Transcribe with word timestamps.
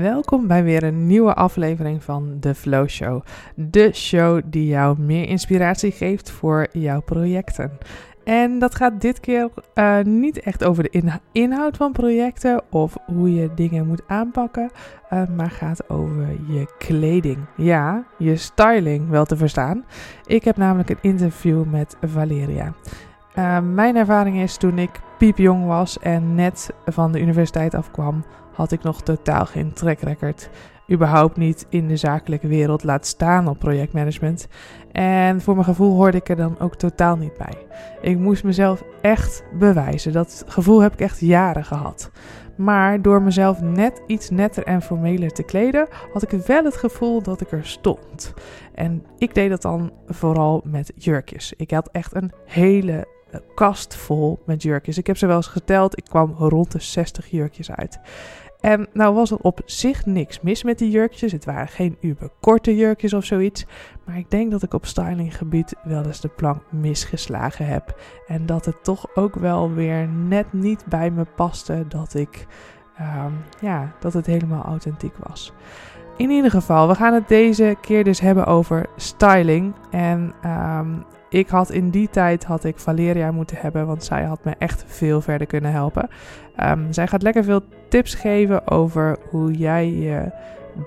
Welkom 0.00 0.46
bij 0.46 0.64
weer 0.64 0.82
een 0.82 1.06
nieuwe 1.06 1.34
aflevering 1.34 2.02
van 2.02 2.36
The 2.40 2.54
Flow 2.54 2.88
Show. 2.88 3.22
De 3.54 3.92
show 3.92 4.40
die 4.44 4.66
jou 4.66 5.00
meer 5.00 5.28
inspiratie 5.28 5.90
geeft 5.90 6.30
voor 6.30 6.66
jouw 6.72 7.00
projecten. 7.00 7.78
En 8.24 8.58
dat 8.58 8.74
gaat 8.74 9.00
dit 9.00 9.20
keer 9.20 9.48
uh, 9.74 10.00
niet 10.00 10.40
echt 10.40 10.64
over 10.64 10.82
de 10.82 11.20
inhoud 11.32 11.76
van 11.76 11.92
projecten 11.92 12.62
of 12.70 12.96
hoe 13.06 13.34
je 13.34 13.54
dingen 13.54 13.86
moet 13.86 14.02
aanpakken, 14.06 14.70
uh, 15.12 15.22
maar 15.36 15.50
gaat 15.50 15.90
over 15.90 16.28
je 16.48 16.74
kleding. 16.78 17.38
Ja, 17.56 18.04
je 18.18 18.36
styling 18.36 19.08
wel 19.08 19.24
te 19.24 19.36
verstaan. 19.36 19.84
Ik 20.26 20.44
heb 20.44 20.56
namelijk 20.56 20.90
een 20.90 20.98
interview 21.00 21.64
met 21.64 21.96
Valeria. 22.00 22.74
Uh, 23.38 23.58
mijn 23.60 23.96
ervaring 23.96 24.36
is 24.36 24.56
toen 24.56 24.78
ik 24.78 24.90
piepjong 25.18 25.66
was 25.66 25.98
en 25.98 26.34
net 26.34 26.70
van 26.86 27.12
de 27.12 27.20
universiteit 27.20 27.74
afkwam, 27.74 28.24
had 28.54 28.72
ik 28.72 28.82
nog 28.82 29.02
totaal 29.02 29.46
geen 29.46 29.72
track 29.72 30.00
record. 30.00 30.50
Überhaupt 30.92 31.36
niet 31.36 31.66
in 31.68 31.88
de 31.88 31.96
zakelijke 31.96 32.46
wereld 32.46 32.84
laat 32.84 33.06
staan 33.06 33.48
op 33.48 33.58
projectmanagement. 33.58 34.48
En 34.92 35.40
voor 35.40 35.54
mijn 35.54 35.66
gevoel 35.66 35.94
hoorde 35.94 36.16
ik 36.16 36.28
er 36.28 36.36
dan 36.36 36.58
ook 36.58 36.74
totaal 36.74 37.16
niet 37.16 37.36
bij. 37.36 37.66
Ik 38.00 38.18
moest 38.18 38.44
mezelf 38.44 38.82
echt 39.02 39.44
bewijzen. 39.58 40.12
Dat 40.12 40.44
gevoel 40.46 40.80
heb 40.80 40.92
ik 40.92 41.00
echt 41.00 41.20
jaren 41.20 41.64
gehad. 41.64 42.10
Maar 42.56 43.02
door 43.02 43.22
mezelf 43.22 43.60
net 43.60 44.02
iets 44.06 44.30
netter 44.30 44.64
en 44.64 44.82
formeler 44.82 45.30
te 45.30 45.42
kleden, 45.42 45.88
had 46.12 46.22
ik 46.22 46.30
wel 46.30 46.64
het 46.64 46.76
gevoel 46.76 47.22
dat 47.22 47.40
ik 47.40 47.52
er 47.52 47.66
stond. 47.66 48.34
En 48.74 49.04
ik 49.18 49.34
deed 49.34 49.50
dat 49.50 49.62
dan 49.62 49.92
vooral 50.06 50.62
met 50.64 50.92
jurkjes. 50.96 51.52
Ik 51.56 51.70
had 51.70 51.88
echt 51.92 52.14
een 52.14 52.32
hele 52.44 53.06
kast 53.54 53.96
vol 53.96 54.42
met 54.46 54.62
jurkjes. 54.62 54.98
Ik 54.98 55.06
heb 55.06 55.16
ze 55.16 55.26
wel 55.26 55.36
eens 55.36 55.46
geteld. 55.46 55.98
Ik 55.98 56.04
kwam 56.04 56.34
rond 56.38 56.72
de 56.72 56.80
60 56.80 57.26
jurkjes 57.26 57.70
uit. 57.70 58.00
En 58.64 58.86
nou 58.92 59.14
was 59.14 59.30
er 59.30 59.38
op 59.40 59.60
zich 59.64 60.06
niks 60.06 60.40
mis 60.40 60.62
met 60.62 60.78
die 60.78 60.90
jurkjes. 60.90 61.32
Het 61.32 61.44
waren 61.44 61.68
geen 61.68 61.96
uber 62.00 62.30
korte 62.40 62.76
jurkjes 62.76 63.12
of 63.12 63.24
zoiets. 63.24 63.66
Maar 64.04 64.18
ik 64.18 64.30
denk 64.30 64.50
dat 64.50 64.62
ik 64.62 64.74
op 64.74 64.86
stylinggebied 64.86 65.74
wel 65.82 66.04
eens 66.04 66.20
de 66.20 66.28
plank 66.28 66.62
misgeslagen 66.70 67.66
heb. 67.66 68.00
En 68.26 68.46
dat 68.46 68.64
het 68.64 68.84
toch 68.84 69.06
ook 69.14 69.34
wel 69.34 69.72
weer 69.72 70.08
net 70.08 70.52
niet 70.52 70.84
bij 70.86 71.10
me 71.10 71.24
paste 71.36 71.84
dat 71.88 72.14
ik, 72.14 72.46
um, 73.00 73.44
ja, 73.60 73.92
dat 74.00 74.12
het 74.12 74.26
helemaal 74.26 74.64
authentiek 74.64 75.14
was. 75.16 75.52
In 76.16 76.30
ieder 76.30 76.50
geval, 76.50 76.88
we 76.88 76.94
gaan 76.94 77.14
het 77.14 77.28
deze 77.28 77.76
keer 77.80 78.04
dus 78.04 78.20
hebben 78.20 78.46
over 78.46 78.86
styling. 78.96 79.74
En 79.90 80.34
um, 80.44 81.04
ik 81.34 81.48
had 81.48 81.70
in 81.70 81.90
die 81.90 82.08
tijd 82.08 82.44
had 82.44 82.64
ik 82.64 82.78
Valeria 82.78 83.30
moeten 83.30 83.56
hebben, 83.56 83.86
want 83.86 84.04
zij 84.04 84.24
had 84.24 84.44
me 84.44 84.54
echt 84.58 84.84
veel 84.86 85.20
verder 85.20 85.46
kunnen 85.46 85.72
helpen. 85.72 86.08
Um, 86.60 86.92
zij 86.92 87.06
gaat 87.06 87.22
lekker 87.22 87.44
veel 87.44 87.60
tips 87.88 88.14
geven 88.14 88.68
over 88.68 89.18
hoe 89.30 89.52
jij 89.52 89.92
je 89.92 90.32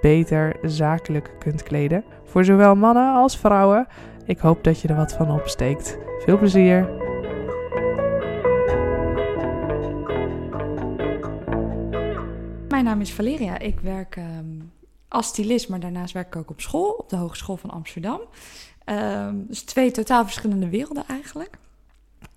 beter 0.01 0.55
zakelijk 0.61 1.35
kunt 1.39 1.63
kleden. 1.63 2.03
Voor 2.23 2.45
zowel 2.45 2.75
mannen 2.75 3.13
als 3.13 3.37
vrouwen. 3.37 3.87
Ik 4.25 4.39
hoop 4.39 4.63
dat 4.63 4.81
je 4.81 4.87
er 4.87 4.95
wat 4.95 5.13
van 5.13 5.31
opsteekt. 5.31 5.97
Veel 6.19 6.37
plezier! 6.37 6.89
Mijn 12.67 12.83
naam 12.83 13.01
is 13.01 13.13
Valeria. 13.13 13.59
Ik 13.59 13.79
werk 13.79 14.15
um, 14.15 14.71
als 15.07 15.27
stylist, 15.27 15.69
maar 15.69 15.79
daarnaast 15.79 16.13
werk 16.13 16.27
ik 16.27 16.35
ook 16.35 16.49
op 16.49 16.61
school, 16.61 16.89
op 16.91 17.09
de 17.09 17.15
Hogeschool 17.15 17.57
van 17.57 17.69
Amsterdam. 17.69 18.19
Um, 18.89 19.45
dus 19.47 19.61
twee 19.61 19.91
totaal 19.91 20.23
verschillende 20.23 20.69
werelden 20.69 21.03
eigenlijk. 21.07 21.57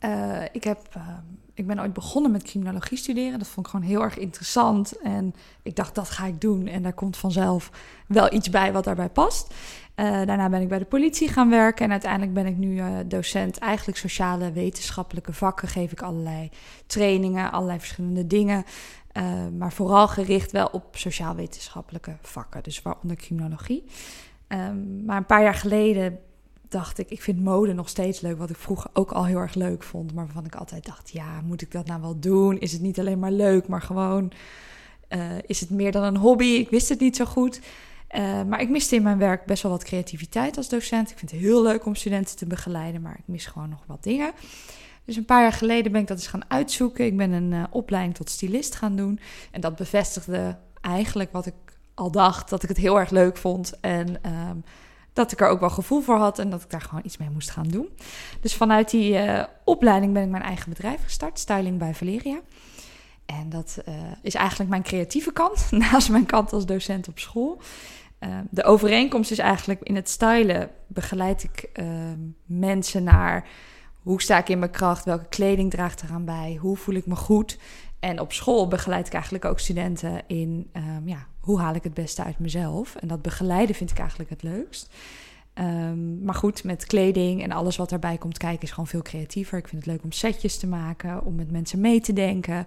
Uh, 0.05 0.43
ik, 0.53 0.65
heb, 0.65 0.81
uh, 0.97 1.09
ik 1.55 1.67
ben 1.67 1.81
ooit 1.81 1.93
begonnen 1.93 2.31
met 2.31 2.43
criminologie 2.43 2.99
studeren. 2.99 3.39
Dat 3.39 3.49
vond 3.49 3.67
ik 3.67 3.73
gewoon 3.73 3.87
heel 3.89 4.03
erg 4.03 4.19
interessant. 4.19 4.99
En 4.99 5.35
ik 5.63 5.77
dacht, 5.77 5.95
dat 5.95 6.11
ga 6.11 6.27
ik 6.27 6.41
doen. 6.41 6.67
En 6.67 6.83
daar 6.83 6.93
komt 6.93 7.17
vanzelf 7.17 7.71
wel 8.07 8.33
iets 8.33 8.51
bij 8.51 8.73
wat 8.73 8.85
daarbij 8.85 9.09
past. 9.09 9.55
Uh, 9.97 10.07
daarna 10.07 10.49
ben 10.49 10.61
ik 10.61 10.69
bij 10.69 10.79
de 10.79 10.85
politie 10.85 11.29
gaan 11.29 11.51
werken. 11.51 11.85
En 11.85 11.91
uiteindelijk 11.91 12.35
ben 12.35 12.47
ik 12.47 12.57
nu 12.57 12.83
docent 13.07 13.59
eigenlijk 13.59 13.99
sociale 13.99 14.53
wetenschappelijke 14.53 15.33
vakken. 15.33 15.69
Geef 15.69 15.93
ik 15.93 16.03
allerlei 16.03 16.51
trainingen, 16.87 17.53
allerlei 17.53 17.79
verschillende 17.79 18.27
dingen. 18.27 18.65
maar 19.59 19.73
vooral 19.73 20.09
gericht 20.09 20.53
wel 20.53 20.67
op 20.67 20.97
sociaal-wetenschappelijke 20.97 22.17
vakken. 22.23 22.63
Dus 22.63 22.83
waaronder 22.83 23.17
criminologie. 23.17 23.85
Maar 25.05 25.17
een 25.17 25.27
paar 25.27 25.43
jaar 25.43 25.55
geleden 25.55 26.19
dacht 26.71 26.99
ik, 26.99 27.11
ik 27.11 27.23
vind 27.23 27.43
mode 27.43 27.73
nog 27.73 27.89
steeds 27.89 28.21
leuk. 28.21 28.39
Wat 28.39 28.51
ik 28.51 28.57
vroeger 28.57 28.91
ook 28.93 29.13
al 29.13 29.27
heel 29.27 29.39
erg 29.39 29.55
leuk 29.55 29.83
vond. 29.83 30.15
Maar 30.15 30.25
waarvan 30.25 30.45
ik 30.45 30.55
altijd 30.55 30.87
dacht, 30.87 31.11
ja, 31.11 31.41
moet 31.45 31.63
ik 31.63 31.73
dat 31.73 31.87
nou 31.87 32.01
wel 32.01 32.21
doen? 32.21 32.59
Is 32.59 32.73
het 32.73 32.81
niet 32.81 32.99
alleen 32.99 33.19
maar 33.19 33.33
leuk, 33.33 33.69
maar 33.69 33.83
gewoon... 33.83 34.33
Uh, 35.09 35.23
is 35.47 35.61
het 35.61 35.71
meer 35.71 35.93
dan 35.93 36.03
een 36.03 36.17
hobby? 36.17 36.45
Ik 36.45 36.71
wist 36.71 36.89
het 36.89 37.01
niet 37.01 37.17
zo 37.17 37.25
goed. 37.25 37.61
Uh, 38.11 38.43
maar 38.43 38.61
ik 38.61 38.69
miste 38.69 38.97
in 38.97 39.03
mijn 39.03 39.19
werk 39.19 39.45
best 39.45 39.63
wel 39.63 39.73
wat 39.73 39.85
creativiteit 39.85 40.57
als 40.57 40.69
docent. 40.69 41.11
Ik 41.11 41.19
vind 41.19 41.31
het 41.31 41.41
heel 41.41 41.63
leuk 41.63 41.87
om 41.87 41.95
studenten 41.95 42.37
te 42.37 42.47
begeleiden, 42.47 43.03
maar 43.03 43.17
ik 43.19 43.25
mis 43.27 43.47
gewoon 43.47 43.69
nog 43.69 43.85
wat 43.87 44.03
dingen. 44.03 44.33
Dus 45.05 45.17
een 45.17 45.25
paar 45.25 45.43
jaar 45.43 45.53
geleden 45.53 45.93
ben 45.93 46.01
ik 46.01 46.07
dat 46.07 46.17
eens 46.17 46.27
gaan 46.27 46.51
uitzoeken. 46.51 47.05
Ik 47.05 47.17
ben 47.17 47.33
een 47.33 47.53
uh, 47.53 47.65
opleiding 47.71 48.15
tot 48.15 48.31
stylist 48.31 48.75
gaan 48.75 48.97
doen. 48.97 49.21
En 49.51 49.61
dat 49.61 49.77
bevestigde 49.77 50.57
eigenlijk 50.81 51.33
wat 51.33 51.47
ik 51.47 51.55
al 51.95 52.11
dacht, 52.11 52.51
dat 52.51 52.63
ik 52.63 52.69
het 52.69 52.79
heel 52.79 52.99
erg 52.99 53.11
leuk 53.11 53.37
vond. 53.37 53.81
En 53.81 54.09
um, 54.09 54.65
dat 55.13 55.33
ik 55.33 55.41
er 55.41 55.49
ook 55.49 55.61
wel 55.61 55.71
gevoel 55.71 56.01
voor 56.01 56.17
had 56.17 56.39
en 56.39 56.51
dat 56.51 56.63
ik 56.63 56.71
daar 56.71 56.81
gewoon 56.81 57.05
iets 57.05 57.17
mee 57.17 57.31
moest 57.31 57.51
gaan 57.51 57.69
doen. 57.69 57.89
Dus 58.41 58.55
vanuit 58.55 58.91
die 58.91 59.13
uh, 59.13 59.45
opleiding 59.65 60.13
ben 60.13 60.23
ik 60.23 60.29
mijn 60.29 60.43
eigen 60.43 60.69
bedrijf 60.69 61.03
gestart, 61.03 61.39
Styling 61.39 61.79
bij 61.79 61.95
Valeria. 61.95 62.41
En 63.27 63.49
dat 63.49 63.79
uh, 63.89 63.95
is 64.23 64.35
eigenlijk 64.35 64.71
mijn 64.71 64.83
creatieve 64.83 65.33
kant, 65.33 65.67
naast 65.91 66.11
mijn 66.11 66.27
kant 66.27 66.53
als 66.53 66.67
docent 66.67 67.09
op 67.09 67.19
school. 67.19 67.61
Uh, 68.21 68.39
de 68.51 68.65
overeenkomst 68.65 69.31
is 69.31 69.39
eigenlijk 69.39 69.81
in 69.83 69.95
het 69.95 70.09
stylen 70.09 70.71
begeleid 70.87 71.43
ik 71.43 71.71
mensen 72.47 73.03
naar 73.03 73.49
hoe 74.03 74.23
sta 74.23 74.39
ik 74.39 74.49
in 74.49 74.59
mijn 74.59 74.71
kracht, 74.71 75.05
welke 75.05 75.29
kleding 75.29 75.71
draagt 75.71 76.03
eraan 76.03 76.25
bij, 76.25 76.59
hoe 76.61 76.77
voel 76.77 76.95
ik 76.95 77.07
me 77.07 77.17
goed. 77.17 77.59
En 78.01 78.21
op 78.21 78.33
school 78.33 78.69
begeleid 78.69 79.07
ik 79.07 79.13
eigenlijk 79.13 79.45
ook 79.45 79.59
studenten 79.59 80.23
in 80.27 80.71
um, 80.77 81.09
ja, 81.09 81.27
hoe 81.41 81.61
haal 81.61 81.75
ik 81.75 81.85
het 81.85 81.95
beste 81.95 82.25
uit 82.25 82.39
mezelf. 82.39 82.97
En 82.97 83.09
dat 83.09 83.23
begeleiden 83.23 83.75
vind 83.75 83.91
ik 83.91 83.99
eigenlijk 83.99 84.31
het 84.31 84.43
leukst. 84.43 84.95
Um, 85.55 86.23
maar 86.23 86.35
goed, 86.35 86.65
met 86.65 86.87
kleding 86.87 87.43
en 87.43 87.53
alles 87.53 87.77
wat 87.77 87.91
daarbij 87.91 88.19
komt 88.19 88.39
kijken 88.39 88.63
is 88.63 88.71
gewoon 88.71 88.87
veel 88.87 89.03
creatiever. 89.03 89.59
Ik 89.59 89.69
vind 89.69 89.85
het 89.85 89.93
leuk 89.93 90.05
om 90.05 90.13
setjes 90.13 90.59
te 90.59 90.67
maken, 90.67 91.25
om 91.25 91.35
met 91.35 91.51
mensen 91.51 91.81
mee 91.81 92.01
te 92.01 92.13
denken. 92.13 92.67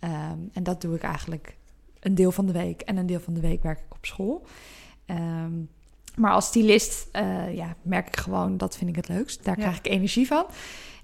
Um, 0.00 0.50
en 0.52 0.62
dat 0.62 0.80
doe 0.80 0.94
ik 0.94 1.02
eigenlijk 1.02 1.56
een 2.00 2.14
deel 2.14 2.32
van 2.32 2.46
de 2.46 2.52
week. 2.52 2.80
En 2.80 2.96
een 2.96 3.06
deel 3.06 3.20
van 3.20 3.34
de 3.34 3.40
week 3.40 3.62
werk 3.62 3.78
ik 3.78 3.94
op 3.94 4.06
school. 4.06 4.46
Um, 5.06 5.68
maar 6.16 6.32
als 6.32 6.46
stylist 6.46 7.08
uh, 7.12 7.54
ja, 7.54 7.76
merk 7.82 8.06
ik 8.06 8.16
gewoon, 8.16 8.56
dat 8.56 8.76
vind 8.76 8.90
ik 8.90 8.96
het 8.96 9.08
leukst. 9.08 9.44
Daar 9.44 9.56
krijg 9.56 9.78
ik 9.78 9.86
energie 9.86 10.26
van. 10.26 10.46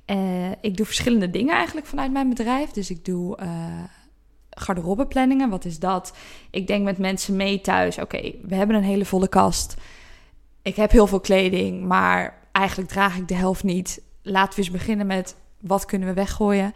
Uh, 0.06 0.50
ik 0.60 0.76
doe 0.76 0.86
verschillende 0.86 1.30
dingen 1.30 1.54
eigenlijk 1.54 1.86
vanuit 1.86 2.12
mijn 2.12 2.28
bedrijf. 2.28 2.70
Dus 2.70 2.90
ik 2.90 3.04
doe 3.04 3.38
uh, 3.42 3.82
garderobeplanningen. 4.54 5.50
Wat 5.50 5.64
is 5.64 5.78
dat? 5.78 6.16
Ik 6.50 6.66
denk 6.66 6.84
met 6.84 6.98
mensen 6.98 7.36
mee 7.36 7.60
thuis. 7.60 7.98
Oké, 7.98 8.32
we 8.42 8.54
hebben 8.54 8.76
een 8.76 8.82
hele 8.82 9.04
volle 9.04 9.28
kast. 9.28 9.74
Ik 10.62 10.76
heb 10.76 10.90
heel 10.90 11.06
veel 11.06 11.20
kleding, 11.20 11.84
maar 11.84 12.38
eigenlijk 12.52 12.90
draag 12.90 13.16
ik 13.16 13.28
de 13.28 13.34
helft 13.34 13.64
niet. 13.64 14.02
Laten 14.22 14.54
we 14.54 14.64
eens 14.64 14.70
beginnen 14.70 15.06
met 15.06 15.36
wat 15.60 15.84
kunnen 15.84 16.08
we 16.08 16.14
weggooien? 16.14 16.72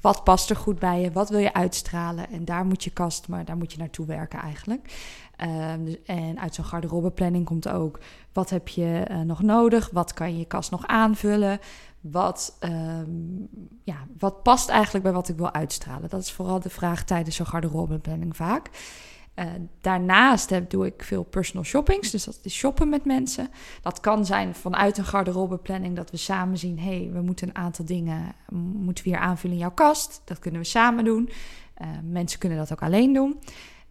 Wat 0.00 0.24
past 0.24 0.50
er 0.50 0.56
goed 0.56 0.78
bij 0.78 1.00
je? 1.00 1.12
Wat 1.12 1.28
wil 1.28 1.38
je 1.38 1.54
uitstralen? 1.54 2.30
En 2.30 2.44
daar 2.44 2.64
moet 2.64 2.84
je 2.84 2.90
kast, 2.90 3.28
maar 3.28 3.44
daar 3.44 3.56
moet 3.56 3.72
je 3.72 3.78
naartoe 3.78 4.06
werken 4.06 4.38
eigenlijk. 4.38 4.92
Um, 5.40 5.96
en 6.06 6.40
uit 6.40 6.54
zo'n 6.54 6.64
garderobeplanning 6.64 7.44
komt 7.44 7.68
ook: 7.68 7.98
wat 8.32 8.50
heb 8.50 8.68
je 8.68 9.06
uh, 9.10 9.20
nog 9.20 9.42
nodig? 9.42 9.90
Wat 9.92 10.14
kan 10.14 10.38
je 10.38 10.44
kast 10.44 10.70
nog 10.70 10.86
aanvullen? 10.86 11.58
Wat, 12.02 12.58
um, 12.60 13.48
ja, 13.82 14.06
wat 14.18 14.42
past 14.42 14.68
eigenlijk 14.68 15.04
bij 15.04 15.12
wat 15.12 15.28
ik 15.28 15.36
wil 15.36 15.52
uitstralen? 15.52 16.08
Dat 16.08 16.20
is 16.20 16.32
vooral 16.32 16.60
de 16.60 16.70
vraag 16.70 17.04
tijdens 17.04 17.36
zo'n 17.36 17.46
garderobeplanning 17.46 18.36
vaak. 18.36 18.70
Uh, 19.34 19.44
daarnaast 19.80 20.50
heb, 20.50 20.70
doe 20.70 20.86
ik 20.86 21.02
veel 21.02 21.22
personal 21.22 21.64
shoppings, 21.64 22.10
dus 22.10 22.24
dat 22.24 22.38
is 22.42 22.54
shoppen 22.54 22.88
met 22.88 23.04
mensen. 23.04 23.48
Dat 23.82 24.00
kan 24.00 24.26
zijn 24.26 24.54
vanuit 24.54 24.98
een 24.98 25.04
garderobeplanning 25.04 25.96
dat 25.96 26.10
we 26.10 26.16
samen 26.16 26.58
zien... 26.58 26.78
hé, 26.78 26.98
hey, 26.98 27.10
we 27.12 27.20
moeten 27.20 27.48
een 27.48 27.56
aantal 27.56 27.84
dingen 27.84 28.34
moeten 28.74 29.04
we 29.04 29.18
aanvullen 29.18 29.56
in 29.56 29.62
jouw 29.62 29.74
kast. 29.74 30.22
Dat 30.24 30.38
kunnen 30.38 30.60
we 30.60 30.66
samen 30.66 31.04
doen. 31.04 31.30
Uh, 31.82 31.88
mensen 32.10 32.38
kunnen 32.38 32.58
dat 32.58 32.72
ook 32.72 32.82
alleen 32.82 33.12
doen. 33.12 33.38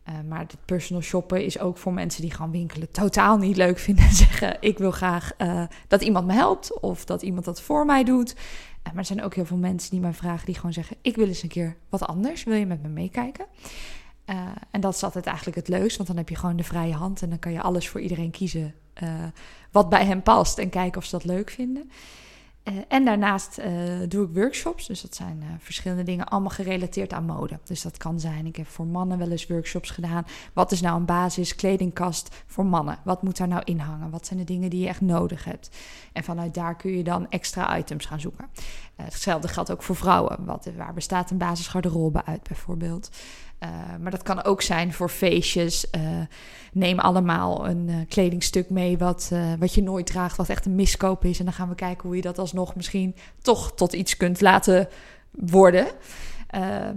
Uh, 0.09 0.15
maar 0.27 0.39
het 0.39 0.55
personal 0.65 1.01
shoppen 1.01 1.45
is 1.45 1.59
ook 1.59 1.77
voor 1.77 1.93
mensen 1.93 2.21
die 2.21 2.31
gewoon 2.31 2.51
winkelen 2.51 2.91
totaal 2.91 3.37
niet 3.37 3.57
leuk 3.57 3.79
vinden. 3.79 4.05
En 4.05 4.13
zeggen: 4.25 4.57
Ik 4.59 4.77
wil 4.77 4.91
graag 4.91 5.31
uh, 5.37 5.63
dat 5.87 6.01
iemand 6.01 6.27
me 6.27 6.33
helpt 6.33 6.79
of 6.79 7.05
dat 7.05 7.21
iemand 7.21 7.45
dat 7.45 7.61
voor 7.61 7.85
mij 7.85 8.03
doet. 8.03 8.33
Uh, 8.33 8.37
maar 8.83 8.95
er 8.95 9.05
zijn 9.05 9.23
ook 9.23 9.35
heel 9.35 9.45
veel 9.45 9.57
mensen 9.57 9.91
die 9.91 9.99
mij 9.99 10.13
vragen, 10.13 10.45
die 10.45 10.55
gewoon 10.55 10.73
zeggen: 10.73 10.97
Ik 11.01 11.15
wil 11.15 11.27
eens 11.27 11.43
een 11.43 11.49
keer 11.49 11.77
wat 11.89 12.07
anders. 12.07 12.43
Wil 12.43 12.55
je 12.55 12.65
met 12.65 12.81
me 12.81 12.87
meekijken? 12.89 13.45
en 14.71 14.81
dat 14.81 14.95
is 14.95 15.03
altijd 15.03 15.25
eigenlijk 15.25 15.57
het 15.57 15.67
leukst, 15.67 15.97
want 15.97 16.09
dan 16.09 16.17
heb 16.17 16.29
je 16.29 16.35
gewoon 16.35 16.55
de 16.55 16.63
vrije 16.63 16.93
hand 16.93 17.21
en 17.21 17.29
dan 17.29 17.39
kan 17.39 17.51
je 17.51 17.61
alles 17.61 17.89
voor 17.89 18.01
iedereen 18.01 18.31
kiezen 18.31 18.73
wat 19.71 19.89
bij 19.89 20.05
hen 20.05 20.21
past 20.21 20.57
en 20.57 20.69
kijken 20.69 20.97
of 20.97 21.05
ze 21.05 21.11
dat 21.11 21.25
leuk 21.25 21.49
vinden. 21.49 21.91
Eh, 22.63 22.73
en 22.87 23.05
daarnaast 23.05 23.57
eh, 23.57 23.71
doe 24.07 24.25
ik 24.25 24.33
workshops. 24.33 24.87
Dus 24.87 25.01
dat 25.01 25.15
zijn 25.15 25.41
eh, 25.41 25.47
verschillende 25.59 26.03
dingen, 26.03 26.25
allemaal 26.25 26.49
gerelateerd 26.49 27.13
aan 27.13 27.25
mode. 27.25 27.59
Dus 27.63 27.81
dat 27.81 27.97
kan 27.97 28.19
zijn, 28.19 28.45
ik 28.45 28.55
heb 28.55 28.67
voor 28.67 28.85
mannen 28.85 29.17
wel 29.17 29.31
eens 29.31 29.47
workshops 29.47 29.89
gedaan. 29.89 30.25
Wat 30.53 30.71
is 30.71 30.81
nou 30.81 30.97
een 30.99 31.05
basis 31.05 31.55
kledingkast 31.55 32.43
voor 32.45 32.65
mannen? 32.65 32.99
Wat 33.03 33.23
moet 33.23 33.37
daar 33.37 33.47
nou 33.47 33.61
in 33.65 33.79
hangen? 33.79 34.09
Wat 34.09 34.25
zijn 34.25 34.39
de 34.39 34.45
dingen 34.45 34.69
die 34.69 34.81
je 34.81 34.87
echt 34.87 35.01
nodig 35.01 35.43
hebt? 35.43 35.69
En 36.13 36.23
vanuit 36.23 36.53
daar 36.53 36.75
kun 36.75 36.91
je 36.91 37.03
dan 37.03 37.29
extra 37.29 37.77
items 37.77 38.05
gaan 38.05 38.19
zoeken. 38.19 38.49
hetzelfde 38.95 39.47
geldt 39.47 39.71
ook 39.71 39.83
voor 39.83 39.95
vrouwen. 39.95 40.45
Wat, 40.45 40.69
waar 40.77 40.93
bestaat 40.93 41.31
een 41.31 41.37
basisgarderobe 41.37 42.25
uit 42.25 42.43
bijvoorbeeld? 42.43 43.09
Uh, 43.63 43.69
maar 44.01 44.11
dat 44.11 44.23
kan 44.23 44.43
ook 44.43 44.61
zijn 44.61 44.93
voor 44.93 45.09
feestjes. 45.09 45.85
Uh, 45.97 46.01
neem 46.73 46.99
allemaal 46.99 47.67
een 47.67 47.87
uh, 47.87 47.95
kledingstuk 48.09 48.69
mee 48.69 48.97
wat, 48.97 49.31
wat 49.59 49.73
je 49.73 49.83
nooit 49.83 50.05
draagt, 50.05 50.37
wat 50.37 50.49
echt 50.49 50.65
een 50.65 50.75
miskoop 50.75 51.25
is. 51.25 51.39
En 51.39 51.45
dan 51.45 51.53
gaan 51.53 51.69
we 51.69 51.75
kijken 51.75 52.07
hoe 52.07 52.15
je 52.15 52.21
dat 52.21 52.39
alsnog 52.39 52.75
misschien 52.75 53.15
toch 53.41 53.73
tot 53.75 53.93
iets 53.93 54.17
kunt 54.17 54.41
laten 54.41 54.87
worden. 55.31 55.87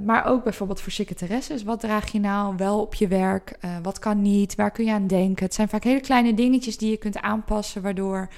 maar 0.04 0.24
ook 0.24 0.44
bijvoorbeeld 0.44 0.80
voor 0.80 0.92
secretaresses. 0.92 1.62
Wat 1.62 1.80
draag 1.80 2.12
je 2.12 2.20
nou 2.20 2.56
wel 2.56 2.80
op 2.80 2.94
je 2.94 3.08
werk? 3.08 3.58
wat 3.82 3.98
kan 3.98 4.22
niet? 4.22 4.54
Waar 4.54 4.70
kun 4.70 4.84
je 4.84 4.92
aan 4.92 5.06
denken? 5.06 5.44
Het 5.44 5.54
zijn 5.54 5.68
vaak 5.68 5.84
hele 5.84 6.00
kleine 6.00 6.34
dingetjes 6.34 6.78
die 6.78 6.90
je 6.90 6.96
kunt 6.96 7.20
aanpassen, 7.20 7.82
waardoor 7.82 8.28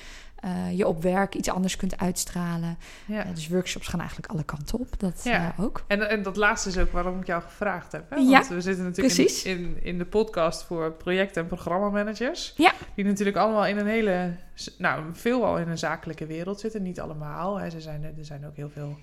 uh, 0.46 0.76
je 0.76 0.86
op 0.86 1.02
werk 1.02 1.34
iets 1.34 1.48
anders 1.48 1.76
kunt 1.76 1.98
uitstralen. 1.98 2.78
Ja. 3.06 3.26
Uh, 3.26 3.34
dus 3.34 3.48
workshops 3.48 3.86
gaan 3.86 4.00
eigenlijk 4.00 4.32
alle 4.32 4.44
kanten 4.44 4.78
op. 4.78 5.00
Dat 5.00 5.20
ja. 5.24 5.54
Uh, 5.58 5.64
ook. 5.64 5.84
En, 5.86 6.08
en 6.08 6.22
dat 6.22 6.36
laatste 6.36 6.68
is 6.68 6.78
ook 6.78 6.92
waarom 6.92 7.20
ik 7.20 7.26
jou 7.26 7.42
gevraagd 7.42 7.92
heb. 7.92 8.10
Hè? 8.10 8.16
Want 8.16 8.28
ja, 8.28 8.54
we 8.54 8.60
zitten 8.60 8.84
natuurlijk 8.84 9.16
in, 9.16 9.58
in, 9.58 9.78
in, 9.82 9.98
de 9.98 10.04
podcast 10.04 10.62
voor 10.62 10.92
project- 10.92 11.36
en 11.36 11.46
programmamanagers. 11.46 12.52
Ja. 12.56 12.72
Die 12.94 13.04
natuurlijk 13.04 13.36
allemaal 13.36 13.66
in 13.66 13.78
een 13.78 13.86
hele, 13.86 14.34
nou, 14.78 15.04
veelal 15.12 15.58
in 15.58 15.68
een 15.68 15.78
zakelijke 15.78 16.26
wereld 16.26 16.60
zitten. 16.60 16.82
Niet 16.82 17.00
allemaal. 17.00 17.60
Hè. 17.60 17.70
Ze 17.70 17.80
zijn, 17.80 18.04
er 18.04 18.24
zijn 18.24 18.46
ook 18.46 18.56
heel 18.56 18.70
veel 18.70 18.98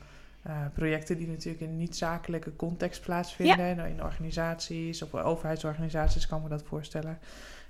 projecten 0.73 1.17
die 1.17 1.27
natuurlijk 1.27 1.63
in 1.63 1.77
niet-zakelijke 1.77 2.55
context 2.55 3.01
plaatsvinden. 3.01 3.75
Ja. 3.75 3.85
In 3.85 4.03
organisaties 4.03 5.01
of 5.01 5.15
overheidsorganisaties 5.15 6.27
kan 6.27 6.37
ik 6.37 6.43
me 6.43 6.49
dat 6.49 6.63
voorstellen. 6.63 7.17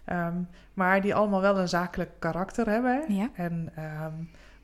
Ehm, 0.06 0.38
maar 0.74 1.02
die 1.02 1.16
allemaal 1.16 1.42
wel 1.42 1.58
een 1.58 1.68
zakelijk 1.68 2.12
karakter 2.20 2.70
hebben. 2.70 3.04
En 3.34 3.72
ehm, 3.76 4.14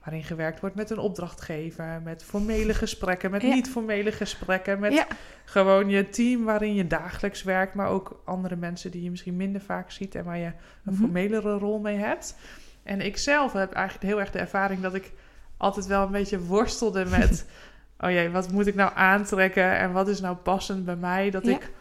waarin 0.03 0.23
gewerkt 0.23 0.59
wordt 0.59 0.75
met 0.75 0.89
een 0.89 0.97
opdrachtgever, 0.97 2.01
met 2.03 2.23
formele 2.23 2.73
gesprekken, 2.73 3.31
met 3.31 3.43
niet-formele 3.43 4.11
gesprekken, 4.11 4.79
met 4.79 5.05
gewoon 5.45 5.89
je 5.89 6.09
team 6.09 6.43
waarin 6.43 6.75
je 6.75 6.87
dagelijks 6.87 7.43
werkt, 7.43 7.73
maar 7.73 7.87
ook 7.87 8.21
andere 8.25 8.55
mensen 8.55 8.91
die 8.91 9.03
je 9.03 9.09
misschien 9.09 9.35
minder 9.35 9.61
vaak 9.61 9.91
ziet 9.91 10.15
en 10.15 10.23
waar 10.23 10.37
je 10.37 10.45
een 10.45 10.53
mm 10.83 10.95
formelere 10.95 11.57
rol 11.57 11.79
mee 11.79 11.97
hebt. 11.97 12.35
En 12.83 13.01
ik 13.01 13.17
zelf 13.17 13.53
heb 13.53 13.73
eigenlijk 13.73 14.05
heel 14.05 14.19
erg 14.19 14.31
de 14.31 14.39
ervaring 14.39 14.81
dat 14.81 14.93
ik 14.93 15.11
altijd 15.57 15.85
wel 15.85 16.05
een 16.05 16.11
beetje 16.11 16.39
worstelde 16.39 17.05
met, 17.05 17.45
oh 17.99 18.09
jee, 18.09 18.29
wat 18.29 18.51
moet 18.51 18.67
ik 18.67 18.75
nou 18.75 18.91
aantrekken 18.95 19.77
en 19.77 19.91
wat 19.91 20.07
is 20.07 20.19
nou 20.19 20.35
passend 20.35 20.85
bij 20.85 20.95
mij? 20.95 21.29
Dat 21.29 21.47
ik 21.47 21.71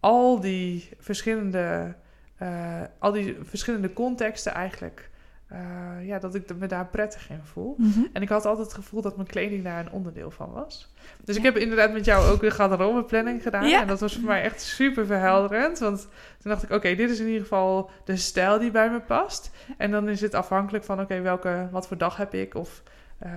al 0.00 0.40
die 0.40 0.88
verschillende 0.98 1.94
uh, 2.42 2.80
al 2.98 3.12
die 3.12 3.36
verschillende 3.42 3.92
contexten 3.92 4.52
eigenlijk. 4.52 5.10
Uh, 5.52 6.06
ja, 6.06 6.18
dat 6.18 6.34
ik 6.34 6.56
me 6.56 6.66
daar 6.66 6.86
prettig 6.86 7.30
in 7.30 7.40
voel. 7.42 7.74
Mhm. 7.78 8.00
En 8.12 8.22
ik 8.22 8.28
had 8.28 8.44
altijd 8.44 8.66
het 8.66 8.76
gevoel 8.76 9.02
dat 9.02 9.16
mijn 9.16 9.28
kleding 9.28 9.64
daar 9.64 9.80
een 9.80 9.92
onderdeel 9.92 10.30
van 10.30 10.52
was. 10.52 10.94
Dus 11.24 11.36
ik 11.36 11.42
heb 11.42 11.56
inderdaad 11.56 11.92
met 11.92 12.04
jou 12.04 12.30
ook 12.30 12.42
een 12.42 13.04
planning 13.04 13.42
gedaan. 13.42 13.68
Ja. 13.68 13.80
En 13.80 13.86
dat 13.86 14.00
was 14.00 14.14
voor 14.14 14.24
mij 14.24 14.42
echt 14.42 14.60
super 14.60 15.06
verhelderend. 15.06 15.78
Want 15.78 16.08
toen 16.38 16.50
dacht 16.50 16.62
ik, 16.62 16.70
oké, 16.70 16.94
dit 16.94 17.10
is 17.10 17.20
in 17.20 17.26
ieder 17.26 17.42
geval 17.42 17.90
de 18.04 18.16
stijl 18.16 18.58
die 18.58 18.70
bij 18.70 18.90
me 18.90 19.00
past. 19.00 19.50
En 19.76 19.90
dan 19.90 20.08
is 20.08 20.20
het 20.20 20.34
afhankelijk 20.34 20.84
van, 20.84 21.00
oké, 21.00 21.20
welke, 21.20 21.68
wat 21.70 21.86
voor 21.86 21.96
dag 21.96 22.16
heb 22.16 22.34
ik? 22.34 22.54
Of 22.54 22.82
uh, 23.22 23.30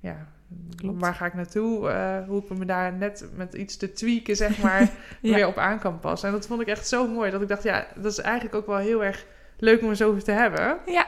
ja, 0.00 0.26
waar 0.82 1.14
ga 1.14 1.26
ik 1.26 1.34
naartoe? 1.34 1.88
Uh, 1.88 2.28
hoe 2.28 2.42
ik 2.42 2.58
me 2.58 2.64
daar 2.64 2.92
net 2.92 3.28
met 3.34 3.54
iets 3.54 3.76
te 3.76 3.92
tweaken, 3.92 4.36
zeg 4.36 4.62
maar, 4.62 4.90
weer 5.22 5.46
op 5.46 5.56
aan 5.56 5.78
kan 5.78 6.00
passen. 6.00 6.28
En 6.28 6.34
dat 6.34 6.46
vond 6.46 6.60
ik 6.60 6.66
echt 6.66 6.88
zo 6.88 7.06
mooi. 7.06 7.30
Dat 7.30 7.42
ik 7.42 7.48
dacht, 7.48 7.62
ja, 7.62 7.86
dat 7.94 8.12
is 8.12 8.18
eigenlijk 8.18 8.54
ook 8.54 8.66
wel 8.66 8.76
heel 8.76 9.04
erg 9.04 9.26
leuk 9.56 9.82
om 9.82 9.88
er 9.88 9.96
zo 9.96 10.08
over 10.08 10.22
te 10.22 10.32
hebben. 10.32 10.78
Ja. 10.86 11.06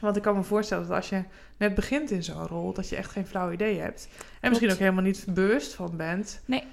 Want 0.00 0.16
ik 0.16 0.22
kan 0.22 0.36
me 0.36 0.42
voorstellen 0.42 0.86
dat 0.86 0.96
als 0.96 1.08
je 1.08 1.22
net 1.56 1.74
begint 1.74 2.10
in 2.10 2.22
zo'n 2.22 2.46
rol, 2.46 2.72
dat 2.72 2.88
je 2.88 2.96
echt 2.96 3.10
geen 3.10 3.26
flauw 3.26 3.52
idee 3.52 3.80
hebt. 3.80 4.08
En 4.40 4.48
misschien 4.48 4.70
ook 4.72 4.78
helemaal 4.78 5.02
niet 5.02 5.26
bewust 5.28 5.74
van 5.74 5.96
bent. 5.96 6.40
Nee 6.44 6.64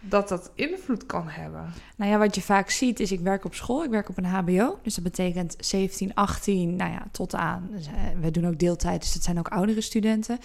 dat 0.00 0.28
dat 0.28 0.50
invloed 0.54 1.06
kan 1.06 1.28
hebben. 1.28 1.72
Nou 1.96 2.10
ja, 2.10 2.18
wat 2.18 2.34
je 2.34 2.42
vaak 2.42 2.70
ziet 2.70 3.00
is, 3.00 3.12
ik 3.12 3.20
werk 3.20 3.44
op 3.44 3.54
school, 3.54 3.84
ik 3.84 3.90
werk 3.90 4.08
op 4.08 4.16
een 4.18 4.24
HBO. 4.24 4.78
Dus 4.82 4.94
dat 4.94 5.04
betekent 5.04 5.56
17, 5.58 6.14
18, 6.14 6.76
nou 6.76 6.92
ja, 6.92 7.06
tot 7.10 7.34
aan. 7.34 7.68
Dus, 7.70 7.86
uh, 7.86 7.92
we 8.20 8.30
doen 8.30 8.46
ook 8.46 8.58
deeltijd, 8.58 9.00
dus 9.00 9.12
dat 9.12 9.22
zijn 9.22 9.38
ook 9.38 9.48
oudere 9.48 9.80
studenten. 9.80 10.38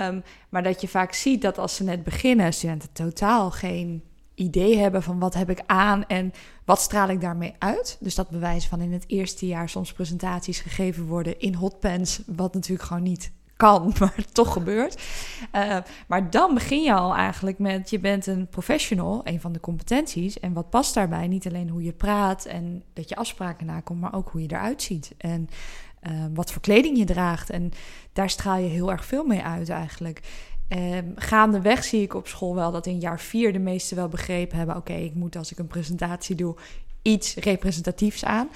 Um, 0.00 0.22
maar 0.48 0.62
dat 0.62 0.80
je 0.80 0.88
vaak 0.88 1.12
ziet 1.12 1.42
dat 1.42 1.58
als 1.58 1.76
ze 1.76 1.84
net 1.84 2.04
beginnen, 2.04 2.52
studenten 2.52 2.92
totaal 2.92 3.50
geen 3.50 4.02
idee 4.34 4.78
hebben 4.78 5.02
van 5.02 5.18
wat 5.18 5.34
heb 5.34 5.50
ik 5.50 5.62
aan 5.66 6.06
en 6.06 6.32
wat 6.64 6.80
straal 6.80 7.08
ik 7.08 7.20
daarmee 7.20 7.54
uit. 7.58 7.96
Dus 8.00 8.14
dat 8.14 8.30
bewijs 8.30 8.66
van 8.66 8.80
in 8.80 8.92
het 8.92 9.04
eerste 9.06 9.46
jaar 9.46 9.68
soms 9.68 9.92
presentaties 9.92 10.60
gegeven 10.60 11.06
worden 11.06 11.40
in 11.40 11.54
hotpants, 11.54 12.22
wat 12.26 12.54
natuurlijk 12.54 12.88
gewoon 12.88 13.02
niet 13.02 13.32
kan, 13.62 13.92
maar 13.98 14.14
toch 14.32 14.52
gebeurt. 14.52 15.02
Uh, 15.54 15.76
maar 16.06 16.30
dan 16.30 16.54
begin 16.54 16.82
je 16.82 16.94
al 16.94 17.14
eigenlijk 17.14 17.58
met, 17.58 17.90
je 17.90 17.98
bent 17.98 18.26
een 18.26 18.46
professional, 18.46 19.20
een 19.24 19.40
van 19.40 19.52
de 19.52 19.60
competenties. 19.60 20.40
En 20.40 20.52
wat 20.52 20.70
past 20.70 20.94
daarbij? 20.94 21.26
Niet 21.26 21.46
alleen 21.46 21.68
hoe 21.68 21.82
je 21.82 21.92
praat 21.92 22.44
en 22.44 22.82
dat 22.92 23.08
je 23.08 23.16
afspraken 23.16 23.66
nakomt, 23.66 24.00
maar 24.00 24.14
ook 24.14 24.28
hoe 24.30 24.42
je 24.42 24.48
eruit 24.50 24.82
ziet. 24.82 25.14
En 25.18 25.48
uh, 26.02 26.12
wat 26.34 26.52
voor 26.52 26.62
kleding 26.62 26.98
je 26.98 27.04
draagt. 27.04 27.50
En 27.50 27.72
daar 28.12 28.30
straal 28.30 28.56
je 28.56 28.68
heel 28.68 28.90
erg 28.90 29.04
veel 29.04 29.24
mee 29.24 29.42
uit 29.42 29.68
eigenlijk. 29.68 30.20
Um, 30.68 31.12
gaandeweg 31.16 31.84
zie 31.84 32.02
ik 32.02 32.14
op 32.14 32.28
school 32.28 32.54
wel 32.54 32.72
dat 32.72 32.86
in 32.86 33.00
jaar 33.00 33.20
vier 33.20 33.52
de 33.52 33.58
meesten 33.58 33.96
wel 33.96 34.08
begrepen 34.08 34.56
hebben: 34.56 34.76
oké, 34.76 34.92
ik 34.92 35.14
moet 35.14 35.36
als 35.36 35.52
ik 35.52 35.58
een 35.58 35.66
presentatie 35.66 36.36
doe 36.36 36.56
iets 37.02 37.34
representatiefs 37.34 38.24
aan. 38.24 38.48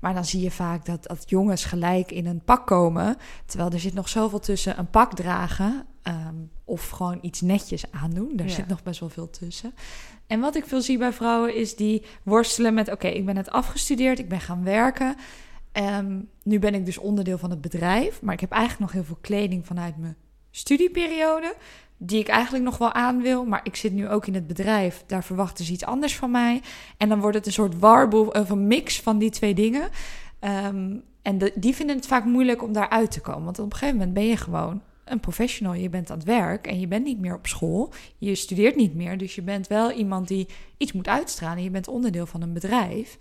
Maar 0.00 0.14
dan 0.14 0.24
zie 0.24 0.40
je 0.40 0.50
vaak 0.50 0.84
dat, 0.84 1.02
dat 1.02 1.30
jongens 1.30 1.64
gelijk 1.64 2.12
in 2.12 2.26
een 2.26 2.44
pak 2.44 2.66
komen. 2.66 3.16
Terwijl 3.46 3.70
er 3.70 3.80
zit 3.80 3.94
nog 3.94 4.08
zoveel 4.08 4.40
tussen 4.40 4.78
een 4.78 4.90
pak 4.90 5.14
dragen. 5.14 5.86
Um, 6.02 6.50
of 6.64 6.88
gewoon 6.88 7.18
iets 7.22 7.40
netjes 7.40 7.92
aandoen. 7.92 8.36
Daar 8.36 8.50
zit 8.50 8.68
nog 8.68 8.82
best 8.82 9.00
wel 9.00 9.08
veel 9.08 9.30
tussen. 9.30 9.74
En 10.26 10.40
wat 10.40 10.56
ik 10.56 10.66
veel 10.66 10.82
zie 10.82 10.98
bij 10.98 11.12
vrouwen 11.12 11.54
is 11.54 11.76
die 11.76 12.04
worstelen 12.22 12.74
met: 12.74 12.90
oké, 12.90 13.08
ik 13.08 13.26
ben 13.26 13.34
net 13.34 13.50
afgestudeerd, 13.50 14.18
ik 14.18 14.28
ben 14.28 14.40
gaan 14.40 14.64
werken. 14.64 15.16
Um, 15.72 16.28
nu 16.42 16.58
ben 16.58 16.74
ik 16.74 16.84
dus 16.84 16.98
onderdeel 16.98 17.38
van 17.38 17.50
het 17.50 17.60
bedrijf. 17.60 18.22
Maar 18.22 18.34
ik 18.34 18.40
heb 18.40 18.50
eigenlijk 18.50 18.80
nog 18.80 18.92
heel 18.92 19.04
veel 19.04 19.18
kleding 19.20 19.66
vanuit 19.66 19.96
mijn 19.96 20.16
studieperiode 20.50 21.54
die 22.02 22.18
ik 22.18 22.28
eigenlijk 22.28 22.64
nog 22.64 22.78
wel 22.78 22.92
aan 22.92 23.22
wil. 23.22 23.44
Maar 23.44 23.60
ik 23.62 23.76
zit 23.76 23.92
nu 23.92 24.08
ook 24.08 24.26
in 24.26 24.34
het 24.34 24.46
bedrijf. 24.46 25.04
Daar 25.06 25.24
verwachten 25.24 25.64
ze 25.64 25.72
iets 25.72 25.84
anders 25.84 26.16
van 26.16 26.30
mij. 26.30 26.62
En 26.96 27.08
dan 27.08 27.20
wordt 27.20 27.36
het 27.36 27.46
een 27.46 27.52
soort 27.52 27.78
warboel 27.78 28.26
of 28.26 28.50
een 28.50 28.66
mix 28.66 29.00
van 29.00 29.18
die 29.18 29.30
twee 29.30 29.54
dingen. 29.54 29.88
Um, 30.40 31.02
en 31.22 31.38
die 31.54 31.74
vinden 31.74 31.96
het 31.96 32.06
vaak 32.06 32.24
moeilijk 32.24 32.62
om 32.62 32.72
daaruit 32.72 33.10
te 33.10 33.20
komen. 33.20 33.44
Want 33.44 33.58
op 33.58 33.64
een 33.64 33.72
gegeven 33.72 33.96
moment 33.96 34.14
ben 34.14 34.26
je 34.26 34.36
gewoon 34.36 34.82
een 35.04 35.20
professional. 35.20 35.74
Je 35.74 35.88
bent 35.88 36.10
aan 36.10 36.16
het 36.16 36.26
werk 36.26 36.66
en 36.66 36.80
je 36.80 36.86
bent 36.86 37.04
niet 37.04 37.20
meer 37.20 37.34
op 37.34 37.46
school. 37.46 37.92
Je 38.18 38.34
studeert 38.34 38.76
niet 38.76 38.94
meer. 38.94 39.18
Dus 39.18 39.34
je 39.34 39.42
bent 39.42 39.66
wel 39.66 39.90
iemand 39.90 40.28
die 40.28 40.48
iets 40.76 40.92
moet 40.92 41.08
uitstralen. 41.08 41.62
Je 41.62 41.70
bent 41.70 41.88
onderdeel 41.88 42.26
van 42.26 42.42
een 42.42 42.52
bedrijf. 42.52 43.18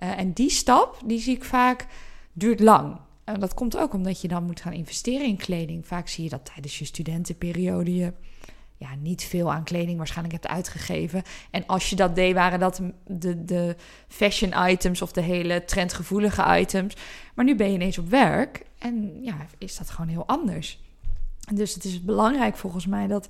Uh, 0.00 0.18
en 0.18 0.32
die 0.32 0.50
stap, 0.50 0.98
die 1.04 1.18
zie 1.18 1.36
ik 1.36 1.44
vaak, 1.44 1.86
duurt 2.32 2.60
lang. 2.60 2.96
En 3.34 3.40
dat 3.40 3.54
komt 3.54 3.76
ook 3.76 3.94
omdat 3.94 4.20
je 4.20 4.28
dan 4.28 4.44
moet 4.44 4.60
gaan 4.60 4.72
investeren 4.72 5.26
in 5.26 5.36
kleding. 5.36 5.86
Vaak 5.86 6.08
zie 6.08 6.24
je 6.24 6.30
dat 6.30 6.50
tijdens 6.54 6.78
je 6.78 6.84
studentenperiode 6.84 7.94
je 7.94 8.12
ja, 8.76 8.94
niet 8.94 9.22
veel 9.22 9.52
aan 9.52 9.64
kleding 9.64 9.96
waarschijnlijk 9.96 10.42
hebt 10.42 10.54
uitgegeven. 10.54 11.22
En 11.50 11.66
als 11.66 11.90
je 11.90 11.96
dat 11.96 12.14
deed, 12.14 12.34
waren 12.34 12.60
dat 12.60 12.80
de, 13.06 13.44
de 13.44 13.76
fashion 14.08 14.70
items 14.70 15.02
of 15.02 15.12
de 15.12 15.20
hele 15.20 15.64
trendgevoelige 15.64 16.58
items. 16.58 16.96
Maar 17.34 17.44
nu 17.44 17.56
ben 17.56 17.66
je 17.66 17.74
ineens 17.74 17.98
op 17.98 18.08
werk 18.08 18.62
en 18.78 19.22
ja, 19.22 19.46
is 19.58 19.76
dat 19.76 19.90
gewoon 19.90 20.10
heel 20.10 20.26
anders. 20.26 20.80
Dus 21.54 21.74
het 21.74 21.84
is 21.84 22.04
belangrijk 22.04 22.56
volgens 22.56 22.86
mij 22.86 23.06
dat 23.06 23.28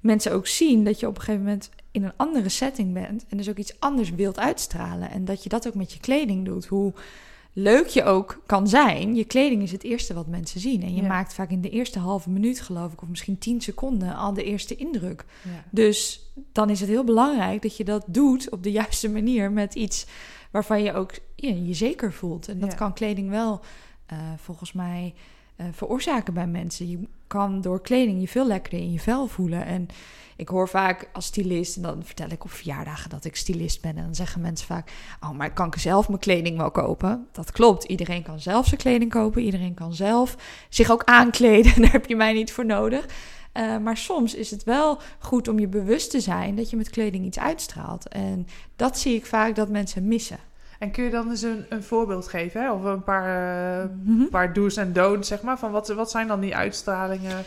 mensen 0.00 0.32
ook 0.32 0.46
zien 0.46 0.84
dat 0.84 1.00
je 1.00 1.06
op 1.06 1.16
een 1.16 1.22
gegeven 1.22 1.44
moment 1.44 1.70
in 1.90 2.04
een 2.04 2.12
andere 2.16 2.48
setting 2.48 2.92
bent. 2.92 3.24
En 3.28 3.36
dus 3.36 3.48
ook 3.48 3.56
iets 3.56 3.80
anders 3.80 4.10
wilt 4.10 4.38
uitstralen. 4.38 5.10
En 5.10 5.24
dat 5.24 5.42
je 5.42 5.48
dat 5.48 5.66
ook 5.66 5.74
met 5.74 5.92
je 5.92 6.00
kleding 6.00 6.44
doet. 6.44 6.66
Hoe 6.66 6.92
leuk 7.58 7.86
je 7.86 8.04
ook 8.04 8.42
kan 8.46 8.68
zijn, 8.68 9.14
je 9.14 9.24
kleding 9.24 9.62
is 9.62 9.72
het 9.72 9.82
eerste 9.82 10.14
wat 10.14 10.26
mensen 10.26 10.60
zien. 10.60 10.82
En 10.82 10.94
je 10.94 11.02
maakt 11.02 11.34
vaak 11.34 11.50
in 11.50 11.60
de 11.60 11.70
eerste 11.70 11.98
halve 11.98 12.30
minuut, 12.30 12.60
geloof 12.60 12.92
ik, 12.92 13.02
of 13.02 13.08
misschien 13.08 13.38
tien 13.38 13.60
seconden 13.60 14.14
al 14.14 14.34
de 14.34 14.44
eerste 14.44 14.76
indruk. 14.76 15.24
Dus 15.70 16.20
dan 16.52 16.70
is 16.70 16.80
het 16.80 16.88
heel 16.88 17.04
belangrijk 17.04 17.62
dat 17.62 17.76
je 17.76 17.84
dat 17.84 18.04
doet 18.06 18.50
op 18.50 18.62
de 18.62 18.70
juiste 18.70 19.10
manier 19.10 19.52
met 19.52 19.74
iets 19.74 20.06
waarvan 20.50 20.82
je 20.82 20.92
ook 20.92 21.12
ja, 21.34 21.54
je 21.54 21.74
zeker 21.74 22.12
voelt. 22.12 22.48
En 22.48 22.58
dat 22.58 22.74
kan 22.74 22.92
kleding 22.92 23.30
wel, 23.30 23.60
uh, 24.12 24.18
volgens 24.36 24.72
mij. 24.72 25.14
Eh, 25.58 25.66
veroorzaken 25.72 26.34
bij 26.34 26.46
mensen. 26.46 26.90
Je 26.90 26.98
kan 27.26 27.60
door 27.60 27.80
kleding 27.80 28.20
je 28.20 28.28
veel 28.28 28.46
lekkerder 28.46 28.80
in 28.80 28.92
je 28.92 29.00
vel 29.00 29.26
voelen. 29.26 29.64
En 29.64 29.88
ik 30.36 30.48
hoor 30.48 30.68
vaak 30.68 31.08
als 31.12 31.26
stylist, 31.26 31.76
en 31.76 31.82
dan 31.82 32.04
vertel 32.04 32.30
ik 32.30 32.44
op 32.44 32.50
verjaardagen 32.50 33.10
dat 33.10 33.24
ik 33.24 33.36
stylist 33.36 33.80
ben. 33.80 33.96
En 33.96 34.04
dan 34.04 34.14
zeggen 34.14 34.40
mensen 34.40 34.66
vaak: 34.66 34.90
Oh, 35.20 35.30
maar 35.30 35.52
kan 35.52 35.66
ik 35.66 35.78
zelf 35.78 36.08
mijn 36.08 36.20
kleding 36.20 36.56
wel 36.56 36.70
kopen? 36.70 37.26
Dat 37.32 37.52
klopt. 37.52 37.84
Iedereen 37.84 38.22
kan 38.22 38.40
zelf 38.40 38.66
zijn 38.66 38.80
kleding 38.80 39.10
kopen. 39.10 39.42
Iedereen 39.42 39.74
kan 39.74 39.94
zelf 39.94 40.36
zich 40.68 40.90
ook 40.90 41.04
aankleden. 41.04 41.72
Daar 41.82 41.92
heb 41.92 42.06
je 42.06 42.16
mij 42.16 42.32
niet 42.32 42.52
voor 42.52 42.66
nodig. 42.66 43.06
Uh, 43.54 43.78
maar 43.78 43.96
soms 43.96 44.34
is 44.34 44.50
het 44.50 44.64
wel 44.64 44.98
goed 45.18 45.48
om 45.48 45.58
je 45.58 45.68
bewust 45.68 46.10
te 46.10 46.20
zijn 46.20 46.54
dat 46.54 46.70
je 46.70 46.76
met 46.76 46.90
kleding 46.90 47.24
iets 47.24 47.38
uitstraalt. 47.38 48.08
En 48.08 48.46
dat 48.76 48.98
zie 48.98 49.14
ik 49.14 49.26
vaak 49.26 49.54
dat 49.54 49.68
mensen 49.68 50.08
missen. 50.08 50.38
En 50.78 50.90
kun 50.90 51.04
je 51.04 51.10
dan 51.10 51.30
eens 51.30 51.42
een, 51.42 51.66
een 51.68 51.82
voorbeeld 51.82 52.28
geven, 52.28 52.60
hè? 52.60 52.72
of 52.72 52.84
een 52.84 53.02
paar, 53.02 53.82
uh, 53.82 53.90
mm 54.04 54.16
-hmm. 54.16 54.28
paar 54.28 54.52
do's 54.52 54.76
en 54.76 54.92
don'ts, 54.92 55.28
zeg 55.28 55.42
maar? 55.42 55.58
Van 55.58 55.70
wat, 55.70 55.88
wat 55.88 56.10
zijn 56.10 56.26
dan 56.26 56.40
die 56.40 56.56
uitstralingen? 56.56 57.44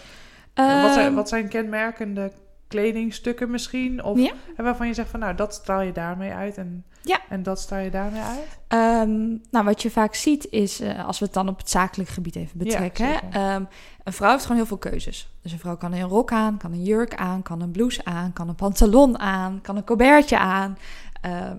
Um, 0.56 0.82
wat, 0.82 0.94
zijn, 0.94 1.16
wat 1.16 1.30
zijn 1.30 1.48
kenmerkende 1.48 2.32
kledingstukken 2.68 3.52
misschien? 3.52 4.04
Of 4.04 4.20
ja. 4.20 4.32
waarvan 4.58 4.88
je 4.88 4.94
zegt 4.94 5.10
van 5.10 5.20
nou, 5.20 5.36
dat 5.36 5.54
straal 5.54 5.82
je 5.82 5.92
daarmee 5.92 6.32
uit 6.32 6.58
en, 6.58 6.86
ja. 7.02 7.20
en 7.30 7.44
dat 7.44 7.60
straal 7.60 7.80
je 7.80 7.90
daarmee 7.90 8.22
uit? 8.22 8.60
Um, 9.08 9.42
nou, 9.52 9.66
wat 9.66 9.82
je 9.82 9.92
vaak 9.92 10.16
ziet 10.16 10.48
is, 10.50 10.82
uh, 10.82 11.06
als 11.06 11.20
we 11.20 11.26
het 11.26 11.34
dan 11.34 11.48
op 11.48 11.58
het 11.58 11.70
zakelijk 11.70 12.10
gebied 12.10 12.36
even 12.36 12.58
betrekken. 12.58 13.08
Ja, 13.32 13.56
um, 13.56 13.68
een 14.04 14.14
vrouw 14.14 14.32
heeft 14.32 14.42
gewoon 14.42 14.58
heel 14.58 14.66
veel 14.66 14.78
keuzes. 14.78 15.34
Dus 15.42 15.52
een 15.52 15.60
vrouw 15.60 15.78
kan 15.78 15.94
een 15.94 16.02
rok 16.02 16.32
aan, 16.32 16.58
kan 16.58 16.72
een 16.72 16.84
jurk 16.84 17.16
aan, 17.16 17.42
kan 17.42 17.62
een 17.62 17.72
blouse 17.72 18.06
aan, 18.06 18.34
kan 18.34 18.50
een 18.50 18.56
pantalon 18.56 19.20
aan, 19.20 19.60
kan 19.62 19.78
een 19.78 19.86
colbertje 19.86 20.38
aan. 20.38 20.78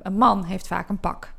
Een 0.02 0.16
man 0.16 0.44
heeft 0.44 0.66
vaak 0.66 0.88
een 0.88 1.00
pak. 1.00 1.32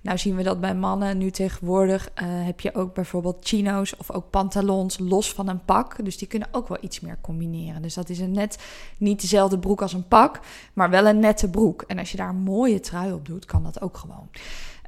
Nou 0.00 0.18
zien 0.18 0.36
we 0.36 0.42
dat 0.42 0.60
bij 0.60 0.74
mannen 0.74 1.18
nu 1.18 1.30
tegenwoordig 1.30 2.08
uh, 2.08 2.24
heb 2.28 2.60
je 2.60 2.74
ook 2.74 2.94
bijvoorbeeld 2.94 3.36
chino's 3.40 3.96
of 3.98 4.10
ook 4.10 4.30
pantalons 4.30 4.98
los 4.98 5.32
van 5.32 5.48
een 5.48 5.64
pak. 5.64 6.04
Dus 6.04 6.18
die 6.18 6.28
kunnen 6.28 6.48
ook 6.52 6.68
wel 6.68 6.78
iets 6.80 7.00
meer 7.00 7.18
combineren. 7.20 7.82
Dus 7.82 7.94
dat 7.94 8.08
is 8.08 8.18
een 8.18 8.32
net 8.32 8.58
niet 8.98 9.20
dezelfde 9.20 9.58
broek 9.58 9.82
als 9.82 9.92
een 9.92 10.08
pak, 10.08 10.40
maar 10.72 10.90
wel 10.90 11.06
een 11.06 11.18
nette 11.18 11.50
broek. 11.50 11.82
En 11.82 11.98
als 11.98 12.10
je 12.10 12.16
daar 12.16 12.28
een 12.28 12.36
mooie 12.36 12.80
trui 12.80 13.12
op 13.12 13.26
doet, 13.26 13.44
kan 13.44 13.62
dat 13.62 13.80
ook 13.80 13.96
gewoon. 13.96 14.28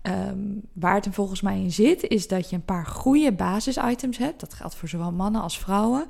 Um, 0.02 0.61
waar 0.73 0.94
het 0.94 1.08
volgens 1.11 1.40
mij 1.40 1.61
in 1.61 1.73
zit, 1.73 2.02
is 2.02 2.28
dat 2.28 2.50
je 2.50 2.56
een 2.56 2.64
paar 2.64 2.87
goede 2.87 3.32
basisitems 3.32 4.18
hebt. 4.18 4.40
Dat 4.40 4.54
geldt 4.54 4.75
voor 4.75 4.88
zowel 4.88 5.12
mannen 5.12 5.42
als 5.42 5.58
vrouwen. 5.58 6.06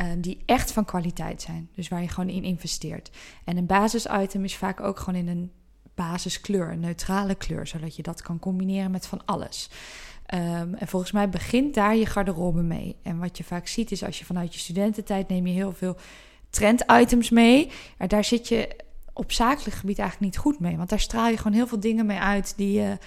Uh, 0.00 0.06
die 0.18 0.42
echt 0.46 0.72
van 0.72 0.84
kwaliteit 0.84 1.42
zijn. 1.42 1.68
Dus 1.74 1.88
waar 1.88 2.02
je 2.02 2.08
gewoon 2.08 2.28
in 2.28 2.44
investeert. 2.44 3.10
En 3.44 3.56
een 3.56 3.66
basisitem 3.66 4.44
is 4.44 4.56
vaak 4.56 4.80
ook 4.80 4.98
gewoon 4.98 5.20
in 5.20 5.28
een 5.28 5.52
basiskleur, 5.98 6.70
een 6.70 6.80
neutrale 6.80 7.34
kleur, 7.34 7.66
zodat 7.66 7.96
je 7.96 8.02
dat 8.02 8.22
kan 8.22 8.38
combineren 8.38 8.90
met 8.90 9.06
van 9.06 9.20
alles. 9.24 9.70
Um, 10.34 10.74
en 10.74 10.88
volgens 10.88 11.12
mij 11.12 11.28
begint 11.28 11.74
daar 11.74 11.96
je 11.96 12.06
garderobe 12.06 12.62
mee. 12.62 12.96
En 13.02 13.18
wat 13.18 13.36
je 13.38 13.44
vaak 13.44 13.66
ziet 13.66 13.90
is 13.90 14.04
als 14.04 14.18
je 14.18 14.24
vanuit 14.24 14.54
je 14.54 14.60
studententijd 14.60 15.28
neem 15.28 15.46
je 15.46 15.52
heel 15.52 15.72
veel 15.72 15.96
trenditems 16.50 17.30
mee. 17.30 17.70
Maar 17.98 18.08
daar 18.08 18.24
zit 18.24 18.48
je 18.48 18.76
op 19.12 19.32
zakelijk 19.32 19.76
gebied 19.76 19.98
eigenlijk 19.98 20.32
niet 20.32 20.42
goed 20.42 20.60
mee. 20.60 20.76
Want 20.76 20.88
daar 20.88 21.00
straal 21.00 21.28
je 21.28 21.36
gewoon 21.36 21.52
heel 21.52 21.66
veel 21.66 21.80
dingen 21.80 22.06
mee 22.06 22.18
uit 22.18 22.52
die 22.56 22.72
je 22.80 22.98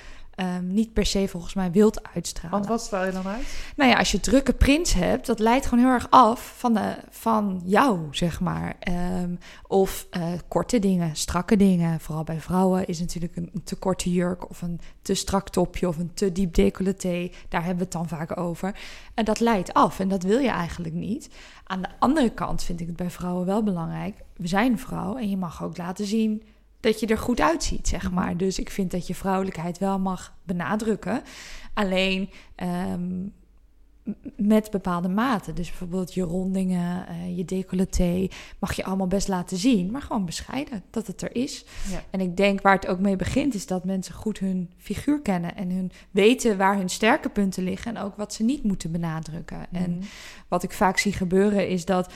um, 0.42 0.74
niet 0.74 0.94
per 0.94 1.06
se 1.06 1.28
volgens 1.28 1.54
mij 1.54 1.72
wilt 1.72 2.08
uitstralen. 2.14 2.58
Want 2.58 2.68
wat 2.70 2.82
straal 2.82 3.06
je 3.06 3.12
dan 3.12 3.28
uit? 3.28 3.74
Nou 3.76 3.90
ja, 3.90 3.98
als 3.98 4.12
je 4.12 4.20
drukke 4.20 4.54
prints 4.54 4.94
hebt, 4.94 5.26
dat 5.26 5.40
leidt 5.40 5.66
gewoon 5.66 5.84
heel 5.84 5.94
erg 5.94 6.08
af 6.10 6.54
van, 6.58 6.74
de, 6.74 6.96
van 7.10 7.62
jou, 7.66 8.08
zeg 8.12 8.40
maar. 8.40 8.76
Um, 9.22 9.38
of 9.68 10.08
uh, 10.18 10.24
korte 10.48 10.80
dingen, 10.80 11.16
strakke 11.16 11.56
dingen. 11.56 12.00
Vooral 12.00 12.24
bij 12.24 12.40
vrouwen 12.40 12.88
is 12.88 13.00
natuurlijk 13.00 13.36
een, 13.36 13.52
te 13.64 13.76
korte 13.76 14.12
jurk 14.12 14.50
of 14.50 14.62
een 14.62 14.80
te 15.02 15.14
strak 15.14 15.50
topje 15.50 15.88
of 15.88 15.98
een 15.98 16.14
te 16.14 16.32
diep 16.32 16.54
decolleté. 16.54 17.30
Daar 17.50 17.64
hebben 17.64 17.78
we 17.78 17.84
het 17.84 18.10
dan 18.10 18.18
vaak 18.18 18.38
over. 18.38 18.76
En 19.14 19.26
dat 19.26 19.40
leidt 19.40 19.74
af 19.74 20.00
en 20.00 20.08
dat 20.08 20.24
wil 20.24 20.40
je 20.40 20.50
eigenlijk 20.50 20.94
niet. 20.94 21.30
Aan 21.64 21.82
de 21.82 21.90
andere 22.00 22.30
kant 22.30 22.64
vind 22.64 22.80
ik 22.80 22.88
het 22.88 22.96
bij 22.96 23.10
vrouwen 23.10 23.46
wel 23.46 23.64
belangrijk. 23.64 24.16
We 24.36 24.48
zijn 24.48 24.80
vrouw 24.80 25.18
en 25.18 25.30
je 25.30 25.38
mag 25.38 25.64
ook 25.64 25.78
laten 25.78 26.06
zien 26.06 26.44
dat 26.82 27.00
je 27.00 27.08
er 27.08 27.18
goed 27.18 27.42
uitziet, 27.42 27.88
zeg 27.88 28.12
maar. 28.12 28.38
Dus 28.38 28.60
ik 28.60 28.70
vind 28.70 28.92
dat 28.92 29.08
je 29.08 29.16
vrouwelijkheid 29.16 29.78
wel 29.78 30.00
mag 30.00 30.34
benadrukken. 30.44 31.22
Alleen 31.74 32.30
um, 32.56 33.34
met 34.36 34.72
bepaalde 34.72 35.10
maten. 35.10 35.56
Dus 35.56 35.68
bijvoorbeeld 35.68 36.14
je 36.14 36.22
rondingen, 36.22 37.06
uh, 37.10 37.38
je 37.38 37.46
decolleté, 37.46 38.28
mag 38.60 38.74
je 38.74 38.84
allemaal 38.84 39.08
best 39.08 39.28
laten 39.28 39.58
zien, 39.58 39.92
maar 39.92 40.02
gewoon 40.02 40.26
bescheiden 40.26 40.84
dat 40.90 41.08
het 41.08 41.22
er 41.22 41.36
is. 41.36 41.66
Ja. 41.90 42.04
En 42.10 42.20
ik 42.20 42.38
denk 42.38 42.62
waar 42.62 42.76
het 42.76 42.88
ook 42.88 43.00
mee 43.00 43.16
begint, 43.16 43.54
is 43.54 43.68
dat 43.68 43.86
mensen 43.86 44.14
goed 44.14 44.40
hun 44.40 44.70
figuur 44.78 45.22
kennen 45.22 45.56
en 45.56 45.70
hun 45.70 45.92
weten 46.12 46.58
waar 46.58 46.78
hun 46.78 46.90
sterke 46.90 47.30
punten 47.30 47.64
liggen 47.64 47.96
en 47.96 48.04
ook 48.04 48.16
wat 48.16 48.34
ze 48.34 48.44
niet 48.44 48.64
moeten 48.64 48.92
benadrukken. 48.92 49.66
Mm. 49.70 49.82
En 49.82 50.02
wat 50.48 50.64
ik 50.64 50.72
vaak 50.72 50.98
zie 50.98 51.14
gebeuren 51.14 51.68
is 51.68 51.86
dat 51.86 52.14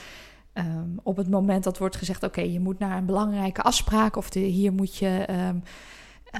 Um, 0.58 1.00
op 1.02 1.16
het 1.16 1.30
moment 1.30 1.64
dat 1.64 1.78
wordt 1.78 1.96
gezegd: 1.96 2.22
oké, 2.22 2.38
okay, 2.38 2.52
je 2.52 2.60
moet 2.60 2.78
naar 2.78 2.96
een 2.96 3.06
belangrijke 3.06 3.62
afspraak 3.62 4.16
of 4.16 4.30
de, 4.30 4.40
hier 4.40 4.72
moet 4.72 4.96
je, 4.96 5.26
um, 5.30 5.62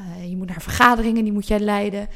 uh, 0.00 0.28
je 0.28 0.36
moet 0.36 0.48
naar 0.48 0.62
vergaderingen, 0.62 1.24
die 1.24 1.32
moet 1.32 1.48
jij 1.48 1.60
leiden. 1.60 2.08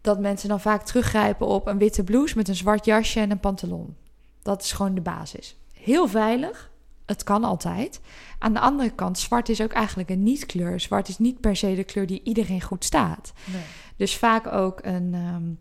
Dat 0.00 0.20
mensen 0.20 0.48
dan 0.48 0.60
vaak 0.60 0.82
teruggrijpen 0.82 1.46
op 1.46 1.66
een 1.66 1.78
witte 1.78 2.04
blouse 2.04 2.36
met 2.36 2.48
een 2.48 2.54
zwart 2.54 2.84
jasje 2.84 3.20
en 3.20 3.30
een 3.30 3.40
pantalon. 3.40 3.96
Dat 4.42 4.62
is 4.62 4.72
gewoon 4.72 4.94
de 4.94 5.00
basis. 5.00 5.56
Heel 5.72 6.08
veilig, 6.08 6.70
het 7.06 7.22
kan 7.22 7.44
altijd. 7.44 8.00
Aan 8.38 8.52
de 8.52 8.60
andere 8.60 8.90
kant, 8.90 9.18
zwart 9.18 9.48
is 9.48 9.60
ook 9.60 9.72
eigenlijk 9.72 10.10
een 10.10 10.22
niet-kleur. 10.22 10.80
Zwart 10.80 11.08
is 11.08 11.18
niet 11.18 11.40
per 11.40 11.56
se 11.56 11.74
de 11.74 11.84
kleur 11.84 12.06
die 12.06 12.20
iedereen 12.24 12.62
goed 12.62 12.84
staat. 12.84 13.32
Nee. 13.52 13.62
Dus 13.96 14.16
vaak 14.16 14.46
ook 14.46 14.78
een. 14.82 15.14
Um, 15.14 15.58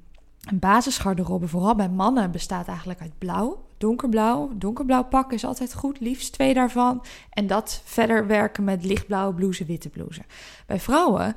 een 0.50 0.60
basisgarderobe, 0.60 1.48
vooral 1.48 1.76
bij 1.76 1.90
mannen, 1.90 2.32
bestaat 2.32 2.68
eigenlijk 2.68 3.02
uit 3.02 3.18
blauw, 3.18 3.66
donkerblauw. 3.78 4.52
Donkerblauw 4.56 5.04
pak 5.04 5.32
is 5.32 5.46
altijd 5.46 5.74
goed, 5.74 6.00
liefst 6.00 6.34
twee 6.34 6.54
daarvan. 6.54 7.04
En 7.30 7.48
dat 7.48 7.82
verder 7.84 8.28
werken 8.28 8.64
met 8.64 8.86
lichtblauwe 8.86 9.34
blouse, 9.34 9.66
witte 9.66 9.90
blouse. 9.90 10.22
Bij 10.66 10.80
vrouwen, 10.80 11.36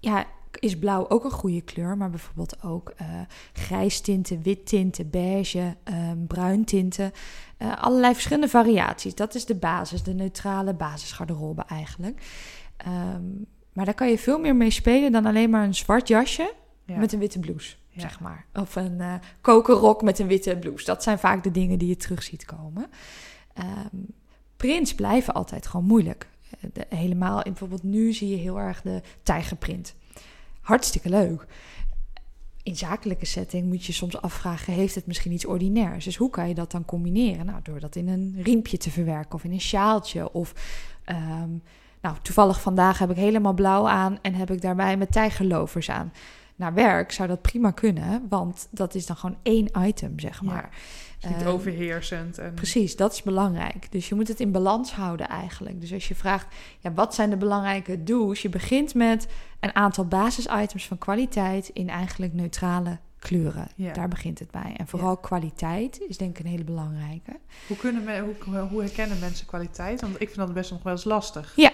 ja, 0.00 0.24
is 0.58 0.78
blauw 0.78 1.08
ook 1.08 1.24
een 1.24 1.30
goede 1.30 1.60
kleur, 1.60 1.96
maar 1.96 2.10
bijvoorbeeld 2.10 2.62
ook 2.62 2.92
uh, 3.00 3.06
grijs 3.52 4.00
tinten, 4.00 4.42
wit 4.42 4.66
tinten, 4.66 5.10
beige, 5.10 5.76
um, 5.84 6.26
bruin 6.26 6.64
tinten. 6.64 7.12
Uh, 7.58 7.82
allerlei 7.82 8.12
verschillende 8.12 8.48
variaties. 8.48 9.14
Dat 9.14 9.34
is 9.34 9.44
de 9.44 9.54
basis, 9.54 10.02
de 10.02 10.14
neutrale 10.14 10.74
basisgarderobe 10.74 11.64
eigenlijk. 11.68 12.22
Um, 12.86 13.46
maar 13.72 13.84
daar 13.84 13.94
kan 13.94 14.10
je 14.10 14.18
veel 14.18 14.38
meer 14.38 14.56
mee 14.56 14.70
spelen 14.70 15.12
dan 15.12 15.26
alleen 15.26 15.50
maar 15.50 15.64
een 15.64 15.74
zwart 15.74 16.08
jasje 16.08 16.52
ja. 16.84 16.96
met 16.96 17.12
een 17.12 17.18
witte 17.18 17.38
blouse 17.38 17.76
zeg 17.96 18.20
maar. 18.20 18.46
Of 18.54 18.76
een 18.76 18.98
uh, 18.98 19.14
kokerrok 19.40 20.02
met 20.02 20.18
een 20.18 20.26
witte 20.26 20.56
blouse. 20.56 20.84
Dat 20.84 21.02
zijn 21.02 21.18
vaak 21.18 21.42
de 21.42 21.50
dingen 21.50 21.78
die 21.78 21.88
je 21.88 21.96
terug 21.96 22.22
ziet 22.22 22.44
komen. 22.44 22.86
Um, 23.58 24.06
prints 24.56 24.94
blijven 24.94 25.34
altijd 25.34 25.66
gewoon 25.66 25.86
moeilijk. 25.86 26.28
De, 26.72 26.86
helemaal, 26.88 27.42
bijvoorbeeld 27.42 27.82
nu 27.82 28.12
zie 28.12 28.28
je 28.28 28.36
heel 28.36 28.60
erg 28.60 28.82
de 28.82 29.02
tijgerprint. 29.22 29.94
Hartstikke 30.60 31.08
leuk. 31.08 31.46
In 32.62 32.76
zakelijke 32.76 33.26
setting 33.26 33.66
moet 33.66 33.84
je 33.84 33.92
soms 33.92 34.20
afvragen: 34.20 34.72
heeft 34.72 34.94
het 34.94 35.06
misschien 35.06 35.32
iets 35.32 35.46
ordinairs? 35.46 36.04
Dus 36.04 36.16
hoe 36.16 36.30
kan 36.30 36.48
je 36.48 36.54
dat 36.54 36.70
dan 36.70 36.84
combineren? 36.84 37.46
Nou, 37.46 37.60
door 37.62 37.80
dat 37.80 37.96
in 37.96 38.08
een 38.08 38.36
riempje 38.42 38.76
te 38.76 38.90
verwerken 38.90 39.34
of 39.34 39.44
in 39.44 39.52
een 39.52 39.60
sjaaltje. 39.60 40.32
Of 40.32 40.52
um, 41.06 41.62
nou, 42.00 42.16
toevallig 42.22 42.60
vandaag 42.60 42.98
heb 42.98 43.10
ik 43.10 43.16
helemaal 43.16 43.52
blauw 43.52 43.88
aan 43.88 44.18
en 44.22 44.34
heb 44.34 44.50
ik 44.50 44.60
daarbij 44.60 44.96
mijn 44.96 45.10
tijgerlovers 45.10 45.90
aan 45.90 46.12
naar 46.56 46.74
werk 46.74 47.12
zou 47.12 47.28
dat 47.28 47.42
prima 47.42 47.70
kunnen, 47.70 48.26
want 48.28 48.68
dat 48.70 48.94
is 48.94 49.06
dan 49.06 49.16
gewoon 49.16 49.36
één 49.42 49.70
item, 49.78 50.18
zeg 50.18 50.42
maar. 50.42 50.68
Ja, 51.18 51.28
niet 51.28 51.42
uh, 51.42 51.48
overheersend. 51.48 52.38
En... 52.38 52.54
Precies, 52.54 52.96
dat 52.96 53.12
is 53.12 53.22
belangrijk. 53.22 53.92
Dus 53.92 54.08
je 54.08 54.14
moet 54.14 54.28
het 54.28 54.40
in 54.40 54.52
balans 54.52 54.92
houden 54.92 55.28
eigenlijk. 55.28 55.80
Dus 55.80 55.92
als 55.92 56.08
je 56.08 56.14
vraagt, 56.14 56.46
ja, 56.78 56.92
wat 56.92 57.14
zijn 57.14 57.30
de 57.30 57.36
belangrijke 57.36 58.02
do's? 58.02 58.42
Je 58.42 58.48
begint 58.48 58.94
met 58.94 59.26
een 59.60 59.74
aantal 59.74 60.06
basisitems 60.06 60.86
van 60.86 60.98
kwaliteit 60.98 61.68
in 61.68 61.88
eigenlijk 61.88 62.32
neutrale 62.32 62.98
kleuren. 63.18 63.68
Ja. 63.74 63.92
Daar 63.92 64.08
begint 64.08 64.38
het 64.38 64.50
bij. 64.50 64.74
En 64.76 64.86
vooral 64.86 65.10
ja. 65.10 65.18
kwaliteit 65.20 66.00
is 66.08 66.16
denk 66.16 66.38
ik 66.38 66.44
een 66.44 66.50
hele 66.50 66.64
belangrijke. 66.64 67.36
Hoe, 67.66 67.76
kunnen 67.76 68.04
me, 68.04 68.20
hoe, 68.20 68.58
hoe 68.58 68.80
herkennen 68.80 69.18
mensen 69.18 69.46
kwaliteit? 69.46 70.00
Want 70.00 70.14
ik 70.14 70.26
vind 70.26 70.36
dat 70.36 70.54
best 70.54 70.70
nog 70.70 70.82
wel 70.82 70.92
eens 70.92 71.04
lastig. 71.04 71.52
Ja, 71.56 71.72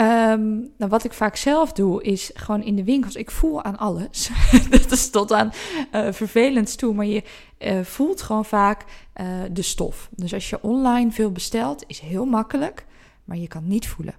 Um, 0.00 0.70
nou, 0.76 0.90
wat 0.90 1.04
ik 1.04 1.12
vaak 1.12 1.36
zelf 1.36 1.72
doe, 1.72 2.02
is 2.02 2.30
gewoon 2.34 2.62
in 2.62 2.76
de 2.76 2.84
winkels. 2.84 3.14
Ik 3.14 3.30
voel 3.30 3.62
aan 3.64 3.78
alles. 3.78 4.30
dat 4.70 4.92
is 4.92 5.10
tot 5.10 5.32
aan 5.32 5.52
uh, 5.92 6.12
vervelend 6.12 6.78
toe. 6.78 6.94
Maar 6.94 7.06
je 7.06 7.22
uh, 7.58 7.80
voelt 7.80 8.22
gewoon 8.22 8.44
vaak 8.44 8.84
uh, 9.20 9.26
de 9.52 9.62
stof. 9.62 10.08
Dus 10.10 10.34
als 10.34 10.50
je 10.50 10.62
online 10.62 11.10
veel 11.10 11.32
bestelt, 11.32 11.84
is 11.86 11.98
heel 11.98 12.24
makkelijk. 12.24 12.86
Maar 13.24 13.36
je 13.36 13.48
kan 13.48 13.68
niet 13.68 13.88
voelen. 13.88 14.14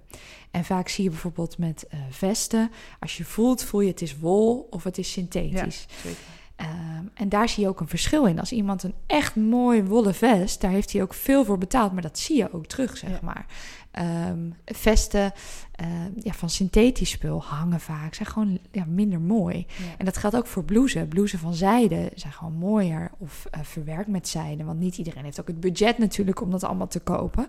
En 0.50 0.64
vaak 0.64 0.88
zie 0.88 1.04
je 1.04 1.10
bijvoorbeeld 1.10 1.58
met 1.58 1.86
vesten. 2.10 2.70
Als 3.00 3.16
je 3.16 3.24
voelt, 3.24 3.64
voel 3.64 3.80
je 3.80 3.90
het 3.90 4.02
is 4.02 4.18
wol 4.18 4.66
of 4.70 4.84
het 4.84 4.98
is 4.98 5.12
synthetisch. 5.12 5.86
Ja, 5.88 5.94
zeker. 6.02 6.22
Um, 6.60 7.10
en 7.14 7.28
daar 7.28 7.48
zie 7.48 7.62
je 7.62 7.68
ook 7.68 7.80
een 7.80 7.88
verschil 7.88 8.26
in. 8.26 8.38
Als 8.38 8.52
iemand 8.52 8.82
een 8.82 8.94
echt 9.06 9.36
mooi 9.36 9.82
wollen 9.84 10.14
vest, 10.14 10.60
daar 10.60 10.70
heeft 10.70 10.92
hij 10.92 11.02
ook 11.02 11.14
veel 11.14 11.44
voor 11.44 11.58
betaald, 11.58 11.92
maar 11.92 12.02
dat 12.02 12.18
zie 12.18 12.36
je 12.36 12.52
ook 12.52 12.66
terug, 12.66 12.96
zeg 12.96 13.10
ja. 13.10 13.18
maar. 13.22 13.46
Ehm, 13.90 14.50
vesten 14.64 15.32
eh, 15.72 15.86
ja, 16.16 16.32
van 16.32 16.50
synthetisch 16.50 17.10
spul 17.10 17.42
hangen 17.42 17.80
vaak, 17.80 18.14
zijn 18.14 18.28
gewoon 18.28 18.58
ja, 18.72 18.84
minder 18.88 19.20
mooi. 19.20 19.66
En 19.98 20.04
dat 20.04 20.16
geldt 20.16 20.36
ook 20.36 20.46
voor 20.46 20.64
blouses. 20.64 21.08
Blouses 21.08 21.40
van 21.40 21.54
zijde 21.54 22.10
zijn 22.14 22.32
gewoon 22.32 22.52
mooier 22.52 23.10
of 23.18 23.46
uh, 23.54 23.60
verwerkt 23.62 24.08
met 24.08 24.28
zijde. 24.28 24.64
Want 24.64 24.78
niet 24.78 24.98
iedereen 24.98 25.24
heeft 25.24 25.40
ook 25.40 25.46
het 25.46 25.60
budget 25.60 25.98
natuurlijk 25.98 26.40
om 26.40 26.50
dat 26.50 26.64
allemaal 26.64 26.88
te 26.88 27.00
kopen. 27.00 27.46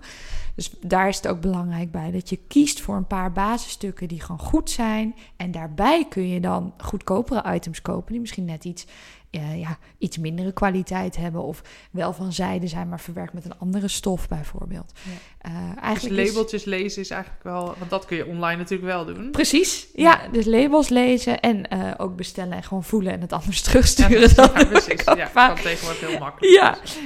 Dus 0.56 0.74
daar 0.82 1.08
is 1.08 1.16
het 1.16 1.28
ook 1.28 1.42
belangrijk 1.42 1.92
bij 1.92 2.12
dat 2.12 2.30
je 2.30 2.40
kiest 2.48 2.82
voor 2.82 2.96
een 2.96 3.08
paar 3.08 3.32
basisstukken 3.32 4.08
die 4.08 4.22
gewoon 4.22 4.40
goed 4.40 4.70
zijn. 4.70 5.16
En 5.36 5.52
daarbij 5.52 6.06
kun 6.10 6.28
je 6.28 6.40
dan 6.40 6.74
goedkopere 6.78 7.54
items 7.54 7.82
kopen 7.82 8.12
die 8.12 8.22
misschien 8.22 8.46
net 8.46 8.66
iets 8.66 8.86
uh, 9.32 9.60
ja, 9.60 9.78
iets 9.98 10.18
mindere 10.18 10.52
kwaliteit 10.52 11.18
hebben. 11.18 11.44
Of 11.44 11.62
wel 11.92 12.14
van 12.14 12.34
zijde 12.34 12.68
zijn, 12.68 12.90
maar 12.90 13.00
verwerkt 13.00 13.34
met 13.34 13.46
een 13.46 13.58
andere 13.58 13.88
stof 13.88 14.28
bijvoorbeeld. 14.28 14.92
Ja. 15.04 15.52
Uh, 15.52 15.84
eigenlijk 15.84 16.16
dus 16.16 16.28
labeltjes 16.28 16.64
lezen 16.64 17.02
is 17.02 17.10
eigenlijk 17.10 17.44
wel... 17.44 17.76
Want 17.78 17.90
dat 17.90 18.06
kun 18.06 18.18
je 18.18 18.26
online 18.26 18.58
natuurlijk 18.58 18.92
wel 18.92 19.06
doen. 19.06 19.32
Precies, 19.32 19.88
ja. 19.94 20.22
dus 20.32 20.46
labels 20.46 20.90
lezen 20.90 21.40
en 21.40 21.66
uh, 21.74 21.92
ook 21.98 22.16
bestellen 22.16 22.54
en 22.54 22.64
gewoon 22.64 22.84
voelen 22.84 23.14
en 23.14 23.22
het 23.22 23.34
anders 23.34 23.62
terugsturen. 23.62 24.20
Ja, 24.36 24.52
ja 24.56 24.66
precies. 24.66 25.04
Ja, 25.04 25.26
kan 25.26 25.56
tegenwoordig 25.56 26.10
heel 26.10 26.20
makkelijk. 26.20 26.54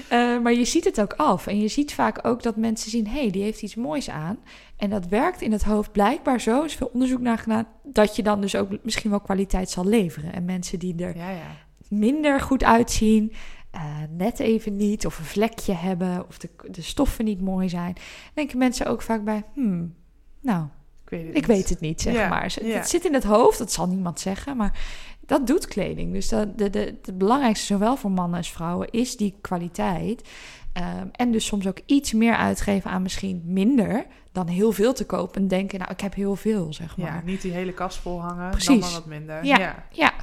Ja, 0.09 0.39
maar 0.39 0.53
je 0.53 0.65
ziet 0.65 0.83
het 0.83 1.01
ook 1.01 1.13
af. 1.13 1.47
En 1.47 1.59
je 1.59 1.67
ziet 1.67 1.93
vaak 1.93 2.19
ook 2.27 2.43
dat 2.43 2.55
mensen 2.55 2.91
zien... 2.91 3.07
hé, 3.07 3.19
hey, 3.19 3.31
die 3.31 3.43
heeft 3.43 3.61
iets 3.61 3.75
moois 3.75 4.09
aan. 4.09 4.37
En 4.77 4.89
dat 4.89 5.07
werkt 5.07 5.41
in 5.41 5.51
het 5.51 5.63
hoofd 5.63 5.91
blijkbaar 5.91 6.41
zo, 6.41 6.63
is 6.63 6.73
veel 6.73 6.89
onderzoek 6.93 7.19
naar 7.19 7.37
gedaan, 7.37 7.67
dat 7.83 8.15
je 8.15 8.23
dan 8.23 8.41
dus 8.41 8.55
ook 8.55 8.69
misschien 8.83 9.09
wel 9.09 9.19
kwaliteit 9.19 9.69
zal 9.69 9.85
leveren. 9.85 10.33
En 10.33 10.45
mensen 10.45 10.79
die 10.79 10.95
er 11.03 11.17
ja, 11.17 11.29
ja 11.29 11.64
minder 11.89 12.39
goed 12.39 12.63
uitzien, 12.63 13.33
uh, 13.75 13.81
net 14.09 14.39
even 14.39 14.75
niet, 14.75 15.05
of 15.05 15.19
een 15.19 15.25
vlekje 15.25 15.73
hebben, 15.73 16.25
of 16.27 16.37
de, 16.37 16.49
de 16.67 16.81
stoffen 16.81 17.25
niet 17.25 17.41
mooi 17.41 17.69
zijn, 17.69 17.95
denken 18.33 18.57
mensen 18.57 18.85
ook 18.85 19.01
vaak 19.01 19.23
bij, 19.23 19.43
hmm, 19.53 19.93
nou, 20.41 20.65
ik 21.03 21.09
weet 21.09 21.19
het, 21.19 21.29
ik 21.29 21.35
niet. 21.35 21.45
Weet 21.45 21.69
het 21.69 21.79
niet, 21.79 22.01
zeg 22.01 22.29
maar. 22.29 22.53
Het, 22.61 22.89
zit 22.89 23.05
in 23.05 23.13
het 23.13 23.23
hoofd, 23.23 23.57
dat 23.57 23.71
zal 23.71 23.87
niemand 23.87 24.19
zeggen, 24.19 24.57
maar 24.57 24.79
dat 25.25 25.47
doet 25.47 25.67
kleding. 25.67 26.13
Dus 26.13 26.29
dat, 26.29 26.57
de, 26.57 26.69
de, 26.69 26.97
het 27.01 27.17
belangrijkste, 27.17 27.65
zowel 27.65 27.95
voor 27.95 28.11
mannen 28.11 28.37
als 28.37 28.51
vrouwen, 28.51 28.89
is 28.91 29.17
die 29.17 29.35
kwaliteit. 29.41 30.29
Um, 30.77 31.09
en 31.11 31.31
dus 31.31 31.45
soms 31.45 31.67
ook 31.67 31.79
iets 31.85 32.13
meer 32.13 32.35
uitgeven 32.35 32.91
aan 32.91 33.01
misschien 33.01 33.41
minder 33.45 34.05
dan 34.31 34.47
heel 34.47 34.71
veel 34.71 34.93
te 34.93 35.05
kopen. 35.05 35.41
En 35.41 35.47
denken, 35.47 35.79
nou, 35.79 35.91
ik 35.91 36.01
heb 36.01 36.13
heel 36.13 36.35
veel, 36.35 36.73
zeg 36.73 36.97
maar. 36.97 37.07
Ja, 37.07 37.21
niet 37.25 37.41
die 37.41 37.51
hele 37.51 37.73
kast 37.73 37.97
vol 37.97 38.21
hangen, 38.21 38.49
Precies. 38.49 38.67
dan 38.67 38.79
maar 38.79 38.91
wat 38.91 39.05
minder. 39.05 39.45
Ja, 39.45 39.57
ja. 39.57 39.85
ja. 39.91 40.13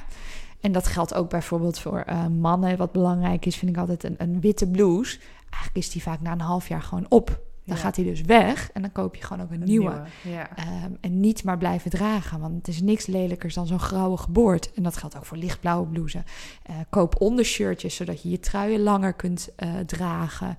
En 0.63 0.71
dat 0.71 0.87
geldt 0.87 1.13
ook 1.13 1.29
bijvoorbeeld 1.29 1.79
voor 1.79 2.03
uh, 2.09 2.27
mannen. 2.27 2.77
Wat 2.77 2.91
belangrijk 2.91 3.45
is, 3.45 3.55
vind 3.55 3.71
ik 3.71 3.77
altijd 3.77 4.03
een, 4.03 4.15
een, 4.17 4.41
witte 4.41 4.67
blouse. 4.67 5.19
Eigenlijk 5.49 5.75
is 5.75 5.89
die 5.89 6.01
vaak 6.01 6.21
na 6.21 6.31
een 6.31 6.39
half 6.39 6.67
jaar 6.67 6.81
gewoon 6.81 7.05
op. 7.09 7.41
Dan 7.65 7.77
gaat 7.77 7.95
hij 7.95 8.05
dus 8.05 8.21
weg 8.21 8.71
en 8.71 8.81
dan 8.81 8.91
koop 8.91 9.15
je 9.15 9.23
gewoon 9.23 9.43
ook 9.43 9.51
een, 9.51 9.63
nieuwe. 9.63 10.01
Ja. 10.21 10.49
Um, 10.85 10.97
en 11.01 11.19
niet 11.19 11.43
maar 11.43 11.57
blijven 11.57 11.91
dragen, 11.91 12.39
want 12.39 12.55
het 12.55 12.67
is 12.67 12.81
niks 12.81 13.05
lelijkers 13.05 13.53
dan 13.53 13.67
zo'n 13.67 13.79
grauwe 13.79 14.17
geboord. 14.17 14.73
En 14.73 14.83
dat 14.83 14.97
geldt 14.97 15.17
ook 15.17 15.25
voor 15.25 15.37
lichtblauwe 15.37 15.87
blouses. 15.87 16.21
Uh, 16.69 16.75
koop 16.89 17.21
ondershirtjes, 17.21 17.95
zodat 17.95 18.21
je 18.21 18.29
je 18.29 18.39
truien 18.39 18.83
langer 18.83 19.13
kunt 19.13 19.49
uh, 19.57 19.79
dragen. 19.85 20.57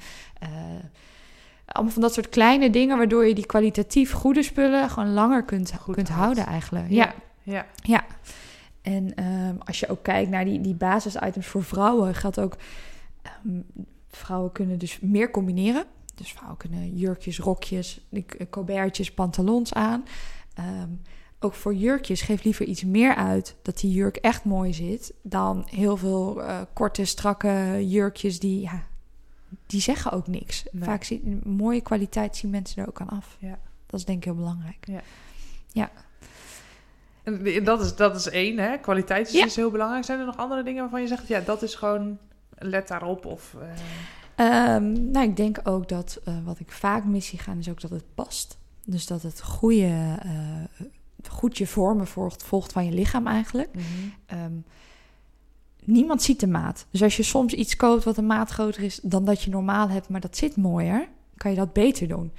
allemaal 1.67 1.93
van 1.93 2.03
dat 2.03 2.15
soort 2.15 2.29
kleine 2.29 2.71
dingen, 2.71 2.97
waardoor 2.97 3.27
je 3.27 3.35
die 3.35 3.47
kwalitatief 3.47 4.13
goede 4.13 4.43
spullen 4.43 4.91
gewoon 4.91 5.13
langer 5.13 5.43
kunt, 5.43 5.73
kunt 5.91 6.09
houden 6.09 6.47
eigenlijk. 6.47 6.91
Ja. 6.91 7.15
ja. 7.43 7.67
ja. 7.83 8.05
En 8.85 9.25
um, 9.25 9.59
als 9.59 9.81
je 9.81 9.89
ook 9.89 10.03
kijkt 10.03 10.31
naar 10.31 10.45
die, 10.45 10.61
die 10.61 10.75
basisitems 10.75 11.47
voor 11.47 11.65
vrouwen, 11.65 12.15
geldt 12.15 12.41
ook... 12.41 12.57
Um, 13.45 13.65
vrouwen 14.09 14.53
kunnen 14.53 14.79
dus 14.79 15.01
meer 15.01 15.31
combineren. 15.31 15.85
Dus 16.15 16.33
vrouwen 16.33 16.57
kunnen 16.57 16.97
jurkjes, 16.97 17.39
rokjes, 17.39 18.01
colbertjes, 18.51 19.15
pantalons 19.15 19.73
aan. 19.73 20.05
Um, 20.59 21.01
ook 21.39 21.55
voor 21.55 21.75
jurkjes 21.75 22.23
geef 22.23 22.45
liever 22.45 22.67
iets 22.67 22.85
meer 22.85 23.15
uit 23.15 23.57
dat 23.63 23.79
die 23.79 23.93
jurk 23.93 24.17
echt 24.17 24.45
mooi 24.45 24.73
zit 24.73 25.15
dan 25.23 25.67
heel 25.71 25.97
veel 25.97 26.41
uh, 26.41 26.61
korte, 26.73 27.05
strakke 27.05 27.81
jurkjes 27.89 28.39
die, 28.39 28.61
ja, 28.61 28.83
die 29.67 29.81
zeggen 29.81 30.13
ook 30.13 30.27
niks. 30.27 30.65
Nee. 30.73 30.85
Vaak 30.85 31.05
zien 31.05 31.41
mooie 31.45 31.81
kwaliteit 31.81 32.37
zien 32.37 32.51
mensen 32.51 32.83
er 32.83 32.89
ook 32.89 33.01
aan 33.01 33.09
af. 33.09 33.37
Ja. 33.41 33.59
Dat 33.87 34.01
is 34.01 34.07
denk 34.07 34.19
ik 34.19 34.25
heel 34.25 34.35
belangrijk. 34.35 34.87
Ja. 34.87 35.01
ja. 35.73 35.91
En 37.25 37.65
dat 37.65 37.81
is, 37.81 37.97
dat 37.97 38.17
is 38.17 38.29
één, 38.29 38.59
hè? 38.59 38.79
Kwaliteit 38.79 39.27
is 39.27 39.43
dus 39.43 39.57
heel 39.57 39.71
belangrijk. 39.71 40.05
Zijn 40.05 40.19
er 40.19 40.27
nog 40.27 40.37
andere 40.37 40.63
dingen 40.63 40.81
waarvan 40.81 41.01
je 41.01 41.07
zegt, 41.07 41.29
ja, 41.29 41.41
dat 41.41 41.63
is 41.63 41.75
gewoon, 41.75 42.19
let 42.59 42.89
daarop? 42.89 43.27
Of, 43.27 43.57
uh... 44.37 44.75
um, 44.75 45.11
nou, 45.11 45.29
ik 45.29 45.37
denk 45.37 45.61
ook 45.63 45.89
dat 45.89 46.21
uh, 46.29 46.35
wat 46.45 46.61
ik 46.61 46.73
vaak 46.73 47.05
mis 47.05 47.27
zie 47.27 47.39
gaan, 47.39 47.59
is 47.59 47.69
ook 47.69 47.81
dat 47.81 47.91
het 47.91 48.15
past. 48.15 48.59
Dus 48.87 49.07
dat 49.07 49.23
het 49.23 49.43
goede, 49.43 50.19
uh, 50.27 50.89
goed 51.29 51.59
je 51.59 51.67
vormen 51.67 52.07
volgt, 52.07 52.43
volgt 52.43 52.73
van 52.73 52.85
je 52.85 52.93
lichaam 52.93 53.27
eigenlijk. 53.27 53.75
Mm 53.75 53.83
-hmm. 53.83 54.45
um, 54.45 54.65
niemand 55.85 56.23
ziet 56.23 56.41
de 56.41 56.47
maat. 56.47 56.87
Dus 56.91 57.03
als 57.03 57.17
je 57.17 57.23
soms 57.23 57.53
iets 57.53 57.77
koopt 57.77 58.05
wat 58.05 58.17
een 58.17 58.27
maat 58.27 58.51
groter 58.51 58.83
is 58.83 59.01
dan 59.03 59.25
dat 59.25 59.43
je 59.43 59.51
normaal 59.51 59.89
hebt, 59.89 60.09
maar 60.09 60.21
dat 60.21 60.37
zit 60.37 60.57
mooier, 60.57 61.09
kan 61.37 61.51
je 61.51 61.57
dat 61.57 61.73
beter 61.73 62.09
doen. 62.09 62.33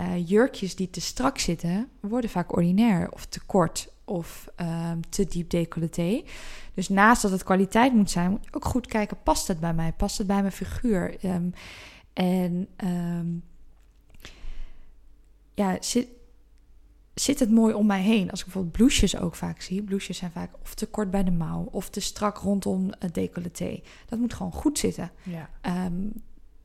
Uh, 0.00 0.28
jurkjes 0.28 0.76
die 0.76 0.90
te 0.90 1.00
strak 1.00 1.38
zitten, 1.38 1.88
worden 2.00 2.30
vaak 2.30 2.56
ordinair 2.56 3.10
of 3.10 3.26
te 3.26 3.40
kort 3.46 3.91
of 4.04 4.48
um, 4.60 5.10
te 5.10 5.24
diep 5.26 5.50
decolleté. 5.50 6.22
Dus 6.74 6.88
naast 6.88 7.22
dat 7.22 7.30
het 7.30 7.42
kwaliteit 7.42 7.92
moet 7.92 8.10
zijn, 8.10 8.30
moet 8.30 8.44
je 8.44 8.54
ook 8.54 8.64
goed 8.64 8.86
kijken: 8.86 9.22
past 9.22 9.48
het 9.48 9.60
bij 9.60 9.74
mij? 9.74 9.92
Past 9.92 10.18
het 10.18 10.26
bij 10.26 10.40
mijn 10.40 10.52
figuur? 10.52 11.24
Um, 11.24 11.52
en 12.12 12.68
um, 12.84 13.44
ja, 15.54 15.76
zit, 15.80 16.08
zit 17.14 17.40
het 17.40 17.50
mooi 17.50 17.74
om 17.74 17.86
mij 17.86 18.02
heen? 18.02 18.30
Als 18.30 18.38
ik 18.38 18.44
bijvoorbeeld 18.44 18.76
blouses 18.76 19.16
ook 19.16 19.34
vaak 19.34 19.60
zie, 19.60 19.82
blouses 19.82 20.18
zijn 20.18 20.30
vaak 20.30 20.50
of 20.62 20.74
te 20.74 20.86
kort 20.86 21.10
bij 21.10 21.24
de 21.24 21.30
mouw 21.30 21.68
of 21.70 21.90
te 21.90 22.00
strak 22.00 22.38
rondom 22.38 22.90
het 22.98 23.14
decolleté. 23.14 23.80
Dat 24.06 24.18
moet 24.18 24.34
gewoon 24.34 24.52
goed 24.52 24.78
zitten. 24.78 25.10
Ja 25.22 25.48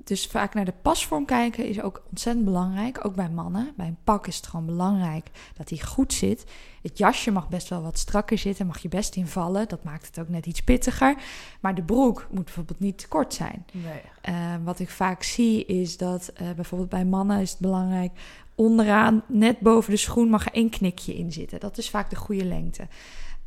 dus 0.07 0.27
vaak 0.27 0.53
naar 0.53 0.65
de 0.65 0.73
pasvorm 0.81 1.25
kijken 1.25 1.65
is 1.65 1.81
ook 1.81 2.03
ontzettend 2.09 2.45
belangrijk. 2.45 3.05
Ook 3.05 3.15
bij 3.15 3.29
mannen. 3.29 3.73
Bij 3.75 3.87
een 3.87 3.97
pak 4.03 4.27
is 4.27 4.35
het 4.35 4.47
gewoon 4.47 4.65
belangrijk 4.65 5.29
dat 5.57 5.69
hij 5.69 5.79
goed 5.79 6.13
zit. 6.13 6.45
Het 6.81 6.97
jasje 6.97 7.31
mag 7.31 7.49
best 7.49 7.67
wel 7.67 7.81
wat 7.81 7.97
strakker 7.97 8.37
zitten. 8.37 8.67
Mag 8.67 8.79
je 8.79 8.87
best 8.87 9.15
invallen. 9.15 9.67
Dat 9.67 9.83
maakt 9.83 10.05
het 10.05 10.19
ook 10.19 10.29
net 10.29 10.45
iets 10.45 10.61
pittiger. 10.61 11.15
Maar 11.59 11.75
de 11.75 11.83
broek 11.83 12.27
moet 12.31 12.43
bijvoorbeeld 12.43 12.79
niet 12.79 12.97
te 12.97 13.07
kort 13.07 13.33
zijn. 13.33 13.65
Nee. 13.71 14.01
Uh, 14.35 14.55
wat 14.63 14.79
ik 14.79 14.89
vaak 14.89 15.23
zie 15.23 15.65
is 15.65 15.97
dat 15.97 16.31
uh, 16.41 16.51
bijvoorbeeld 16.51 16.89
bij 16.89 17.05
mannen 17.05 17.41
is 17.41 17.51
het 17.51 17.59
belangrijk. 17.59 18.11
Onderaan, 18.55 19.23
net 19.27 19.59
boven 19.59 19.91
de 19.91 19.97
schoen, 19.97 20.29
mag 20.29 20.45
er 20.45 20.53
één 20.53 20.69
knikje 20.69 21.15
in 21.15 21.31
zitten. 21.31 21.59
Dat 21.59 21.77
is 21.77 21.89
vaak 21.89 22.09
de 22.09 22.15
goede 22.15 22.45
lengte. 22.45 22.87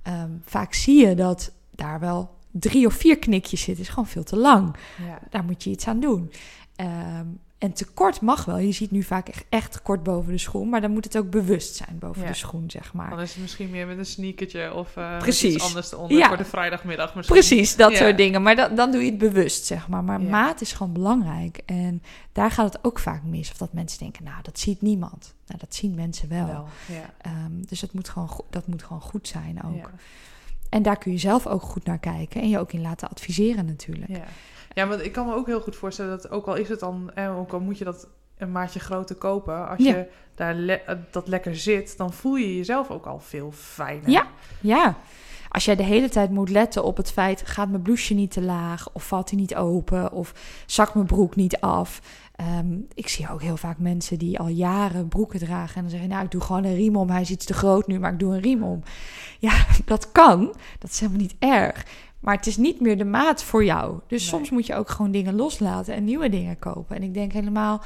Um, 0.09 0.42
vaak 0.44 0.75
zie 0.75 1.07
je 1.07 1.14
dat 1.14 1.53
daar 1.70 2.01
wel 2.01 2.38
drie 2.51 2.87
of 2.87 2.95
vier 2.95 3.19
knikjes 3.19 3.63
zit, 3.63 3.79
is 3.79 3.89
gewoon 3.89 4.07
veel 4.07 4.25
te 4.25 4.37
lang. 4.37 4.77
Ja. 5.07 5.19
Daar 5.31 5.45
moet 5.45 5.65
je 5.65 5.71
iets 5.71 5.87
aan 5.87 6.01
doen. 6.01 6.33
Um, 6.77 7.41
en 7.61 7.73
tekort 7.73 8.21
mag 8.21 8.45
wel. 8.45 8.59
Je 8.59 8.73
ziet 8.73 8.91
nu 8.91 9.03
vaak 9.03 9.29
echt, 9.29 9.45
echt 9.49 9.83
kort 9.83 10.03
boven 10.03 10.33
de 10.33 10.39
schoen, 10.39 10.69
maar 10.69 10.81
dan 10.81 10.91
moet 10.91 11.05
het 11.05 11.19
ook 11.19 11.31
bewust 11.31 11.77
zijn 11.77 11.99
boven 11.99 12.27
de 12.27 12.35
schoen, 12.35 12.71
zeg 12.71 12.93
maar. 12.93 13.11
Dan 13.11 13.21
is 13.21 13.33
het 13.33 13.41
misschien 13.41 13.71
meer 13.71 13.87
met 13.87 13.99
een 13.99 14.07
sneakertje 14.07 14.75
of 14.75 14.97
uh, 14.97 15.19
Precies. 15.19 15.55
iets 15.55 15.65
anders 15.65 15.93
eronder 15.93 16.19
ja. 16.19 16.29
voor 16.29 16.37
de 16.37 16.45
vrijdagmiddag 16.45 17.15
misschien. 17.15 17.37
Precies, 17.37 17.77
dat 17.77 17.97
soort 17.97 18.17
dingen. 18.17 18.43
Maar 18.43 18.57
dan, 18.57 18.75
dan 18.75 18.91
doe 18.91 19.01
je 19.05 19.11
het 19.11 19.19
bewust, 19.19 19.67
zeg 19.67 19.89
maar. 19.89 20.05
Maar 20.05 20.21
maat 20.21 20.61
is 20.61 20.73
gewoon 20.73 20.93
belangrijk. 20.93 21.61
En 21.67 22.03
daar 22.33 22.51
gaat 22.51 22.73
het 22.73 22.85
ook 22.85 22.99
vaak 22.99 23.23
mis. 23.23 23.51
Of 23.51 23.57
dat 23.57 23.73
mensen 23.73 23.99
denken, 23.99 24.25
nou, 24.25 24.43
dat 24.43 24.59
ziet 24.59 24.83
niemand. 24.83 25.35
Nou, 25.47 25.61
dat 25.61 25.75
zien 25.75 25.95
mensen 25.95 26.29
wel. 26.29 26.47
wel 26.47 26.69
um, 27.27 27.67
dus 27.67 27.81
dat 27.81 27.93
moet, 27.93 28.09
gewoon, 28.09 28.31
dat 28.51 28.67
moet 28.67 28.83
gewoon 28.83 29.03
goed 29.03 29.29
zijn 29.29 29.63
ook. 29.65 29.91
En 30.70 30.83
daar 30.83 30.98
kun 30.98 31.12
je 31.12 31.18
zelf 31.18 31.46
ook 31.46 31.62
goed 31.62 31.85
naar 31.85 31.98
kijken 31.98 32.40
en 32.40 32.48
je 32.48 32.59
ook 32.59 32.72
in 32.72 32.80
laten 32.80 33.09
adviseren 33.09 33.66
natuurlijk. 33.66 34.11
Ja, 34.11 34.24
ja 34.72 34.87
want 34.87 35.04
ik 35.04 35.12
kan 35.12 35.26
me 35.26 35.35
ook 35.35 35.46
heel 35.46 35.61
goed 35.61 35.76
voorstellen 35.76 36.11
dat 36.11 36.30
ook 36.30 36.46
al 36.46 36.54
is 36.54 36.68
het 36.68 36.80
dan, 36.80 37.11
eh, 37.14 37.38
ook 37.38 37.52
al 37.52 37.61
moet 37.61 37.78
je 37.78 37.85
dat 37.85 38.09
een 38.38 38.52
maatje 38.52 38.80
groter 38.80 39.16
kopen, 39.16 39.68
als 39.68 39.83
je 39.83 40.06
daar 40.35 40.54
le 40.54 40.80
dat 41.11 41.28
lekker 41.28 41.56
zit, 41.56 41.96
dan 41.96 42.12
voel 42.12 42.37
je 42.37 42.56
jezelf 42.56 42.90
ook 42.90 43.06
al 43.06 43.18
veel 43.18 43.52
fijner. 43.52 44.11
Ja, 44.11 44.26
ja. 44.61 44.96
Als 45.48 45.64
jij 45.64 45.76
de 45.76 45.83
hele 45.83 46.09
tijd 46.09 46.30
moet 46.30 46.48
letten 46.48 46.85
op 46.85 46.96
het 46.96 47.12
feit, 47.12 47.42
gaat 47.46 47.68
mijn 47.68 47.83
blouseje 47.83 48.20
niet 48.20 48.30
te 48.30 48.42
laag, 48.42 48.92
of 48.92 49.06
valt 49.06 49.30
hij 49.30 49.38
niet 49.38 49.54
open, 49.54 50.12
of 50.12 50.35
zakt 50.66 50.94
mijn 50.94 51.06
broek 51.06 51.37
niet 51.37 51.61
af. 51.61 52.00
Um, 52.40 52.87
ik 52.94 53.09
zie 53.09 53.31
ook 53.31 53.42
heel 53.42 53.57
vaak 53.57 53.79
mensen 53.79 54.18
die 54.18 54.38
al 54.38 54.48
jaren 54.48 55.09
broeken 55.09 55.38
dragen 55.38 55.74
en 55.76 55.81
dan 55.81 55.90
zeggen, 55.90 56.09
nou, 56.09 56.24
ik 56.24 56.31
doe 56.31 56.40
gewoon 56.40 56.64
een 56.64 56.74
riem 56.74 56.96
om, 56.96 57.11
hij 57.11 57.20
is 57.20 57.31
iets 57.31 57.44
te 57.44 57.55
groot 57.55 57.87
nu, 57.87 57.98
maar 57.98 58.12
ik 58.12 58.18
doe 58.18 58.35
een 58.35 58.40
riem 58.40 58.62
om. 58.62 58.83
Ja, 59.38 59.66
dat 59.85 60.12
kan, 60.12 60.55
dat 60.79 60.90
is 60.90 61.00
helemaal 61.00 61.20
niet 61.20 61.35
erg. 61.38 61.87
Maar 62.20 62.37
het 62.37 62.46
is 62.46 62.57
niet 62.57 62.81
meer 62.81 62.98
de 62.98 63.05
maat 63.05 63.42
voor 63.42 63.64
jou. 63.64 64.00
Dus 64.07 64.29
soms 64.29 64.50
moet 64.50 64.66
je 64.66 64.74
ook 64.74 64.90
gewoon 64.90 65.11
dingen 65.11 65.35
loslaten 65.35 65.94
en 65.94 66.05
nieuwe 66.05 66.29
dingen 66.29 66.59
kopen. 66.59 66.96
En 66.96 67.03
ik 67.03 67.14
denk 67.14 67.33
helemaal 67.33 67.83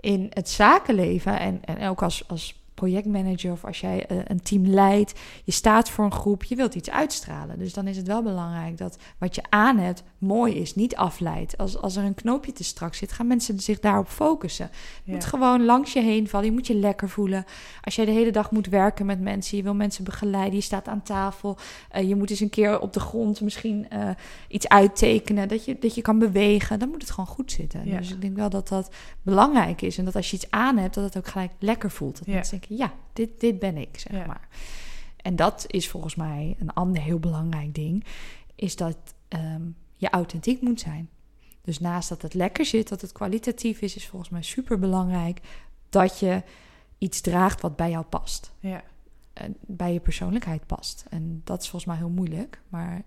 in 0.00 0.26
het 0.30 0.48
zakenleven 0.48 1.38
en, 1.38 1.64
en 1.64 1.88
ook 1.88 2.02
als, 2.02 2.28
als 2.28 2.61
projectmanager 2.86 3.52
of 3.52 3.64
als 3.64 3.80
jij 3.80 4.06
eh, 4.06 4.16
een 4.24 4.42
team 4.42 4.66
leidt, 4.66 5.12
je 5.44 5.52
staat 5.52 5.90
voor 5.90 6.04
een 6.04 6.12
groep, 6.12 6.44
je 6.44 6.56
wilt 6.56 6.74
iets 6.74 6.90
uitstralen. 6.90 7.58
Dus 7.58 7.72
dan 7.72 7.86
is 7.86 7.96
het 7.96 8.06
wel 8.06 8.22
belangrijk 8.22 8.78
dat 8.78 8.96
wat 9.18 9.34
je 9.34 9.42
aan 9.48 9.78
hebt 9.78 10.02
mooi 10.18 10.54
is, 10.54 10.74
niet 10.74 10.96
afleidt. 10.96 11.58
Als, 11.58 11.76
als 11.78 11.96
er 11.96 12.04
een 12.04 12.14
knoopje 12.14 12.52
te 12.52 12.64
strak 12.64 12.94
zit, 12.94 13.12
gaan 13.12 13.26
mensen 13.26 13.60
zich 13.60 13.80
daarop 13.80 14.08
focussen. 14.08 14.70
Je 14.72 15.10
Ja. 15.10 15.12
moet 15.12 15.24
gewoon 15.24 15.64
langs 15.64 15.92
je 15.92 16.00
heen 16.00 16.28
vallen, 16.28 16.46
je 16.46 16.52
moet 16.52 16.66
je 16.66 16.74
lekker 16.74 17.08
voelen. 17.08 17.44
Als 17.82 17.94
jij 17.94 18.04
de 18.04 18.10
hele 18.10 18.30
dag 18.30 18.50
moet 18.50 18.66
werken 18.66 19.06
met 19.06 19.20
mensen, 19.20 19.56
je 19.56 19.62
wil 19.62 19.74
mensen 19.74 20.04
begeleiden, 20.04 20.54
je 20.54 20.60
staat 20.60 20.88
aan 20.88 21.02
tafel, 21.02 21.56
eh, 21.90 22.08
je 22.08 22.16
moet 22.16 22.30
eens 22.30 22.40
een 22.40 22.50
keer 22.50 22.80
op 22.80 22.92
de 22.92 23.00
grond 23.00 23.40
misschien 23.40 23.88
eh, 23.88 24.08
iets 24.48 24.68
uittekenen, 24.68 25.48
dat 25.48 25.64
je, 25.64 25.76
dat 25.80 25.94
je 25.94 26.02
kan 26.02 26.18
bewegen, 26.18 26.78
dan 26.78 26.88
moet 26.88 27.02
het 27.02 27.10
gewoon 27.10 27.26
goed 27.26 27.52
zitten. 27.52 27.80
Ja. 27.84 27.98
Dus 27.98 28.10
ik 28.10 28.20
denk 28.20 28.36
wel 28.36 28.50
dat 28.50 28.68
dat 28.68 28.90
belangrijk 29.22 29.82
is 29.82 29.98
en 29.98 30.04
dat 30.04 30.16
als 30.16 30.30
je 30.30 30.36
iets 30.36 30.50
aan 30.50 30.76
hebt, 30.76 30.94
dat 30.94 31.04
het 31.04 31.16
ook 31.16 31.26
gelijk 31.28 31.50
lekker 31.58 31.90
voelt. 31.90 32.18
Dat 32.18 32.26
Ja. 32.26 32.32
mensen 32.34 32.58
denken, 32.60 32.71
ja, 32.76 32.92
dit, 33.12 33.40
dit 33.40 33.58
ben 33.58 33.76
ik, 33.76 33.98
zeg 33.98 34.12
Ja. 34.12 34.26
maar. 34.26 34.48
En 35.16 35.36
dat 35.36 35.64
is 35.66 35.88
volgens 35.88 36.14
mij 36.14 36.56
een 36.58 36.72
ander 36.72 37.02
heel 37.02 37.18
belangrijk 37.18 37.74
ding, 37.74 38.04
is 38.54 38.76
dat 38.76 38.96
ehm, 39.28 39.62
je 39.96 40.10
authentiek 40.10 40.60
moet 40.60 40.80
zijn. 40.80 41.08
Dus 41.62 41.80
naast 41.80 42.08
dat 42.08 42.22
het 42.22 42.34
lekker 42.34 42.64
zit, 42.64 42.88
dat 42.88 43.00
het 43.00 43.12
kwalitatief 43.12 43.80
is, 43.80 43.96
is 43.96 44.08
volgens 44.08 44.30
mij 44.30 44.42
super 44.42 44.78
belangrijk 44.78 45.40
dat 45.88 46.18
je 46.18 46.42
iets 46.98 47.20
draagt 47.20 47.60
wat 47.60 47.76
bij 47.76 47.90
jou 47.90 48.04
past. 48.04 48.52
Ja. 48.60 48.82
En 49.32 49.56
bij 49.60 49.92
je 49.92 50.00
persoonlijkheid 50.00 50.66
past. 50.66 51.04
En 51.10 51.40
dat 51.44 51.62
is 51.62 51.68
volgens 51.68 51.90
mij 51.92 52.00
heel 52.00 52.14
moeilijk, 52.14 52.60
maar 52.68 53.02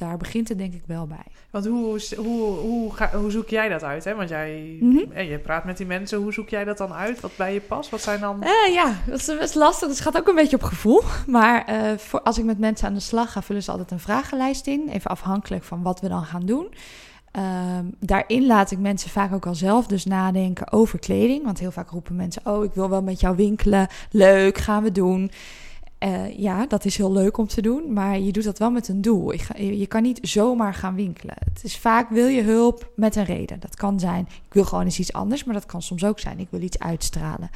daar 0.00 0.16
begint 0.16 0.48
het 0.48 0.58
denk 0.58 0.72
ik 0.74 0.82
wel 0.86 1.06
bij. 1.06 1.24
Want 1.50 1.66
hoe, 1.66 2.00
hoe, 2.16 2.58
hoe, 2.58 2.94
ga, 2.94 3.10
hoe 3.14 3.30
zoek 3.30 3.48
jij 3.48 3.68
dat 3.68 3.82
uit? 3.82 4.04
Hè? 4.04 4.14
Want 4.14 4.28
jij 4.28 4.76
Mhm. 4.80 4.98
eh, 5.12 5.30
je 5.30 5.38
praat 5.38 5.64
met 5.64 5.76
die 5.76 5.86
mensen. 5.86 6.18
Hoe 6.18 6.32
zoek 6.32 6.48
jij 6.48 6.64
dat 6.64 6.78
dan 6.78 6.92
uit? 6.92 7.20
Wat 7.20 7.30
bij 7.36 7.52
je 7.54 7.60
past? 7.60 7.90
Wat 7.90 8.00
zijn 8.02 8.20
dan... 8.20 8.42
Eh, 8.42 8.72
ja, 8.74 8.94
dat 9.06 9.18
is 9.18 9.26
best 9.38 9.54
lastig. 9.54 9.88
Dus 9.88 9.98
het 9.98 10.06
gaat 10.06 10.18
ook 10.22 10.28
een 10.28 10.34
beetje 10.34 10.56
op 10.56 10.62
gevoel. 10.62 11.02
Maar 11.26 11.64
eh, 11.64 11.98
voor, 11.98 12.20
als 12.22 12.38
ik 12.38 12.44
met 12.44 12.58
mensen 12.58 12.88
aan 12.88 12.94
de 12.94 13.00
slag 13.00 13.32
ga, 13.32 13.42
vullen 13.42 13.62
ze 13.62 13.70
altijd 13.70 13.90
een 13.90 14.00
vragenlijst 14.00 14.66
in. 14.66 14.88
Even 14.92 15.10
afhankelijk 15.10 15.64
van 15.64 15.82
wat 15.82 16.00
we 16.00 16.08
dan 16.08 16.24
gaan 16.24 16.46
doen. 16.46 16.66
Ehm, 17.30 17.84
daarin 18.00 18.46
laat 18.46 18.70
ik 18.70 18.78
mensen 18.78 19.10
vaak 19.10 19.32
ook 19.34 19.46
al 19.46 19.54
zelf 19.54 19.86
dus 19.86 20.04
nadenken 20.04 20.72
over 20.72 20.98
kleding. 20.98 21.44
Want 21.44 21.58
heel 21.58 21.70
vaak 21.70 21.90
roepen 21.90 22.16
mensen: 22.16 22.42
Oh, 22.44 22.64
ik 22.64 22.74
wil 22.74 22.88
wel 22.90 23.02
met 23.02 23.20
jou 23.20 23.36
winkelen. 23.36 23.86
Leuk, 24.10 24.58
gaan 24.58 24.82
we 24.82 24.92
doen. 24.92 25.30
Eh, 26.00 26.38
ja, 26.38 26.66
dat 26.66 26.84
is 26.84 26.96
heel 26.96 27.12
leuk 27.12 27.36
om 27.38 27.46
te 27.46 27.62
doen, 27.62 27.92
maar 27.92 28.18
je 28.18 28.32
doet 28.32 28.44
dat 28.44 28.58
wel 28.58 28.70
met 28.70 28.88
een 28.88 29.00
doel. 29.00 29.32
Ik 29.32 29.40
ga, 29.42 29.54
je 29.56 29.78
je 29.78 29.86
kan 29.86 30.02
niet 30.02 30.18
zomaar 30.22 30.74
gaan 30.74 30.94
winkelen. 30.94 31.34
Het 31.52 31.64
is 31.64 31.76
vaak 31.78 32.10
wil 32.10 32.26
je 32.26 32.42
hulp 32.42 32.90
met 32.96 33.16
een 33.16 33.24
reden. 33.24 33.60
Dat 33.60 33.76
kan 33.76 34.00
zijn, 34.00 34.26
ik 34.46 34.54
wil 34.54 34.64
gewoon 34.64 34.84
eens 34.84 34.98
iets 34.98 35.12
anders, 35.12 35.44
maar 35.44 35.54
dat 35.54 35.66
kan 35.66 35.82
soms 35.82 36.04
ook 36.04 36.18
zijn, 36.18 36.38
ik 36.38 36.46
wil 36.50 36.60
iets 36.60 36.78
uitstralen. 36.78 37.50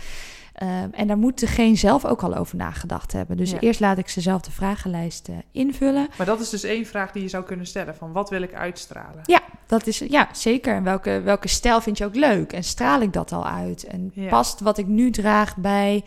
Ehm, 0.55 0.89
en 0.93 1.07
daar 1.07 1.19
moet 1.19 1.41
degene 1.41 1.75
zelf 1.77 2.05
ook 2.05 2.23
al 2.23 2.35
over 2.35 2.57
nagedacht 2.57 3.13
hebben. 3.13 3.37
Dus 3.37 3.51
Ja. 3.51 3.61
eerst 3.61 3.81
laat 3.81 3.99
ik 3.99 4.09
ze 4.09 4.21
zelf 4.21 4.41
de 4.43 4.51
vragenlijst 4.51 5.29
eh, 5.29 5.35
invullen. 5.53 6.09
Maar 6.17 6.27
dat 6.27 6.41
is 6.41 6.51
dus 6.51 6.63
één 6.63 6.87
vraag 6.87 7.13
die 7.13 7.23
je 7.23 7.29
zou 7.29 7.45
kunnen 7.45 7.67
stellen. 7.67 7.95
Van 7.97 8.13
wat 8.13 8.31
wil 8.31 8.43
ik 8.43 8.55
uitstralen? 8.55 9.23
Dat 9.67 9.87
is, 9.87 9.99
ja, 9.99 10.29
zeker. 10.33 10.75
En 10.75 10.83
welke, 10.83 11.21
welke 11.25 11.49
stijl 11.49 11.81
vind 11.81 11.99
je 11.99 12.05
ook 12.05 12.15
leuk? 12.15 12.53
En 12.53 12.65
straal 12.65 13.01
ik 13.01 13.13
dat 13.13 13.33
al 13.33 13.47
uit? 13.47 13.85
En 13.85 14.11
Ja. 14.15 14.29
past 14.29 14.61
wat 14.61 14.79
ik 14.79 14.87
nu 14.87 15.11
draag 15.11 15.57
bij 15.57 16.05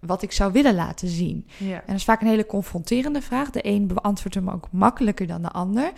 wat 0.00 0.22
ik 0.22 0.32
zou 0.32 0.52
willen 0.52 0.74
laten 0.74 1.08
zien? 1.08 1.46
Ja. 1.56 1.74
En 1.74 1.82
dat 1.86 1.96
is 1.96 2.04
vaak 2.04 2.20
een 2.20 2.26
hele 2.26 2.46
confronterende 2.46 3.22
vraag. 3.22 3.50
De 3.50 3.66
een 3.66 3.86
beantwoordt 3.86 4.34
hem 4.34 4.50
ook 4.50 4.68
makkelijker 4.70 5.26
dan 5.26 5.42
de 5.42 5.48
ander. 5.50 5.92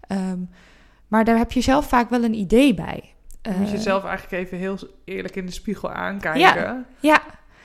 Ehm, 0.00 0.38
maar 1.08 1.24
daar 1.24 1.36
heb 1.38 1.52
je 1.52 1.60
zelf 1.60 1.88
vaak 1.88 2.10
wel 2.10 2.24
een 2.24 2.34
idee 2.34 2.74
bij. 2.74 3.14
Moet 3.58 3.68
je 3.70 3.76
Eh, 3.76 3.82
zelf 3.82 4.04
eigenlijk 4.04 4.44
even 4.44 4.58
heel 4.58 4.78
eerlijk 5.04 5.36
in 5.36 5.46
de 5.46 5.52
spiegel 5.52 5.90
aankijken. 5.92 6.40
Ja, 7.00 7.20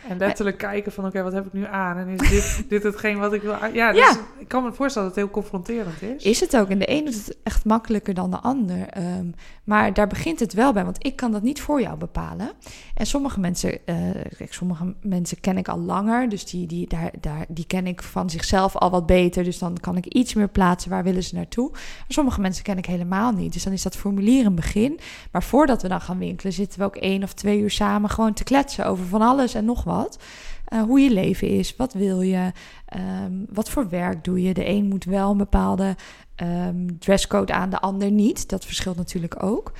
En 0.08 0.18
letterlijk 0.18 0.58
kijken 0.58 0.92
van, 0.92 1.06
oké, 1.06 1.24
wat 1.24 1.34
heb 1.34 1.46
ik 1.46 1.54
nu 1.54 1.66
aan? 1.66 1.98
En 1.98 2.08
is 2.08 2.30
dit, 2.30 2.64
dit 2.70 2.84
hetgeen 2.84 3.18
wat 3.20 3.34
ik 3.34 3.42
wil 3.42 3.54
aan- 3.54 3.74
Ja, 3.74 3.92
dus 3.92 4.00
Ja. 4.02 4.18
ik 4.38 4.48
kan 4.48 4.64
me 4.64 4.72
voorstellen 4.74 5.08
dat 5.08 5.18
het 5.18 5.26
heel 5.26 5.34
confronterend 5.34 6.02
is. 6.02 6.24
is 6.24 6.40
het 6.40 6.58
ook. 6.58 6.70
En 6.70 6.80
de 6.80 6.92
een 6.92 7.06
doet 7.06 7.14
het 7.26 7.38
echt 7.44 7.66
makkelijker 7.66 8.14
dan 8.14 8.32
de 8.32 8.40
ander. 8.40 8.88
Ehm, 8.88 9.26
maar 9.64 9.94
daar 9.94 10.08
begint 10.08 10.40
het 10.40 10.54
wel 10.54 10.74
bij, 10.74 10.84
want 10.84 11.06
ik 11.06 11.16
kan 11.16 11.32
dat 11.32 11.42
niet 11.42 11.62
voor 11.62 11.82
jou 11.82 11.98
bepalen. 11.98 12.50
En 12.94 13.06
sommige 13.06 13.40
mensen, 13.40 13.86
eh, 13.86 13.96
kijk, 14.38 14.54
sommige 14.54 14.94
mensen 15.02 15.40
ken 15.40 15.58
ik 15.58 15.68
al 15.68 15.80
langer, 15.80 16.30
dus 16.30 16.46
die, 16.46 16.68
die, 16.68 16.88
daar, 16.88 17.12
daar, 17.22 17.46
die 17.48 17.66
ken 17.68 17.88
ik 17.88 18.04
van 18.04 18.30
zichzelf 18.30 18.76
al 18.76 18.90
wat 18.90 19.06
beter. 19.06 19.44
Dus 19.44 19.58
dan 19.60 19.78
kan 19.80 19.98
ik 19.98 20.06
iets 20.06 20.34
meer 20.34 20.48
plaatsen, 20.50 20.90
waar 20.90 21.04
willen 21.04 21.24
ze 21.24 21.36
naartoe. 21.36 21.70
Maar 21.72 21.80
sommige 22.08 22.42
mensen 22.42 22.64
ken 22.64 22.78
ik 22.78 22.86
helemaal 22.86 23.32
niet. 23.32 23.54
Dus 23.54 23.64
dan 23.64 23.74
is 23.74 23.82
dat 23.84 23.96
formulier 23.96 24.46
een 24.46 24.56
begin. 24.56 25.00
Maar 25.32 25.44
voordat 25.44 25.82
we 25.82 25.88
dan 25.88 26.02
gaan 26.02 26.18
winkelen, 26.20 26.54
zitten 26.54 26.80
we 26.80 26.86
ook 26.86 26.96
één 26.96 27.24
of 27.24 27.34
twee 27.34 27.60
uur 27.60 27.72
samen 27.72 28.10
gewoon 28.10 28.34
te 28.34 28.44
kletsen 28.44 28.86
over 28.86 29.06
van 29.06 29.22
alles 29.22 29.54
en 29.54 29.66
nog 29.66 29.84
wat. 29.84 29.89
Eh, 30.66 30.82
hoe 30.82 31.00
je 31.00 31.12
leven 31.12 31.48
is, 31.48 31.76
wat 31.76 31.94
wil 31.94 32.22
je, 32.22 32.52
Ehm, 32.86 33.34
wat 33.50 33.70
voor 33.70 33.90
werk 33.90 34.24
doe 34.24 34.42
je. 34.42 34.54
De 34.54 34.68
een 34.68 34.86
moet 34.88 35.04
wel 35.06 35.32
een 35.32 35.38
bepaalde 35.38 35.96
ehm, 36.36 36.88
dresscode 37.00 37.54
aan, 37.54 37.70
de 37.70 37.80
ander 37.80 38.12
niet. 38.12 38.50
Dat 38.50 38.66
verschilt 38.66 38.98
natuurlijk 38.98 39.44
ook. 39.44 39.72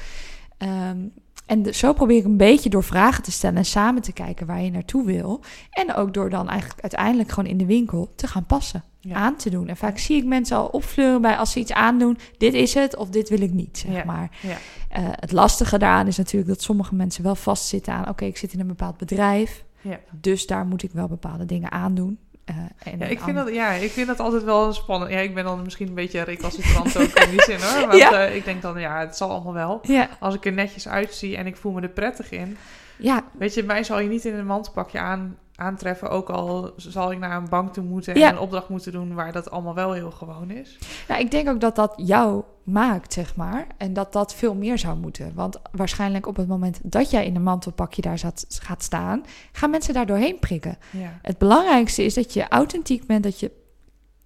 Ehm, 0.58 0.98
en 1.46 1.62
de- 1.64 1.74
zo 1.74 1.94
probeer 1.94 2.18
ik 2.18 2.24
een 2.26 2.38
beetje 2.38 2.70
door 2.70 2.84
vragen 2.84 3.24
te 3.24 3.32
stellen 3.32 3.58
en 3.58 3.66
samen 3.66 4.02
te 4.02 4.12
kijken 4.14 4.48
waar 4.48 4.62
je 4.62 4.72
naartoe 4.72 5.06
wil. 5.06 5.42
En 5.72 5.94
ook 5.96 6.14
door 6.14 6.30
dan 6.30 6.50
eigenlijk 6.50 6.82
uiteindelijk 6.82 7.30
gewoon 7.32 7.50
in 7.50 7.58
de 7.58 7.66
winkel 7.66 8.14
te 8.16 8.28
gaan 8.28 8.46
passen, 8.46 8.84
Ja. 9.00 9.16
aan 9.16 9.36
te 9.36 9.50
doen. 9.50 9.68
En 9.68 9.78
vaak 9.78 9.98
zie 9.98 10.18
ik 10.18 10.26
mensen 10.26 10.58
al 10.58 10.66
opfleuren 10.68 11.22
bij 11.22 11.36
als 11.36 11.52
ze 11.52 11.60
iets 11.60 11.74
aandoen. 11.74 12.18
Dit 12.38 12.54
is 12.54 12.74
het 12.74 12.96
of 12.96 13.10
dit 13.10 13.30
wil 13.30 13.42
ik 13.42 13.54
niet, 13.54 13.78
zeg 13.78 13.96
Ja. 13.96 14.04
maar. 14.06 14.38
Ja. 14.42 14.58
Eh, 14.90 15.04
het 15.10 15.32
lastige 15.32 15.78
daaraan 15.78 16.08
is 16.08 16.18
natuurlijk 16.18 16.52
dat 16.52 16.62
sommige 16.62 16.96
mensen 16.96 17.24
wel 17.24 17.36
vastzitten 17.36 17.94
aan... 17.94 18.10
oké, 18.10 18.26
ik 18.26 18.38
zit 18.38 18.54
in 18.54 18.60
een 18.60 18.68
bepaald 18.68 18.98
bedrijf, 18.98 19.64
Ja. 19.82 20.00
dus 20.12 20.48
daar 20.48 20.66
moet 20.66 20.84
ik 20.84 20.92
wel 20.92 21.08
bepaalde 21.08 21.46
dingen 21.46 21.72
aandoen. 21.72 22.20
Eh, 22.46 22.56
en 22.84 23.00
Ja, 23.00 23.06
ik 23.06 23.20
vind 23.20 23.36
dat, 23.36 23.54
ja, 23.54 23.72
ik 23.72 23.92
vind 23.92 24.08
dat 24.08 24.20
altijd 24.20 24.44
wel 24.44 24.74
spannend. 24.74 25.12
Ja, 25.12 25.20
ik 25.20 25.34
ben 25.34 25.44
dan 25.44 25.62
misschien 25.64 25.88
een 25.88 25.94
beetje 25.94 26.22
recalcitrant 26.22 26.98
ook 26.98 27.08
in 27.20 27.30
die 27.30 27.42
zin 27.44 27.60
hoor. 27.62 27.88
Want 27.88 28.00
Ja. 28.00 28.26
eh, 28.26 28.36
ik 28.36 28.46
denk 28.46 28.62
dan, 28.62 28.80
ja, 28.80 29.00
het 29.00 29.18
zal 29.18 29.30
allemaal 29.30 29.54
wel. 29.54 29.80
Ja, 29.84 30.10
Als 30.20 30.36
ik 30.36 30.46
er 30.46 30.52
netjes 30.54 30.88
uitzie 30.88 31.38
en 31.38 31.46
ik 31.48 31.58
voel 31.58 31.72
me 31.72 31.82
er 31.82 31.90
prettig 31.90 32.32
in. 32.32 32.58
ja, 32.98 33.24
Weet 33.38 33.54
je, 33.54 33.64
mij 33.64 33.84
zal 33.84 34.00
je 34.00 34.10
niet 34.10 34.26
in 34.26 34.34
een 34.36 34.46
mantelpakje 34.46 35.00
aan, 35.00 35.38
aantreffen. 35.60 36.10
Ook 36.10 36.30
al 36.30 36.74
zal 36.76 37.12
ik 37.12 37.20
naar 37.20 37.38
een 37.38 37.50
bank 37.50 37.74
toe 37.74 37.84
moeten 37.84 38.14
en 38.14 38.20
Ja. 38.20 38.30
een 38.32 38.40
opdracht 38.40 38.70
moeten 38.70 38.92
doen 38.92 39.14
waar 39.14 39.32
dat 39.32 39.52
allemaal 39.52 39.74
wel 39.74 39.94
heel 39.94 40.12
gewoon 40.12 40.50
is. 40.52 40.78
Nou, 41.08 41.22
ik 41.22 41.32
denk 41.32 41.50
ook 41.50 41.60
dat 41.62 41.76
dat 41.76 41.94
jou 41.96 42.44
maakt, 42.64 43.14
zeg 43.14 43.36
maar. 43.36 43.68
En 43.78 43.94
dat 43.94 44.14
dat 44.14 44.36
veel 44.36 44.56
meer 44.56 44.78
zou 44.78 44.98
moeten. 44.98 45.32
Want 45.36 45.60
waarschijnlijk 45.72 46.28
op 46.28 46.36
het 46.36 46.48
moment 46.48 46.80
dat 46.84 47.12
jij 47.12 47.26
in 47.26 47.36
een 47.36 47.44
mantelpakje 47.44 48.02
daar 48.02 48.18
zat, 48.18 48.46
gaat 48.64 48.84
staan, 48.84 49.24
gaan 49.52 49.70
mensen 49.70 49.94
daar 49.94 50.06
doorheen 50.06 50.40
prikken. 50.40 50.78
Ja. 50.92 51.20
Het 51.22 51.38
belangrijkste 51.38 52.04
is 52.04 52.14
dat 52.14 52.34
je 52.34 52.48
authentiek 52.48 53.06
bent, 53.06 53.24
dat 53.24 53.40
je 53.40 53.52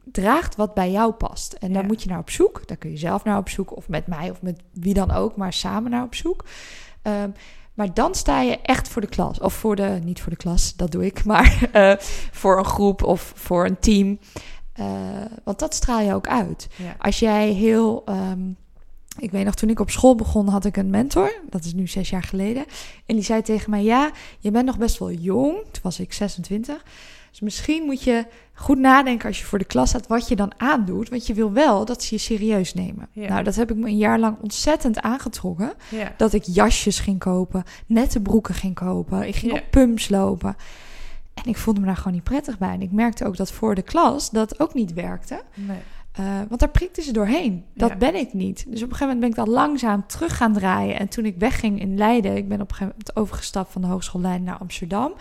draagt 0.03 0.55
wat 0.55 0.73
bij 0.73 0.91
jou 0.91 1.11
past. 1.11 1.53
En 1.53 1.73
daar 1.73 1.81
Ja. 1.81 1.87
moet 1.87 2.03
je 2.03 2.09
naar 2.09 2.19
op 2.19 2.29
zoek. 2.29 2.67
Daar 2.67 2.77
kun 2.77 2.89
je 2.89 2.97
zelf 2.97 3.23
naar 3.23 3.37
op 3.37 3.49
zoek, 3.49 3.75
of 3.75 3.89
met 3.89 4.07
mij, 4.07 4.29
of 4.29 4.41
met 4.41 4.61
wie 4.73 4.93
dan 4.93 5.11
ook, 5.11 5.35
maar 5.35 5.53
samen 5.53 5.91
naar 5.91 6.03
op 6.03 6.15
zoek. 6.15 6.45
Ehm, 7.01 7.29
maar 7.73 7.93
dan 7.93 8.15
sta 8.15 8.41
je 8.41 8.57
echt 8.61 8.87
voor 8.87 9.01
de 9.01 9.07
klas. 9.07 9.39
Of 9.39 9.53
voor 9.53 9.75
de, 9.75 9.99
niet 10.03 10.21
voor 10.21 10.31
de 10.31 10.37
klas, 10.37 10.75
dat 10.75 10.91
doe 10.91 11.05
ik, 11.05 11.23
maar 11.23 11.57
eh, 11.71 11.93
voor 12.31 12.57
een 12.57 12.65
groep 12.65 13.03
of 13.03 13.33
voor 13.35 13.65
een 13.65 13.79
team. 13.79 14.19
Eh, 14.73 14.85
want 15.43 15.59
dat 15.59 15.73
straal 15.73 15.99
je 15.99 16.13
ook 16.13 16.27
uit. 16.27 16.67
Ja. 16.75 16.95
Als 16.97 17.19
jij 17.19 17.49
heel. 17.49 18.01
ehm, 18.05 18.49
ik 19.17 19.31
weet 19.31 19.45
nog, 19.45 19.55
toen 19.55 19.69
ik 19.69 19.79
op 19.79 19.89
school 19.89 20.15
begon, 20.15 20.47
had 20.47 20.65
ik 20.65 20.77
een 20.77 20.89
mentor. 20.89 21.33
Dat 21.49 21.63
is 21.63 21.73
nu 21.73 21.87
zes 21.87 22.09
jaar 22.09 22.23
geleden. 22.23 22.65
En 23.05 23.15
die 23.15 23.23
zei 23.23 23.41
tegen 23.41 23.69
mij: 23.69 23.83
Ja, 23.83 24.11
je 24.39 24.51
bent 24.51 24.65
nog 24.65 24.77
best 24.77 24.97
wel 24.97 25.11
jong. 25.11 25.55
Toen 25.55 25.83
was 25.83 25.99
ik 25.99 26.13
26. 26.13 26.83
Dus 27.33 27.41
misschien 27.41 27.83
moet 27.83 28.03
je 28.03 28.25
goed 28.53 28.77
nadenken 28.77 29.27
als 29.27 29.39
je 29.39 29.45
voor 29.45 29.57
de 29.59 29.65
klas 29.65 29.89
staat 29.89 30.07
wat 30.07 30.27
je 30.27 30.35
dan 30.35 30.51
aandoet. 30.57 31.09
Want 31.09 31.27
je 31.27 31.33
wil 31.33 31.51
wel 31.51 31.85
dat 31.85 32.03
ze 32.03 32.15
je 32.15 32.19
serieus 32.21 32.73
nemen. 32.73 33.07
Ja. 33.11 33.27
Nou, 33.29 33.43
dat 33.43 33.55
heb 33.55 33.71
ik 33.71 33.77
me 33.77 33.87
een 33.87 33.97
jaar 33.97 34.19
lang 34.19 34.37
ontzettend 34.41 35.01
aangetrokken. 35.01 35.73
Ja. 35.89 36.13
Dat 36.17 36.33
ik 36.33 36.43
jasjes 36.43 36.99
ging 36.99 37.19
kopen, 37.19 37.63
nette 37.85 38.19
broeken 38.21 38.53
ging 38.53 38.75
kopen. 38.75 39.27
Ik 39.27 39.35
ging 39.35 39.51
Ja. 39.51 39.57
op 39.59 39.65
pumps 39.69 40.09
lopen. 40.09 40.55
En 41.33 41.43
ik 41.45 41.57
voelde 41.57 41.79
me 41.79 41.85
daar 41.85 41.97
gewoon 41.97 42.13
niet 42.13 42.23
prettig 42.23 42.57
bij. 42.57 42.73
En 42.73 42.81
ik 42.81 42.91
merkte 42.91 43.25
ook 43.25 43.37
dat 43.37 43.51
voor 43.51 43.75
de 43.75 43.81
klas 43.81 44.29
dat 44.29 44.59
ook 44.59 44.73
niet 44.73 44.93
werkte. 44.93 45.41
Nee. 45.53 45.77
Uh, 46.19 46.25
want 46.47 46.59
daar 46.59 46.69
prikte 46.69 47.01
ze 47.01 47.11
doorheen. 47.13 47.63
Dat 47.73 47.89
Ja. 47.89 47.95
ben 47.95 48.15
ik 48.15 48.33
niet. 48.33 48.57
Dus 48.67 48.83
op 48.83 48.89
een 48.89 48.95
gegeven 48.95 48.99
moment 49.13 49.19
ben 49.19 49.29
ik 49.29 49.35
dat 49.35 49.47
langzaam 49.47 50.07
terug 50.07 50.37
gaan 50.37 50.53
draaien. 50.53 50.99
En 50.99 51.07
toen 51.07 51.25
ik 51.25 51.35
wegging 51.37 51.79
in 51.81 51.97
Leiden, 51.97 52.35
ik 52.35 52.47
ben 52.47 52.61
op 52.61 52.69
een 52.69 52.75
gegeven 52.75 52.95
moment 52.97 53.15
overgestapt 53.15 53.71
van 53.71 53.81
de 53.81 53.87
Hogeschool 53.87 54.21
Leiden 54.21 54.43
naar 54.45 54.57
Amsterdam. 54.57 55.13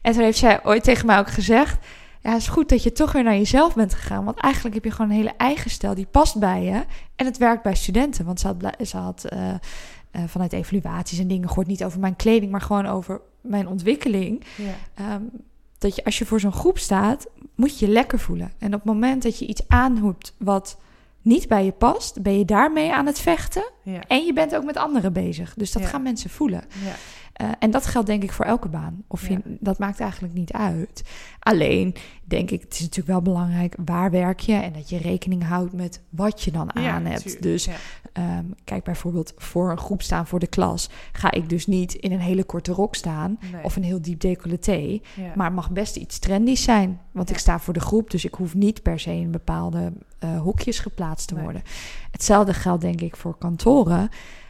En 0.00 0.12
toen 0.12 0.22
heeft 0.22 0.38
zij 0.38 0.64
ooit 0.64 0.84
tegen 0.84 1.06
mij 1.06 1.18
ook 1.18 1.30
gezegd: 1.30 1.86
Ja, 2.20 2.30
het 2.30 2.40
is 2.40 2.48
goed 2.48 2.68
dat 2.68 2.82
je 2.82 2.92
toch 2.92 3.12
weer 3.12 3.22
naar 3.22 3.36
jezelf 3.36 3.74
bent 3.74 3.94
gegaan. 3.94 4.24
Want 4.24 4.38
eigenlijk 4.38 4.74
heb 4.74 4.84
je 4.84 4.90
gewoon 4.90 5.10
een 5.10 5.16
hele 5.16 5.34
eigen 5.36 5.70
stijl 5.70 5.94
die 5.94 6.06
past 6.10 6.38
bij 6.38 6.62
je. 6.62 6.84
En 7.16 7.26
het 7.26 7.38
werkt 7.38 7.62
bij 7.62 7.74
studenten. 7.74 8.24
Want 8.24 8.40
ze 8.40 8.46
had, 8.46 8.58
bla- 8.58 8.84
ze 8.84 8.96
had 8.96 9.26
uh, 9.32 9.48
uh, 9.48 10.22
vanuit 10.26 10.52
evaluaties 10.52 11.18
en 11.18 11.28
dingen 11.28 11.48
gehoord, 11.48 11.66
niet 11.66 11.84
over 11.84 12.00
mijn 12.00 12.16
kleding, 12.16 12.50
maar 12.50 12.60
gewoon 12.60 12.86
over 12.86 13.20
mijn 13.40 13.68
ontwikkeling. 13.68 14.44
Ja. 14.56 15.14
Um, 15.14 15.30
dat 15.78 15.96
je 15.96 16.04
als 16.04 16.18
je 16.18 16.26
voor 16.26 16.40
zo'n 16.40 16.52
groep 16.52 16.78
staat, 16.78 17.26
moet 17.54 17.78
je 17.78 17.86
je 17.86 17.92
lekker 17.92 18.18
voelen. 18.18 18.52
En 18.58 18.66
op 18.66 18.80
het 18.80 18.84
moment 18.84 19.22
dat 19.22 19.38
je 19.38 19.46
iets 19.46 19.68
aanhoept 19.68 20.34
wat 20.38 20.78
niet 21.22 21.48
bij 21.48 21.64
je 21.64 21.72
past, 21.72 22.22
ben 22.22 22.38
je 22.38 22.44
daarmee 22.44 22.92
aan 22.92 23.06
het 23.06 23.18
vechten. 23.20 23.64
Ja. 23.82 24.00
En 24.08 24.24
je 24.24 24.32
bent 24.32 24.56
ook 24.56 24.64
met 24.64 24.76
anderen 24.76 25.12
bezig. 25.12 25.54
Dus 25.56 25.72
dat 25.72 25.82
Ja. 25.82 25.88
gaan 25.88 26.02
mensen 26.02 26.30
voelen. 26.30 26.62
Ja. 26.84 26.94
Eh, 27.32 27.48
en 27.58 27.70
dat 27.70 27.86
geldt 27.86 28.06
denk 28.06 28.22
ik 28.22 28.32
voor 28.32 28.44
elke 28.44 28.68
baan. 28.68 29.02
Of 29.06 29.28
je, 29.28 29.38
dat 29.44 29.78
maakt 29.78 30.00
eigenlijk 30.00 30.34
niet 30.34 30.52
uit. 30.52 31.02
Alleen 31.38 31.94
denk 32.24 32.50
ik, 32.50 32.60
het 32.60 32.72
is 32.74 32.80
natuurlijk 32.80 33.08
wel 33.08 33.22
belangrijk 33.22 33.74
waar 33.84 34.10
werk 34.10 34.40
je 34.40 34.52
en 34.54 34.72
dat 34.72 34.88
je 34.88 34.98
rekening 34.98 35.44
houdt 35.46 35.72
met 35.72 36.02
wat 36.08 36.42
je 36.42 36.50
dan 36.50 36.74
aan 36.76 37.04
hebt. 37.04 37.42
Dus 37.42 37.68
ehm, 38.12 38.44
kijk 38.64 38.84
bijvoorbeeld 38.84 39.32
voor 39.36 39.70
een 39.70 39.78
groep 39.78 40.02
staan 40.02 40.26
voor 40.26 40.38
de 40.38 40.46
klas, 40.46 40.88
ga 41.12 41.30
ik 41.30 41.48
dus 41.48 41.66
niet 41.66 41.94
in 41.94 42.12
een 42.12 42.20
hele 42.20 42.44
korte 42.44 42.72
rok 42.72 42.94
staan 42.94 43.38
of 43.62 43.76
een 43.76 43.84
heel 43.84 44.02
diep 44.02 44.20
decolleté, 44.20 45.00
maar 45.34 45.46
het 45.46 45.54
mag 45.54 45.70
best 45.70 45.96
iets 45.96 46.18
trendies 46.18 46.62
zijn, 46.62 47.00
want 47.12 47.30
ik 47.30 47.38
sta 47.38 47.58
voor 47.58 47.74
de 47.74 47.80
groep, 47.80 48.10
dus 48.10 48.24
ik 48.24 48.34
hoef 48.34 48.54
niet 48.54 48.82
per 48.82 49.00
se 49.00 49.12
in 49.12 49.30
bepaalde 49.30 49.92
uh, 50.24 50.40
hokjes 50.40 50.78
geplaatst 50.78 51.28
te 51.28 51.40
worden. 51.40 51.62
Hetzelfde 52.10 52.54
geldt 52.54 52.82
denk 52.82 53.00
ik 53.00 53.16
voor 53.16 53.38
kantoren. 53.38 54.08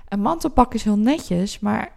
Een 0.08 0.20
mantelpak 0.20 0.74
is 0.74 0.82
heel 0.84 0.98
netjes, 0.98 1.58
maar 1.58 1.92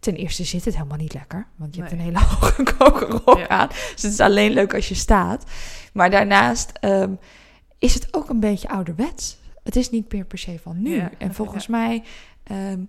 ten 0.00 0.14
eerste 0.14 0.44
zit 0.44 0.64
het 0.64 0.74
helemaal 0.74 0.98
niet 0.98 1.14
lekker. 1.14 1.46
Want 1.56 1.74
je 1.74 1.80
hebt 1.80 1.92
een 1.92 2.00
hele 2.00 2.18
hoge 2.28 2.62
kokerrok 2.78 3.48
aan. 3.48 3.68
Dus 3.68 4.02
het 4.02 4.12
is 4.12 4.20
alleen 4.20 4.52
leuk 4.52 4.74
als 4.74 4.88
je 4.88 4.94
staat. 4.94 5.44
Maar 5.92 6.10
daarnaast 6.10 6.72
ehm, 6.80 7.12
is 7.78 7.94
het 7.94 8.14
ook 8.14 8.28
een 8.28 8.40
beetje 8.40 8.68
ouderwets. 8.68 9.38
Het 9.64 9.76
is 9.76 9.90
niet 9.90 10.12
meer 10.12 10.24
per 10.24 10.38
se 10.38 10.58
van 10.58 10.82
nu. 10.82 11.02
En 11.18 11.34
volgens 11.34 11.66
mij... 11.66 12.02
Um, 12.72 12.88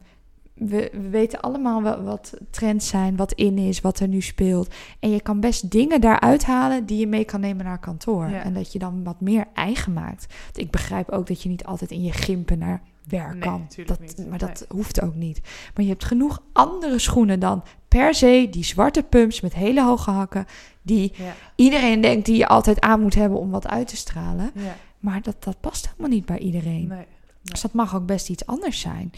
we, 0.55 0.89
we, 0.93 1.09
weten 1.09 1.41
allemaal 1.41 1.83
wel 1.83 2.03
wat 2.03 2.33
trends 2.49 2.87
zijn, 2.87 3.15
wat 3.15 3.31
in 3.31 3.57
is, 3.57 3.81
wat 3.81 3.99
er 3.99 4.07
nu 4.07 4.21
speelt. 4.21 4.73
En 4.99 5.11
je 5.11 5.21
kan 5.21 5.39
best 5.39 5.71
dingen 5.71 6.01
daaruit 6.01 6.45
halen 6.45 6.85
die 6.85 6.97
je 6.97 7.07
mee 7.07 7.25
kan 7.25 7.39
nemen 7.39 7.65
naar 7.65 7.79
kantoor. 7.79 8.25
En 8.25 8.53
dat 8.53 8.71
je 8.71 8.79
dan 8.79 9.03
wat 9.03 9.21
meer 9.21 9.47
eigen 9.53 9.93
maakt. 9.93 10.33
ik 10.53 10.71
begrijp 10.71 11.09
ook 11.09 11.27
dat 11.27 11.41
je 11.41 11.49
niet 11.49 11.65
altijd 11.65 11.91
in 11.91 12.03
je 12.03 12.11
gimpen 12.11 12.57
naar 12.57 12.81
werk 13.07 13.39
kan. 13.39 13.67
Dat, 13.85 13.99
maar 14.29 14.37
dat 14.37 14.65
hoeft 14.69 15.01
ook 15.01 15.15
niet. 15.15 15.41
Maar 15.75 15.83
je 15.83 15.91
hebt 15.91 16.05
genoeg 16.05 16.41
andere 16.51 16.99
schoenen 16.99 17.39
dan 17.39 17.63
per 17.87 18.13
se 18.13 18.47
die 18.51 18.63
zwarte 18.63 19.03
pumps 19.03 19.41
met 19.41 19.53
hele 19.53 19.83
hoge 19.83 20.11
hakken. 20.11 20.45
Die 20.81 21.13
iedereen 21.55 22.01
denkt 22.01 22.25
die 22.25 22.37
je 22.37 22.47
altijd 22.47 22.81
aan 22.81 23.01
moet 23.01 23.15
hebben 23.15 23.39
om 23.39 23.51
wat 23.51 23.67
uit 23.67 23.87
te 23.87 23.95
stralen. 23.95 24.51
Ja. 24.53 24.75
Maar 25.05 25.21
dat, 25.21 25.43
dat 25.43 25.59
past 25.59 25.89
helemaal 25.89 26.09
niet 26.09 26.25
bij 26.25 26.37
iedereen. 26.39 26.87
Nee. 26.87 27.05
Dus 27.41 27.61
dat 27.61 27.73
mag 27.73 27.95
ook 27.95 28.05
best 28.05 28.29
iets 28.29 28.45
anders 28.45 28.79
zijn. 28.79 29.11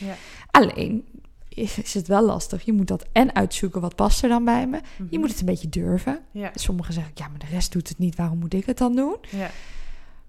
Alleen 0.52 1.06
is 1.50 1.93
het 1.93 2.08
wel 2.08 2.26
lastig. 2.26 2.65
Je 2.65 2.73
moet 2.73 2.88
dat 2.88 3.06
en 3.12 3.36
uitzoeken 3.36 3.82
wat 3.82 3.95
past 3.95 4.23
er 4.23 4.30
dan 4.30 4.45
bij 4.45 4.67
me. 4.67 4.78
Je 4.97 5.04
mhm. 5.04 5.19
moet 5.19 5.30
het 5.30 5.39
een 5.39 5.45
beetje 5.45 5.69
durven. 5.69 6.19
Sommigen 6.54 6.93
zeggen, 6.93 7.12
ja, 7.15 7.28
maar 7.28 7.39
de 7.39 7.45
rest 7.45 7.71
doet 7.71 7.89
het 7.89 7.97
niet. 7.97 8.15
Waarom 8.15 8.39
moet 8.39 8.54
ik 8.54 8.65
het 8.65 8.78
dan 8.78 8.95
doen? 8.95 9.15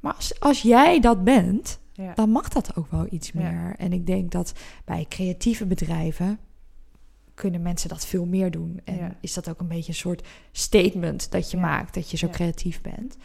Maar 0.01 0.14
als, 0.14 0.40
als 0.40 0.62
jij 0.62 1.01
dat 1.01 1.25
bent, 1.25 1.79
dan 2.14 2.31
mag 2.31 2.49
dat 2.49 2.77
ook 2.77 2.90
wel 2.90 3.07
iets 3.11 3.33
meer. 3.33 3.75
En 3.79 3.92
ik 3.92 4.07
denk 4.07 4.31
dat 4.31 4.53
bij 4.85 5.07
creatieve 5.09 5.66
bedrijven 5.66 6.38
kunnen 7.35 7.62
mensen 7.62 7.88
dat 7.88 8.07
veel 8.07 8.27
meer 8.27 8.51
doen. 8.51 8.81
En 8.85 9.16
is 9.21 9.35
dat 9.35 9.49
ook 9.49 9.61
een 9.61 9.68
beetje 9.68 9.92
een 9.92 9.99
soort 9.99 10.27
statement 10.53 11.31
dat 11.31 11.51
je 11.51 11.57
maakt, 11.57 11.94
dat 11.94 12.11
je 12.11 12.16
zo 12.16 12.29
creatief 12.29 12.81
bent. 12.81 13.16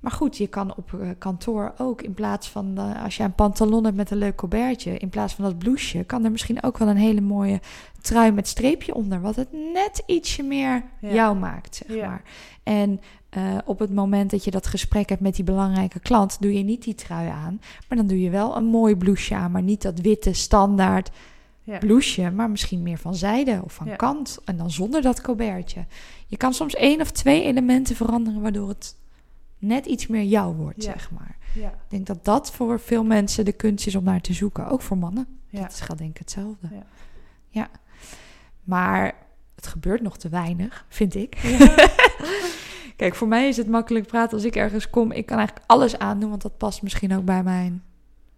Maar 0.00 0.12
goed, 0.12 0.36
je 0.36 0.46
kan 0.46 0.76
op 0.76 0.92
eh, 0.92 1.08
kantoor 1.18 1.72
ook 1.78 2.02
in 2.02 2.14
plaats 2.14 2.48
van 2.48 2.74
uh, 2.76 3.04
als 3.04 3.16
je 3.16 3.22
een 3.22 3.34
pantalon 3.34 3.84
hebt 3.84 3.96
met 3.96 4.10
een 4.10 4.18
leuk 4.18 4.36
colbertje, 4.36 4.98
in 4.98 5.08
plaats 5.08 5.34
van 5.34 5.44
dat 5.44 5.58
blouseje, 5.58 6.04
kan 6.04 6.24
er 6.24 6.30
misschien 6.30 6.62
ook 6.62 6.78
wel 6.78 6.88
een 6.88 6.96
hele 6.96 7.20
mooie 7.20 7.60
trui 8.00 8.32
met 8.32 8.48
streepje 8.48 8.94
onder, 8.94 9.20
wat 9.20 9.36
het 9.36 9.52
net 9.52 10.02
ietsje 10.06 10.42
meer 10.42 10.82
jou 11.00 11.36
maakt, 11.36 11.82
zeg 11.86 12.00
maar. 12.00 12.22
En 12.62 13.00
uh, 13.36 13.58
op 13.64 13.78
het 13.78 13.94
moment 13.94 14.30
dat 14.30 14.44
je 14.44 14.50
dat 14.50 14.66
gesprek 14.66 15.08
hebt 15.08 15.20
met 15.20 15.34
die 15.34 15.44
belangrijke 15.44 16.00
klant, 16.00 16.36
doe 16.40 16.52
je 16.52 16.62
niet 16.62 16.82
die 16.82 16.94
trui 16.94 17.28
aan, 17.28 17.60
maar 17.88 17.98
dan 17.98 18.06
doe 18.06 18.20
je 18.20 18.30
wel 18.30 18.56
een 18.56 18.64
mooi 18.64 18.96
blouseje 18.96 19.40
aan, 19.40 19.50
maar 19.50 19.62
niet 19.62 19.82
dat 19.82 20.00
witte 20.00 20.32
standaard 20.32 21.10
ja. 21.62 21.78
blouseje, 21.78 22.30
maar 22.30 22.50
misschien 22.50 22.82
meer 22.82 22.98
van 22.98 23.14
zijde 23.14 23.60
of 23.64 23.72
van 23.72 23.96
kant 23.96 24.38
en 24.44 24.56
dan 24.56 24.70
zonder 24.70 25.02
dat 25.02 25.20
colbertje. 25.20 25.84
Je 26.26 26.36
kan 26.36 26.54
soms 26.54 26.74
één 26.74 27.00
of 27.00 27.10
twee 27.10 27.42
elementen 27.42 27.96
veranderen 27.96 28.40
waardoor 28.40 28.68
het 28.68 28.96
net 29.58 29.86
iets 29.86 30.06
meer 30.06 30.22
jou 30.24 30.54
wordt, 30.54 30.82
zeg 30.82 31.10
maar. 31.10 31.36
Ja. 31.54 31.68
Ik 31.68 31.88
denk 31.88 32.06
dat 32.06 32.24
dat 32.24 32.50
voor 32.50 32.80
veel 32.80 33.04
mensen 33.04 33.44
de 33.44 33.52
kunst 33.52 33.86
is 33.86 33.94
om 33.94 34.04
naar 34.04 34.20
te 34.20 34.32
zoeken. 34.32 34.68
Ook 34.68 34.82
voor 34.82 34.98
mannen. 34.98 35.26
Ja. 35.48 35.60
Dat 35.60 35.80
gaat 35.80 35.98
denk 35.98 36.10
ik 36.10 36.18
hetzelfde. 36.18 36.68
Ja. 36.70 36.86
ja. 37.48 37.68
Maar 38.64 39.14
het 39.54 39.66
gebeurt 39.66 40.02
nog 40.02 40.18
te 40.18 40.28
weinig, 40.28 40.84
vind 40.88 41.14
ik. 41.14 41.36
Kijk, 42.96 43.14
voor 43.14 43.28
mij 43.28 43.48
is 43.48 43.56
het 43.56 43.68
makkelijk 43.68 44.06
praten 44.06 44.36
als 44.36 44.44
ik 44.46 44.56
ergens 44.56 44.90
kom. 44.90 45.12
Ik 45.12 45.26
kan 45.26 45.36
eigenlijk 45.36 45.66
alles 45.66 45.98
aandoen, 45.98 46.30
want 46.30 46.42
dat 46.42 46.56
past 46.56 46.82
misschien 46.82 47.16
ook 47.16 47.24
bij 47.24 47.42
mijn 47.42 47.82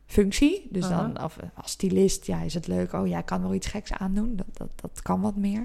functie. 0.07 0.69
Dus 0.71 0.89
dan 0.89 1.23
of, 1.23 1.37
als 1.55 1.71
stylist, 1.71 2.27
ja, 2.27 2.41
is 2.41 2.55
het 2.55 2.67
leuk. 2.67 2.93
Oh, 2.93 3.07
jij 3.07 3.23
kan 3.23 3.43
wel 3.43 3.55
iets 3.55 3.67
geks 3.67 3.93
aandoen. 3.93 4.37
Dat, 4.37 4.47
dat, 4.53 4.69
dat 4.75 5.03
kan 5.03 5.21
wat 5.21 5.37
meer. 5.37 5.61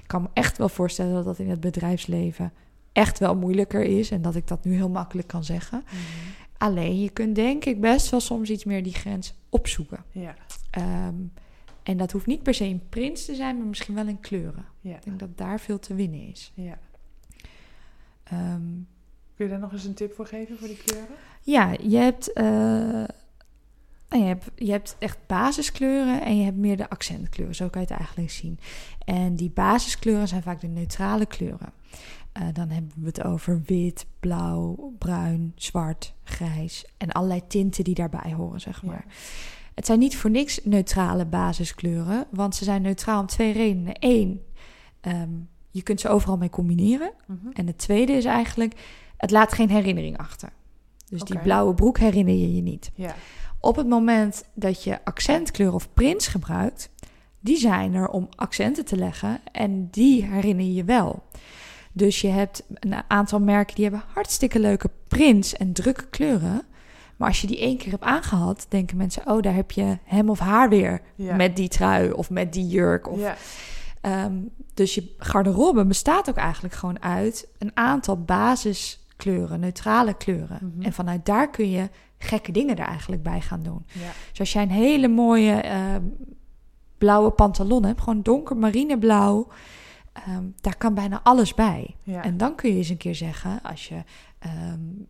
Ik 0.00 0.06
kan 0.06 0.22
me 0.22 0.28
echt 0.32 0.58
wel 0.58 0.68
voorstellen 0.68 1.14
dat 1.14 1.24
dat 1.24 1.38
in 1.38 1.50
het 1.50 1.60
bedrijfsleven 1.60 2.52
echt 2.92 3.18
wel 3.18 3.36
moeilijker 3.36 3.82
is 3.82 4.10
en 4.10 4.22
dat 4.22 4.34
ik 4.34 4.46
dat 4.46 4.64
nu 4.64 4.74
heel 4.74 4.88
makkelijk 4.88 5.28
kan 5.28 5.44
zeggen. 5.44 5.82
Mhm. 5.84 5.96
Alleen 6.58 7.00
je 7.00 7.10
kunt 7.10 7.34
denk 7.34 7.64
ik 7.64 7.80
best 7.80 8.10
wel 8.10 8.20
soms 8.20 8.50
iets 8.50 8.64
meer 8.64 8.82
die 8.82 8.94
grens 8.94 9.34
opzoeken. 9.48 10.04
Ja. 10.12 10.34
Ehm, 10.70 11.14
en 11.82 11.96
dat 11.96 12.12
hoeft 12.12 12.26
niet 12.26 12.42
per 12.42 12.54
se 12.54 12.64
in 12.64 12.88
prints 12.88 13.24
te 13.24 13.34
zijn, 13.34 13.58
maar 13.58 13.66
misschien 13.66 13.94
wel 13.94 14.06
in 14.06 14.20
kleuren. 14.20 14.64
Ja. 14.80 14.96
Ik 14.96 15.04
denk 15.04 15.18
dat 15.18 15.38
daar 15.38 15.60
veel 15.60 15.78
te 15.78 15.94
winnen 15.94 16.28
is. 16.28 16.52
Ja. 16.54 16.78
Ehm, 18.24 18.62
Kun 19.34 19.44
je 19.44 19.48
daar 19.48 19.58
nog 19.58 19.72
eens 19.72 19.84
een 19.84 19.94
tip 19.94 20.14
voor 20.14 20.26
geven 20.26 20.58
voor 20.58 20.68
die 20.68 20.76
kleuren? 20.76 21.14
Ja, 21.42 21.74
je 21.82 21.96
hebt, 21.96 22.30
uh, 22.34 23.04
je 24.08 24.24
hebt, 24.24 24.50
je 24.54 24.70
hebt 24.70 24.96
echt 24.98 25.18
basiskleuren 25.26 26.22
en 26.22 26.36
je 26.38 26.44
hebt 26.44 26.56
meer 26.56 26.76
de 26.76 26.90
accentkleuren. 26.90 27.54
Zo 27.54 27.68
kan 27.68 27.80
je 27.80 27.86
het 27.86 27.96
eigenlijk 27.96 28.30
zien. 28.30 28.58
En 29.04 29.36
die 29.36 29.50
basiskleuren 29.50 30.28
zijn 30.28 30.42
vaak 30.42 30.60
de 30.60 30.66
neutrale 30.66 31.26
kleuren. 31.26 31.72
Uh, 32.38 32.42
dan 32.52 32.68
hebben 32.68 32.92
we 32.96 33.06
het 33.06 33.24
over 33.24 33.62
wit, 33.66 34.06
blauw, 34.20 34.94
bruin, 34.98 35.52
zwart, 35.56 36.14
grijs 36.24 36.84
en 36.96 37.12
allerlei 37.12 37.46
tinten 37.46 37.84
die 37.84 37.94
daarbij 37.94 38.32
horen, 38.32 38.60
zeg 38.60 38.82
maar. 38.82 39.04
Het 39.74 39.86
zijn 39.86 39.98
niet 39.98 40.16
voor 40.16 40.30
niks 40.30 40.60
neutrale 40.64 41.26
basiskleuren, 41.26 42.26
want 42.30 42.54
ze 42.54 42.64
zijn 42.64 42.82
neutraal 42.82 43.20
om 43.20 43.26
twee 43.26 43.52
redenen. 43.52 43.94
Eén, 43.98 44.40
um, 45.00 45.48
je 45.70 45.82
kunt 45.82 46.00
ze 46.00 46.08
overal 46.08 46.36
mee 46.36 46.50
combineren. 46.50 47.12
Mhm. 47.26 47.50
En 47.52 47.66
het 47.66 47.78
tweede 47.78 48.12
is 48.12 48.24
eigenlijk, 48.24 48.74
het 49.16 49.30
laat 49.30 49.52
geen 49.52 49.70
herinnering 49.70 50.18
achter. 50.18 50.52
Dus 51.08 51.22
die 51.22 51.38
blauwe 51.38 51.74
broek 51.74 51.98
herinner 51.98 52.34
je 52.34 52.54
je 52.54 52.62
niet. 52.62 52.90
Ja. 52.94 53.14
Op 53.60 53.76
het 53.76 53.88
moment 53.88 54.44
dat 54.54 54.84
je 54.84 55.04
accentkleur 55.04 55.74
of 55.74 55.92
prints 55.94 56.26
gebruikt, 56.26 56.90
die 57.40 57.56
zijn 57.56 57.94
er 57.94 58.08
om 58.08 58.28
accenten 58.34 58.84
te 58.84 58.96
leggen 58.96 59.40
en 59.52 59.88
die 59.90 60.24
herinner 60.24 60.66
je 60.66 60.84
wel. 60.84 61.22
Dus 61.92 62.20
je 62.20 62.28
hebt 62.28 62.62
een 62.74 62.94
aantal 63.08 63.40
merken 63.40 63.74
die 63.74 63.84
hebben 63.84 64.02
hartstikke 64.12 64.58
leuke 64.58 64.90
prints 65.08 65.54
en 65.54 65.72
drukke 65.72 66.06
kleuren. 66.06 66.62
Maar 67.16 67.28
als 67.28 67.40
je 67.40 67.46
die 67.46 67.60
één 67.60 67.76
keer 67.76 67.90
hebt 67.90 68.02
aangehad, 68.02 68.66
denken 68.68 68.96
mensen: 68.96 69.26
oh, 69.26 69.42
daar 69.42 69.54
heb 69.54 69.70
je 69.70 69.98
hem 70.04 70.30
of 70.30 70.38
haar 70.38 70.68
weer 70.68 71.00
met 71.16 71.56
die 71.56 71.68
trui 71.68 72.10
of 72.10 72.30
met 72.30 72.52
die 72.52 72.66
jurk. 72.66 73.10
Of, 73.10 73.20
ja. 73.20 73.36
Ehm, 74.00 74.32
dus 74.74 74.94
je 74.94 75.14
garderobe 75.18 75.84
bestaat 75.84 76.28
ook 76.28 76.36
eigenlijk 76.36 76.74
gewoon 76.74 77.02
uit 77.02 77.48
een 77.58 77.70
aantal 77.74 78.22
basiskleuren, 78.22 79.60
neutrale 79.60 80.14
kleuren. 80.14 80.58
Mhm. 80.74 80.82
En 80.82 80.92
vanuit 80.92 81.26
daar 81.26 81.50
kun 81.50 81.70
je 81.70 81.88
gekke 82.18 82.52
dingen 82.52 82.76
er 82.76 82.86
eigenlijk 82.86 83.22
bij 83.22 83.40
gaan 83.40 83.62
doen. 83.62 83.86
Ja. 83.86 84.10
Dus 84.30 84.40
als 84.40 84.52
jij 84.52 84.62
een 84.62 84.70
hele 84.70 85.08
mooie 85.08 85.52
ehm, 85.52 86.02
blauwe 86.98 87.30
pantalon 87.30 87.84
hebt, 87.84 88.00
gewoon 88.00 88.22
donker 88.22 88.56
marineblauw. 88.56 89.48
Ehm, 90.12 90.44
daar 90.60 90.76
kan 90.76 90.94
bijna 90.94 91.20
alles 91.22 91.54
bij. 91.54 91.96
En 92.04 92.36
dan 92.36 92.54
kun 92.54 92.70
je 92.70 92.76
eens 92.76 92.88
een 92.88 92.96
keer 92.96 93.14
zeggen, 93.14 93.62
als 93.62 93.88
je 93.88 94.02
um, 94.72 95.06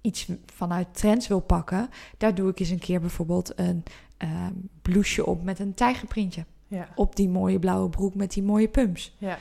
iets 0.00 0.28
vanuit 0.54 0.86
trends 0.92 1.28
wil 1.28 1.40
pakken, 1.40 1.88
daar 2.16 2.34
doe 2.34 2.50
ik 2.50 2.60
eens 2.60 2.70
een 2.70 2.78
keer 2.78 3.00
bijvoorbeeld 3.00 3.58
een 3.58 3.82
um, 4.18 4.68
blouseje 4.82 5.26
op 5.26 5.42
met 5.42 5.58
een 5.58 5.74
tijgerprintje. 5.74 6.44
Ja. 6.68 6.88
Op 6.94 7.16
die 7.16 7.28
mooie 7.28 7.58
blauwe 7.58 7.88
broek 7.88 8.14
met 8.14 8.32
die 8.32 8.42
mooie 8.42 8.68
pumps. 8.68 9.16
Ja. 9.18 9.38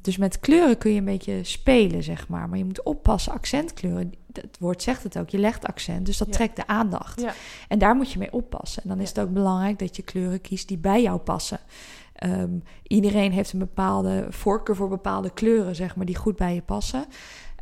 dus 0.00 0.16
met 0.16 0.40
kleuren 0.40 0.78
kun 0.78 0.90
je 0.90 0.98
een 0.98 1.04
beetje 1.04 1.44
spelen, 1.44 2.02
zeg 2.02 2.28
maar. 2.28 2.48
Maar 2.48 2.58
je 2.58 2.64
moet 2.64 2.82
oppassen, 2.82 3.32
accentkleuren. 3.32 4.12
Het 4.32 4.58
woord 4.58 4.82
zegt 4.82 5.02
het 5.02 5.18
ook, 5.18 5.30
je 5.30 5.38
legt 5.38 5.66
accent, 5.66 6.06
dus 6.06 6.18
dat 6.18 6.32
trekt 6.32 6.56
de 6.56 6.66
aandacht. 6.66 7.20
Ja. 7.20 7.34
En 7.68 7.78
daar 7.78 7.94
moet 7.94 8.12
je 8.12 8.18
mee 8.18 8.32
oppassen. 8.32 8.82
En 8.82 8.88
dan 8.88 9.00
is 9.00 9.08
het 9.08 9.20
ook 9.20 9.32
belangrijk 9.32 9.78
dat 9.78 9.96
je 9.96 10.02
kleuren 10.02 10.40
kiest 10.40 10.68
die 10.68 10.78
bij 10.78 11.02
jou 11.02 11.18
passen. 11.18 11.60
Ehm, 12.22 12.58
iedereen 12.82 13.32
heeft 13.32 13.52
een 13.52 13.58
bepaalde 13.58 14.26
voorkeur 14.30 14.76
voor 14.76 14.88
bepaalde 14.88 15.30
kleuren, 15.30 15.74
zeg 15.74 15.96
maar, 15.96 16.06
die 16.06 16.16
goed 16.16 16.36
bij 16.36 16.54
je 16.54 16.62
passen. 16.62 17.04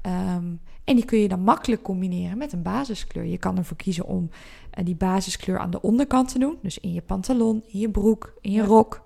Ehm, 0.03 0.47
en 0.85 0.97
die 0.97 1.05
kun 1.05 1.19
je 1.19 1.29
dan 1.29 1.41
makkelijk 1.41 1.83
combineren 1.83 2.39
met 2.39 2.53
een 2.53 2.63
basiskleur. 2.63 3.25
Je 3.25 3.39
kan 3.39 3.57
ervoor 3.57 3.77
kiezen 3.77 4.07
om 4.07 4.31
uh, 4.79 4.85
die 4.85 4.95
basiskleur 4.95 5.59
aan 5.59 5.71
de 5.71 5.83
onderkant 5.83 6.33
te 6.33 6.39
doen. 6.39 6.59
Dus 6.63 6.79
in 6.79 6.93
je 6.93 7.01
pantalon, 7.01 7.63
in 7.67 7.79
je 7.79 7.91
broek, 7.91 8.35
in 8.41 8.53
je 8.53 8.63
rok. 8.63 9.03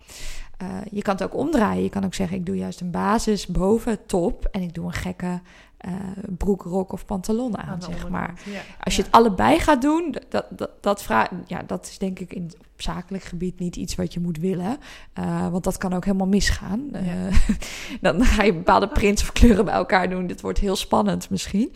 Uh, 0.63 0.69
je 0.91 1.03
kan 1.03 1.15
het 1.15 1.25
ook 1.25 1.37
omdraaien. 1.37 1.83
Je 1.83 1.89
kan 1.89 2.05
ook 2.05 2.15
zeggen, 2.15 2.37
ik 2.37 2.47
doe 2.47 2.57
juist 2.57 2.81
een 2.81 2.91
basis 2.91 3.47
boven, 3.47 4.07
top. 4.07 4.49
En 4.51 4.63
ik 4.63 4.75
doe 4.75 4.85
een 4.85 4.93
gekke 4.93 5.41
uh, 5.87 5.93
broek, 6.39 6.63
rok 6.63 6.93
of 6.93 7.07
pantalon 7.07 7.59
aan, 7.59 7.83
zeg 7.83 8.09
maar. 8.09 8.41
Ja, 8.45 8.61
Als 8.81 8.97
je 8.97 9.03
het 9.03 9.13
allebei 9.13 9.59
gaat 9.59 9.83
doen, 9.83 10.17
dat, 10.29 10.47
dat, 10.51 10.71
dat, 10.81 11.03
vraag, 11.03 11.31
ja, 11.47 11.63
dat 11.67 11.87
is 11.87 11.99
denk 11.99 12.19
ik 12.19 12.33
in 12.33 12.43
het 12.43 12.57
zakelijk 12.77 13.25
gebied 13.25 13.59
niet 13.59 13.77
iets 13.77 13.95
wat 13.95 14.15
je 14.15 14.21
moet 14.21 14.39
willen. 14.39 14.79
Uh, 15.19 15.49
want 15.49 15.65
dat 15.65 15.79
kan 15.79 15.93
ook 15.93 16.05
helemaal 16.05 16.27
misgaan. 16.27 16.91
Uh, 16.93 17.57
dan 18.01 18.25
ga 18.25 18.43
je 18.43 18.55
bepaalde 18.55 18.89
prints 18.89 19.23
of 19.23 19.33
kleuren 19.33 19.65
bij 19.65 19.75
elkaar 19.75 20.11
doen. 20.11 20.27
Dit 20.27 20.41
wordt 20.41 20.59
heel 20.59 20.77
spannend 20.77 21.31
misschien. 21.31 21.73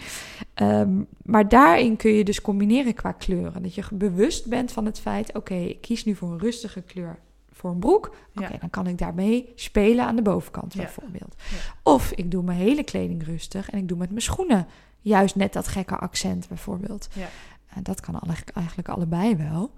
Um, 0.55 1.07
maar 1.23 1.49
daarin 1.49 1.97
kun 1.97 2.13
je 2.13 2.25
dus 2.25 2.41
combineren 2.41 2.95
qua 2.95 3.13
kleuren. 3.13 3.63
Dat 3.63 3.75
je 3.75 3.85
bewust 3.93 4.47
bent 4.47 4.73
van 4.73 4.85
het 4.85 5.01
feit, 5.01 5.29
oké, 5.29 5.39
okay, 5.39 5.65
ik 5.65 5.81
kies 5.81 6.05
nu 6.05 6.15
voor 6.15 6.33
een 6.33 6.39
rustige 6.39 6.83
kleur 6.83 7.19
voor 7.59 7.71
een 7.71 7.79
broek. 7.79 8.15
Oké, 8.35 8.57
dan 8.61 8.71
kan 8.71 8.87
ik 8.87 8.99
daarmee 8.99 9.53
spelen 9.55 10.05
aan 10.07 10.17
de 10.17 10.23
bovenkant 10.23 10.77
bijvoorbeeld. 10.77 11.35
Of 11.83 12.13
ik 12.13 12.31
doe 12.31 12.43
mijn 12.43 12.59
hele 12.59 12.83
kleding 12.83 13.25
rustig 13.25 13.71
en 13.71 13.79
ik 13.79 13.89
doe 13.89 13.99
met 13.99 14.11
mijn 14.11 14.23
schoenen 14.23 14.67
juist 15.01 15.37
net 15.37 15.53
dat 15.53 15.69
gekke 15.69 15.97
accent 15.97 16.49
bijvoorbeeld. 16.49 17.09
Ja. 17.13 17.29
En 17.69 17.83
dat 17.83 18.01
kan 18.01 18.21
eigenlijk 18.55 18.89
allebei 18.89 19.37
wel. 19.37 19.71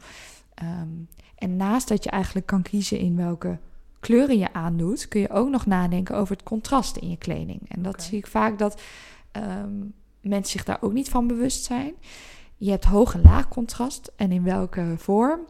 Um, 0.63 1.09
en 1.35 1.57
naast 1.57 1.89
dat 1.89 2.05
je 2.05 2.11
eigenlijk 2.11 2.47
kan 2.47 2.63
kiezen 2.63 2.99
in 2.99 3.17
welke 3.17 3.59
kleuren 4.01 4.39
je 4.39 4.53
aandoet, 4.53 5.09
kun 5.09 5.21
je 5.21 5.31
ook 5.31 5.49
nog 5.49 5.67
nadenken 5.67 6.17
over 6.17 6.37
het 6.37 6.45
contrast 6.45 6.97
in 6.97 7.11
je 7.11 7.17
kleding. 7.17 7.61
En 7.69 7.83
dat 7.83 8.03
zie 8.03 8.19
ik 8.19 8.27
vaak 8.27 8.59
dat 8.59 8.81
um, 9.33 9.95
mensen 10.21 10.53
zich 10.53 10.65
daar 10.65 10.79
ook 10.81 10.93
niet 10.93 11.09
van 11.09 11.27
bewust 11.27 11.65
zijn. 11.65 11.95
Je 12.57 12.71
hebt 12.71 12.85
hoog 12.85 13.15
en 13.15 13.23
laag 13.23 13.49
contrast 13.49 14.13
en 14.17 14.33
in 14.33 14.43
welke 14.43 14.95
vorm. 14.97 15.41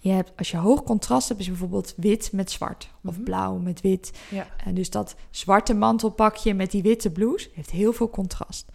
Je 0.00 0.10
hebt, 0.10 0.32
als 0.36 0.50
je 0.50 0.56
hoog 0.56 0.82
contrast 0.82 1.28
hebt, 1.28 1.40
is 1.40 1.48
bijvoorbeeld 1.48 1.94
wit 1.96 2.28
met 2.32 2.50
zwart 2.50 2.90
of 3.04 3.14
Mhm. 3.14 3.22
blauw 3.22 3.56
met 3.56 3.80
wit. 3.80 4.12
Ja. 4.30 4.46
En 4.64 4.74
dus 4.74 4.90
dat 4.90 5.14
zwarte 5.30 5.74
mantelpakje 5.74 6.54
met 6.54 6.70
die 6.70 6.82
witte 6.82 7.10
blouse 7.10 7.50
heeft 7.54 7.70
heel 7.70 7.92
veel 7.92 8.10
contrast. 8.10 8.66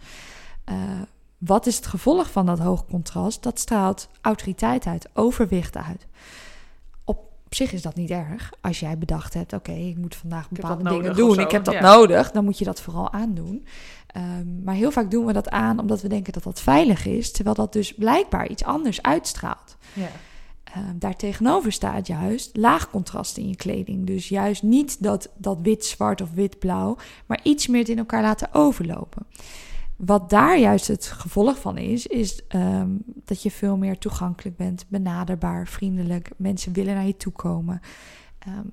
Uh, 0.70 0.76
wat 1.38 1.66
is 1.66 1.76
het 1.76 1.86
gevolg 1.86 2.30
van 2.30 2.46
dat 2.46 2.58
hoog 2.58 2.86
contrast? 2.86 3.42
Dat 3.42 3.58
straalt 3.58 4.08
autoriteit 4.20 4.86
uit, 4.86 5.08
overwicht 5.14 5.76
uit. 5.76 6.06
Op 7.04 7.58
zich 7.58 7.72
is 7.72 7.82
dat 7.82 7.94
niet 7.94 8.10
erg. 8.10 8.52
Als 8.60 8.80
jij 8.80 8.98
bedacht 8.98 9.34
hebt, 9.34 9.52
oké, 9.52 9.72
ik 9.72 9.96
moet 9.96 10.14
vandaag 10.14 10.50
bepaalde 10.50 10.88
dingen 10.88 11.16
doen. 11.16 11.38
Ik 11.38 11.50
heb 11.50 11.64
dat 11.64 11.74
ja. 11.74 11.80
nodig. 11.80 12.30
Dan 12.30 12.44
moet 12.44 12.58
je 12.58 12.64
dat 12.64 12.80
vooral 12.80 13.12
aandoen. 13.12 13.66
Um, 14.16 14.60
maar 14.64 14.74
heel 14.74 14.90
vaak 14.90 15.10
doen 15.10 15.26
we 15.26 15.32
dat 15.32 15.50
aan 15.50 15.78
omdat 15.78 16.00
we 16.02 16.08
denken 16.08 16.32
dat 16.32 16.42
dat 16.42 16.60
veilig 16.60 17.06
is. 17.06 17.32
Terwijl 17.32 17.56
dat 17.56 17.72
dus 17.72 17.94
blijkbaar 17.94 18.48
iets 18.48 18.64
anders 18.64 19.02
uitstraalt. 19.02 19.76
Ja. 19.92 20.08
Uh, 20.76 20.78
daartegenover 20.94 21.72
staat 21.72 22.06
juist 22.06 22.56
laag 22.56 22.90
contrast 22.90 23.36
in 23.36 23.48
je 23.48 23.56
kleding. 23.56 24.06
Dus 24.06 24.28
juist 24.28 24.62
niet 24.62 25.02
dat, 25.02 25.30
dat 25.36 25.58
wit-zwart 25.62 26.20
of 26.20 26.32
wit-blauw, 26.32 26.96
maar 27.26 27.40
iets 27.42 27.66
meer 27.66 27.80
het 27.80 27.88
in 27.88 27.98
elkaar 27.98 28.22
laten 28.22 28.48
overlopen. 28.52 29.26
Wat 29.96 30.30
daar 30.30 30.58
juist 30.58 30.86
het 30.86 31.06
gevolg 31.06 31.58
van 31.58 31.78
is, 31.78 32.06
is 32.06 32.40
um, 32.48 33.02
dat 33.24 33.42
je 33.42 33.50
veel 33.50 33.76
meer 33.76 33.98
toegankelijk 33.98 34.56
bent, 34.56 34.84
benaderbaar, 34.88 35.66
vriendelijk. 35.68 36.30
Mensen 36.36 36.72
willen 36.72 36.94
naar 36.94 37.06
je 37.06 37.16
toe 37.16 37.32
komen. 37.32 37.80
Um, 38.48 38.70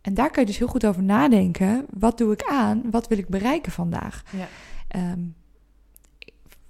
en 0.00 0.14
daar 0.14 0.30
kun 0.30 0.40
je 0.40 0.48
dus 0.48 0.58
heel 0.58 0.66
goed 0.66 0.86
over 0.86 1.02
nadenken. 1.02 1.86
Wat 1.90 2.18
doe 2.18 2.32
ik 2.32 2.42
aan? 2.42 2.82
Wat 2.90 3.08
wil 3.08 3.18
ik 3.18 3.28
bereiken 3.28 3.72
vandaag? 3.72 4.22
Ja. 4.30 4.48
Um, 5.12 5.34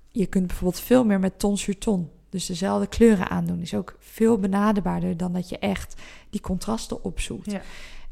je 0.08 0.26
kunt 0.26 0.46
bijvoorbeeld 0.46 0.82
veel 0.82 1.04
meer 1.04 1.20
met 1.20 1.38
ton 1.38 1.58
sur 1.58 1.78
ton. 1.78 2.10
Dus 2.34 2.46
dezelfde 2.46 2.86
kleuren 2.86 3.30
aandoen 3.30 3.60
is 3.60 3.74
ook 3.74 3.96
veel 3.98 4.38
benaderbaarder 4.38 5.16
dan 5.16 5.32
dat 5.32 5.48
je 5.48 5.58
echt 5.58 6.02
die 6.30 6.40
contrasten 6.40 7.04
opzoekt. 7.04 7.50
Ja. 7.50 7.60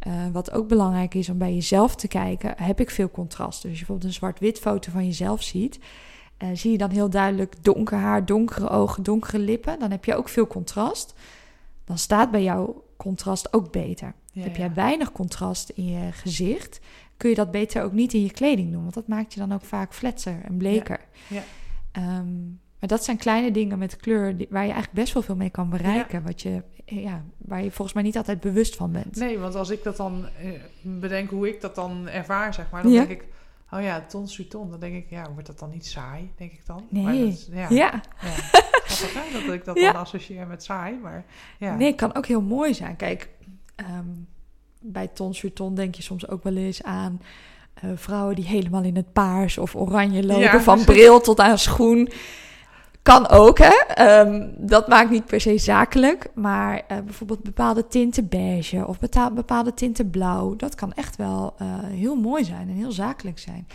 Uh, 0.07 0.33
wat 0.33 0.51
ook 0.51 0.69
belangrijk 0.69 1.15
is 1.15 1.29
om 1.29 1.39
bij 1.39 1.55
jezelf 1.55 1.95
te 1.95 2.09
kijken, 2.09 2.55
heb 2.57 2.81
ik 2.81 2.91
veel 2.91 3.11
contrast? 3.11 3.63
Dus 3.63 3.71
als 3.71 3.79
je 3.79 3.79
bijvoorbeeld 3.79 4.09
een 4.09 4.19
zwart-wit 4.19 4.59
foto 4.59 4.91
van 4.91 5.05
jezelf 5.05 5.43
ziet, 5.43 5.79
uh, 6.39 6.49
zie 6.53 6.71
je 6.71 6.79
dan 6.79 6.91
heel 6.91 7.11
duidelijk 7.11 7.65
donker 7.65 7.99
haar, 7.99 8.27
donkere 8.27 8.69
ogen, 8.69 9.03
donkere 9.03 9.39
lippen. 9.39 9.79
Dan 9.79 9.91
heb 9.91 10.05
je 10.05 10.15
ook 10.15 10.29
veel 10.29 10.47
contrast. 10.47 11.15
Dan 11.85 11.99
staat 11.99 12.31
bij 12.31 12.43
jou 12.43 12.75
contrast 12.97 13.53
ook 13.53 13.73
beter. 13.73 14.15
Ja, 14.33 14.43
heb 14.43 14.57
ja. 14.57 14.63
jij 14.63 14.75
weinig 14.75 15.13
contrast 15.13 15.69
in 15.69 15.85
je 15.85 16.13
gezicht, 16.13 16.81
kun 17.17 17.31
je 17.31 17.37
dat 17.37 17.51
beter 17.51 17.83
ook 17.83 17.93
niet 17.93 18.13
in 18.13 18.23
je 18.23 18.33
kleding 18.33 18.73
doen. 18.73 18.83
Want 18.83 18.95
dat 18.95 19.09
maakt 19.09 19.35
je 19.35 19.41
dan 19.41 19.53
ook 19.53 19.65
vaak 19.65 19.95
fletser 19.95 20.41
en 20.45 20.57
bleker. 20.57 21.01
Ja. 21.29 21.43
Um, 22.19 22.61
maar 22.83 22.91
dat 22.91 23.05
zijn 23.05 23.17
kleine 23.17 23.51
dingen 23.51 23.79
met 23.79 23.97
kleur 23.97 24.37
die, 24.37 24.47
waar 24.51 24.63
je 24.67 24.73
eigenlijk 24.73 25.01
best 25.01 25.13
wel 25.13 25.23
veel 25.23 25.37
mee 25.37 25.51
kan 25.51 25.71
bereiken. 25.71 26.19
Ja. 26.19 26.25
Wat 26.25 26.43
je, 26.43 26.63
ja, 26.85 27.23
waar 27.39 27.63
je 27.63 27.71
volgens 27.71 27.93
mij 27.93 28.03
niet 28.03 28.17
altijd 28.17 28.41
bewust 28.41 28.77
van 28.77 28.93
bent. 28.93 29.17
Nee, 29.17 29.39
want 29.39 29.55
als 29.55 29.71
ik 29.71 29.83
dat 29.83 29.97
dan 29.97 30.27
eh, 30.43 30.49
bedenk 30.83 31.31
hoe 31.31 31.49
ik 31.49 31.61
dat 31.61 31.75
dan 31.75 32.09
ervaar, 32.09 32.55
zeg 32.55 32.71
maar, 32.71 32.83
dan 32.83 32.93
Ja. 32.93 32.99
denk 33.05 33.21
ik, 33.21 33.27
oh 33.71 33.83
ja, 33.83 34.01
ton 34.09 34.29
sur 34.29 34.49
ton. 34.49 34.71
Dan 34.71 34.81
denk 34.81 34.95
ik, 34.95 35.11
ja, 35.11 35.31
wordt 35.33 35.47
dat 35.47 35.59
dan 35.59 35.71
niet 35.71 35.87
saai, 35.87 36.31
denk 36.37 36.53
ik 36.53 36.67
dan? 36.67 36.87
Nee. 36.89 37.03
Maar 37.03 37.13
dat 37.13 37.23
is- 37.29 37.49
ja. 37.51 37.67
Ja. 37.69 37.69
ja. 37.71 38.01
Dat 39.47 39.55
ik 39.55 39.65
dat 39.65 39.77
dan 39.77 39.95
associeer 39.97 40.47
met 40.47 40.63
saai, 40.65 40.99
maar 41.03 41.25
ja. 41.59 41.77
Nee, 41.77 41.87
het 41.87 41.97
kan 41.97 42.15
ook 42.15 42.27
heel 42.27 42.43
mooi 42.43 42.75
zijn. 42.75 42.97
Kijk, 42.97 43.29
ehm, 43.77 44.07
bij 44.81 45.07
ton 45.09 45.35
sur 45.35 45.53
ton 45.53 45.75
denk 45.75 45.95
je 45.95 46.03
soms 46.03 46.29
ook 46.29 46.43
wel 46.43 46.57
eens 46.57 46.83
aan 46.83 47.21
eh, 47.75 47.91
vrouwen 47.95 48.35
die 48.35 48.45
helemaal 48.45 48.83
in 48.83 48.97
het 48.97 49.13
paars 49.13 49.59
of 49.59 49.75
oranje 49.77 50.27
lopen, 50.27 50.43
Ja, 50.43 50.61
van 50.61 50.85
bril 50.85 51.21
tot 51.21 51.41
aan 51.41 51.59
schoen. 51.59 52.09
Kan 53.03 53.29
ook, 53.29 53.59
hè? 53.59 53.75
Ehm, 53.95 54.49
dat 54.57 54.89
maakt 54.89 55.11
niet 55.11 55.27
per 55.27 55.41
se 55.41 55.59
zakelijk. 55.59 56.31
Maar 56.35 56.83
eh, 56.89 56.99
bijvoorbeeld 56.99 57.43
bepaalde 57.43 57.87
tinten 57.87 58.29
beige 58.29 58.87
of 58.87 58.99
bepaalde 59.35 59.75
tinten 59.75 60.11
blauw. 60.11 60.57
Dat 60.57 60.75
kan 60.75 60.93
echt 60.93 61.17
wel 61.17 61.55
eh, 61.59 61.67
heel 61.83 62.15
mooi 62.15 62.45
zijn 62.45 62.69
en 62.69 62.75
heel 62.75 62.93
zakelijk 62.93 63.39
zijn. 63.39 63.67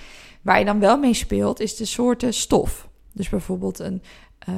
Waar 0.41 0.59
je 0.59 0.65
dan 0.65 0.79
wel 0.79 0.97
mee 0.97 1.13
speelt, 1.13 1.59
is 1.59 1.75
de 1.75 1.85
soorten 1.85 2.33
stof. 2.33 2.89
Dus 3.13 3.29
bijvoorbeeld 3.29 3.79
een 3.79 4.01
eh, 4.47 4.53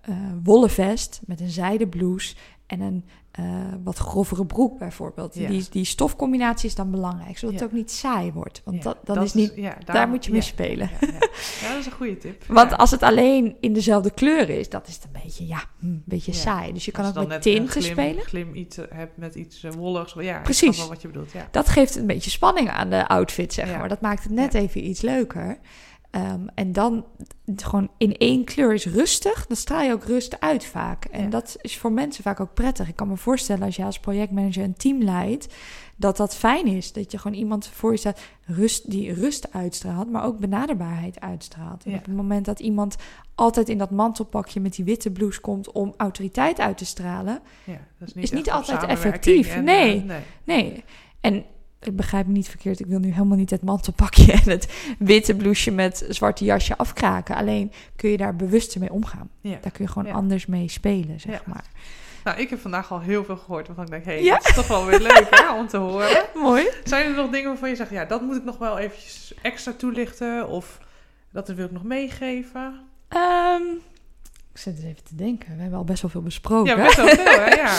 eh, 0.00 0.14
wollen 0.42 0.70
vest 0.70 1.20
met 1.26 1.40
een 1.40 1.50
zijden 1.50 1.88
blouse 1.88 2.34
en 2.66 2.80
een 2.80 3.04
eh, 3.38 3.44
wat 3.84 3.98
grovere 3.98 4.46
broek 4.46 4.78
bijvoorbeeld. 4.78 5.34
Ja. 5.34 5.48
Die, 5.48 5.66
die 5.70 5.84
stofcombinatie 5.84 6.68
is 6.68 6.74
dan 6.74 6.90
belangrijk, 6.90 7.38
zodat 7.38 7.54
Ja. 7.54 7.60
het 7.60 7.70
ook 7.70 7.76
niet 7.76 7.90
saai 7.90 8.32
wordt. 8.32 8.62
Want 8.64 8.76
Ja, 8.76 8.82
dat, 8.82 8.96
dan 9.04 9.22
is 9.22 9.34
niet, 9.34 9.52
ja, 9.56 9.76
daar, 9.84 10.08
moet 10.08 10.24
je 10.24 10.30
mee 10.30 10.40
ja, 10.40 10.46
spelen. 10.46 10.90
Ja, 11.60 11.68
dat 11.68 11.78
is 11.78 11.86
een 11.86 11.92
goede 11.92 12.16
tip. 12.16 12.44
Want 12.60 12.76
als 12.76 12.90
het 12.90 13.02
alleen 13.02 13.56
in 13.60 13.72
dezelfde 13.72 14.10
kleur 14.10 14.48
is, 14.50 14.68
dat 14.68 14.88
is 14.88 14.94
het 14.94 15.04
een 15.04 15.20
beetje, 15.22 15.46
ja, 15.46 15.64
hm, 15.78 15.86
een 15.86 16.02
beetje 16.04 16.32
saai. 16.32 16.72
Dus 16.72 16.84
je 16.84 16.90
kan 16.90 17.06
ook 17.06 17.14
dan 17.14 17.28
met 17.28 17.42
tinten 17.42 17.82
glim, 17.82 17.92
spelen. 17.92 18.24
glim 18.24 18.54
iets 18.54 18.78
eh, 18.78 18.84
hebt 18.90 19.16
met 19.16 19.34
iets 19.34 19.64
eh, 19.64 19.70
wolligs. 19.72 20.14
Ja, 20.18 20.38
Precies. 20.38 20.78
Wel 20.78 20.88
wat 20.88 21.02
je 21.02 21.08
bedoelt, 21.08 21.32
ja. 21.32 21.48
Dat 21.50 21.68
geeft 21.68 21.96
een 21.96 22.06
beetje 22.06 22.30
spanning 22.30 22.70
aan 22.70 22.90
de 22.90 23.08
outfit, 23.08 23.52
zeg 23.52 23.76
maar. 23.76 23.88
Dat 23.88 24.00
maakt 24.00 24.22
het 24.22 24.32
net 24.32 24.54
even 24.54 24.88
iets 24.88 25.00
leuker. 25.00 25.58
Ehm, 26.10 26.46
en 26.54 26.72
dan 26.72 27.04
gewoon 27.56 27.88
in 27.98 28.16
één 28.16 28.44
kleur 28.44 28.74
is 28.74 28.86
rustig. 28.86 29.46
Dan 29.46 29.56
straal 29.56 29.82
je 29.82 29.92
ook 29.92 30.04
rust 30.04 30.40
uit 30.40 30.64
vaak. 30.64 31.04
En 31.04 31.22
Ja. 31.22 31.28
dat 31.30 31.56
is 31.60 31.78
voor 31.78 31.92
mensen 31.92 32.22
vaak 32.22 32.40
ook 32.40 32.54
prettig. 32.54 32.88
Ik 32.88 32.96
kan 32.96 33.08
me 33.08 33.16
voorstellen 33.16 33.62
als 33.62 33.76
je 33.76 33.84
als 33.84 33.98
projectmanager 34.00 34.64
een 34.64 34.76
team 34.76 35.02
leidt... 35.02 35.54
dat 35.96 36.16
dat 36.16 36.36
fijn 36.36 36.66
is. 36.66 36.92
Dat 36.92 37.12
je 37.12 37.18
gewoon 37.18 37.36
iemand 37.36 37.66
voor 37.66 37.92
je 37.92 37.96
staat 37.98 38.20
rust, 38.44 38.90
die 38.90 39.12
rust 39.12 39.52
uitstraalt... 39.52 40.10
maar 40.10 40.24
ook 40.24 40.38
benaderbaarheid 40.38 41.20
uitstraalt. 41.20 41.84
En 41.84 41.90
Ja. 41.90 41.96
op 41.98 42.04
het 42.04 42.14
moment 42.14 42.44
dat 42.44 42.60
iemand 42.60 42.96
altijd 43.34 43.68
in 43.68 43.78
dat 43.78 43.90
mantelpakje... 43.90 44.60
met 44.60 44.74
die 44.74 44.84
witte 44.84 45.10
blouse 45.10 45.40
komt 45.40 45.72
om 45.72 45.94
autoriteit 45.96 46.60
uit 46.60 46.78
te 46.78 46.84
stralen... 46.84 47.40
ja 47.64 47.78
dat 47.98 48.08
is 48.08 48.30
niet, 48.30 48.46
Is 48.46 48.52
altijd 48.52 48.82
effectief, 48.84 49.54
en, 49.54 49.64
nee. 49.64 49.96
eh, 50.00 50.04
nee. 50.06 50.20
Nee, 50.44 50.84
en 51.20 51.44
ik 51.80 51.96
begrijp 51.96 52.26
me 52.26 52.32
niet 52.32 52.48
verkeerd. 52.48 52.80
Ik 52.80 52.86
wil 52.86 52.98
nu 52.98 53.12
helemaal 53.12 53.36
niet 53.36 53.50
het 53.50 53.62
mantelpakje 53.62 54.32
en 54.44 54.50
het 54.50 54.72
witte 54.98 55.34
blouseje 55.34 55.76
met 55.76 56.04
zwarte 56.08 56.44
jasje 56.44 56.76
afkraken. 56.76 57.34
Alleen 57.36 57.72
kun 57.96 58.10
je 58.10 58.16
daar 58.16 58.36
bewuster 58.36 58.80
mee 58.80 58.92
omgaan. 58.92 59.28
Ja. 59.40 59.58
Daar 59.60 59.72
kun 59.72 59.84
je 59.84 59.90
gewoon 59.90 60.08
Ja. 60.08 60.14
anders 60.14 60.46
mee 60.46 60.68
spelen, 60.68 61.20
zeg 61.20 61.32
Ja. 61.34 61.40
maar. 61.46 61.64
Nou, 62.24 62.40
ik 62.40 62.50
heb 62.50 62.60
vandaag 62.60 62.92
al 62.92 63.00
heel 63.00 63.24
veel 63.24 63.36
gehoord 63.36 63.66
waarvan 63.66 63.84
ik 63.84 63.90
denk, 63.90 64.04
hé, 64.04 64.12
hey, 64.12 64.22
Ja? 64.22 64.34
dat 64.36 64.48
is 64.48 64.54
toch 64.54 64.66
wel 64.68 64.86
weer 64.86 65.00
leuk 65.00 65.26
hè, 65.30 65.52
om 65.58 65.66
te 65.68 65.76
horen. 65.76 66.24
Mooi. 66.42 66.68
Zijn 66.84 67.06
er 67.06 67.14
nog 67.14 67.30
dingen 67.30 67.48
waarvan 67.48 67.68
je 67.68 67.76
zegt, 67.76 67.90
ja, 67.90 68.04
dat 68.04 68.22
moet 68.22 68.36
ik 68.36 68.44
nog 68.44 68.58
wel 68.58 68.78
eventjes 68.78 69.34
extra 69.42 69.72
toelichten? 69.72 70.48
Of 70.48 70.78
dat 71.32 71.48
wil 71.48 71.64
ik 71.64 71.72
nog 71.72 71.82
meegeven? 71.84 72.80
Ehm, 73.08 73.62
ik 74.52 74.58
zit 74.58 74.76
eens 74.76 74.84
even 74.84 75.04
te 75.04 75.14
denken. 75.14 75.54
We 75.56 75.60
hebben 75.60 75.78
al 75.78 75.84
best 75.84 76.02
wel 76.02 76.10
veel 76.10 76.22
besproken. 76.22 76.76
Ja, 76.76 76.84
best 76.84 76.96
wel 76.96 77.08
veel, 77.08 77.24
hè? 77.24 77.54
Ja. 77.54 77.74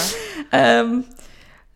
Ehm, 0.79 0.99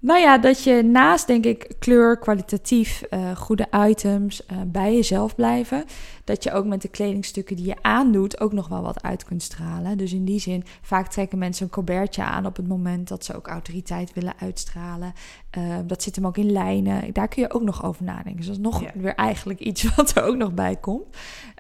nou 0.04 0.20
ja, 0.20 0.38
dat 0.38 0.64
je 0.64 0.82
naast, 0.84 1.28
denk 1.28 1.46
ik, 1.46 1.76
kleur, 1.80 2.18
kwalitatief, 2.18 3.02
eh, 3.02 3.36
goede 3.36 3.68
items 3.88 4.46
eh, 4.46 4.58
bij 4.68 4.94
jezelf 4.96 5.36
blijven. 5.36 5.84
Dat 6.24 6.44
je 6.44 6.52
ook 6.52 6.66
met 6.66 6.82
de 6.82 6.88
kledingstukken 6.88 7.56
die 7.56 7.66
je 7.66 7.76
aandoet 7.82 8.40
ook 8.40 8.54
nog 8.54 8.68
wel 8.68 8.82
wat 8.82 9.04
uit 9.04 9.24
kunt 9.24 9.44
stralen. 9.44 9.98
Dus 9.98 10.14
in 10.14 10.26
die 10.26 10.40
zin, 10.40 10.64
vaak 10.82 11.08
trekken 11.08 11.38
mensen 11.38 11.66
een 11.66 11.72
colbertje 11.72 12.24
aan 12.24 12.46
op 12.46 12.56
het 12.56 12.68
moment 12.68 13.08
dat 13.08 13.26
ze 13.26 13.36
ook 13.36 13.48
autoriteit 13.48 14.14
willen 14.14 14.34
uitstralen. 14.40 15.14
Eh, 15.50 15.64
dat 15.86 16.04
zit 16.04 16.16
hem 16.16 16.28
ook 16.28 16.38
in 16.38 16.52
lijnen. 16.52 17.14
Daar 17.14 17.28
kun 17.28 17.42
je 17.42 17.54
ook 17.54 17.64
nog 17.64 17.84
over 17.84 18.04
nadenken. 18.04 18.36
Dus 18.36 18.46
dat 18.46 18.56
is 18.56 18.62
nog 18.62 18.82
Ja. 18.82 18.92
weer 18.96 19.16
eigenlijk 19.16 19.60
iets 19.60 19.84
wat 19.96 20.16
er 20.16 20.24
ook 20.24 20.36
nog 20.38 20.54
bij 20.54 20.76
komt. 20.76 21.06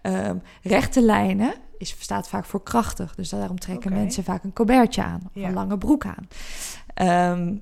Ehm, 0.01 0.38
rechte 0.62 1.01
lijnen 1.01 1.53
is, 1.77 1.95
staat 1.99 2.27
vaak 2.27 2.45
voor 2.45 2.63
krachtig. 2.63 3.15
Dus 3.15 3.29
daarom 3.29 3.60
trekken 3.60 3.93
mensen 3.93 4.23
vaak 4.23 4.43
een 4.43 4.53
colbertje 4.53 5.03
aan 5.03 5.21
of 5.23 5.32
Ja. 5.34 5.47
een 5.47 5.53
lange 5.53 5.77
broek 5.77 6.06
aan. 6.06 6.27
Ehm, 6.93 7.56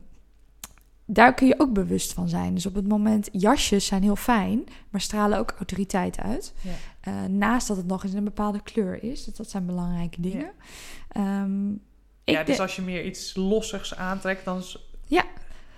daar 1.13 1.33
kun 1.33 1.47
je 1.47 1.59
ook 1.59 1.73
bewust 1.73 2.13
van 2.13 2.29
zijn. 2.29 2.53
Dus 2.53 2.65
op 2.65 2.75
het 2.75 2.87
moment, 2.87 3.29
jasjes 3.31 3.85
zijn 3.85 4.03
heel 4.03 4.15
fijn, 4.15 4.63
maar 4.89 5.01
stralen 5.01 5.37
ook 5.39 5.53
autoriteit 5.57 6.17
uit. 6.19 6.53
Ja. 6.61 6.71
Eh, 7.01 7.13
naast 7.29 7.67
dat 7.67 7.77
het 7.77 7.87
nog 7.87 8.03
eens 8.03 8.13
een 8.13 8.23
bepaalde 8.23 8.61
kleur 8.63 9.03
is. 9.03 9.23
Dus 9.23 9.35
dat 9.35 9.49
zijn 9.49 9.65
belangrijke 9.65 10.21
dingen. 10.21 10.51
Ehm, 11.09 11.71
ik 12.23 12.33
ja, 12.35 12.43
dus 12.43 12.59
als 12.59 12.75
je 12.75 12.81
meer 12.81 13.05
iets 13.05 13.35
lossigs 13.35 13.95
aantrekt, 13.95 14.45
dan 14.45 14.63
s- 14.63 14.89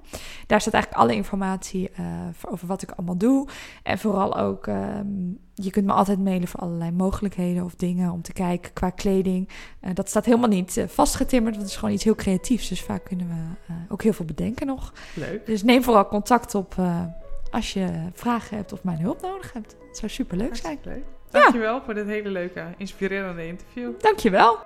Daar 0.48 0.62
staat 0.62 0.74
eigenlijk 0.74 1.04
alle 1.04 1.16
informatie 1.16 1.90
voor- 2.32 2.52
over 2.52 2.68
wat 2.68 2.82
ik 2.82 2.92
allemaal 2.92 3.18
doe. 3.18 3.48
En 3.84 4.00
vooral 4.00 4.38
ook, 4.38 4.68
ehm, 4.68 5.06
je 5.62 5.72
kunt 5.72 5.86
me 5.86 5.92
altijd 5.92 6.20
mailen 6.20 6.48
voor 6.48 6.60
allerlei 6.60 6.92
mogelijkheden 6.92 7.64
of 7.64 7.76
dingen 7.76 8.12
om 8.12 8.22
te 8.22 8.34
kijken 8.34 8.74
qua 8.74 8.90
kleding. 8.90 9.50
Eh, 9.80 9.94
dat 9.94 10.10
staat 10.10 10.26
helemaal 10.26 10.50
niet 10.50 10.78
eh, 10.78 10.88
vastgetimmerd, 10.88 11.56
want 11.56 11.66
het 11.66 11.74
is 11.74 11.80
gewoon 11.80 11.94
iets 11.94 12.04
heel 12.04 12.16
creatiefs. 12.16 12.68
Dus 12.70 12.82
vaak 12.82 13.04
kunnen 13.04 13.28
we 13.28 13.74
eh, 13.74 13.76
ook 13.90 14.04
heel 14.04 14.14
veel 14.14 14.26
bedenken 14.26 14.68
nog. 14.68 14.94
Leuk. 15.14 15.46
Dus 15.46 15.64
neem 15.64 15.84
vooral 15.84 16.08
contact 16.08 16.56
op 16.56 16.76
eh, 16.78 17.02
als 17.52 17.74
je 17.74 17.88
vragen 18.14 18.58
hebt 18.58 18.74
of 18.74 18.84
mijn 18.84 19.00
hulp 19.00 19.22
nodig 19.22 19.54
hebt. 19.54 19.76
Het 19.88 19.98
zou 19.98 20.12
superleuk 20.12 20.56
zijn. 20.56 20.78
Leuk. 20.84 21.04
Dankjewel 21.30 21.82
voor 21.82 21.94
dit 21.94 22.06
hele 22.06 22.30
leuke, 22.30 22.66
inspirerende 22.78 23.48
interview. 23.48 23.92
Dankjewel. 24.00 24.58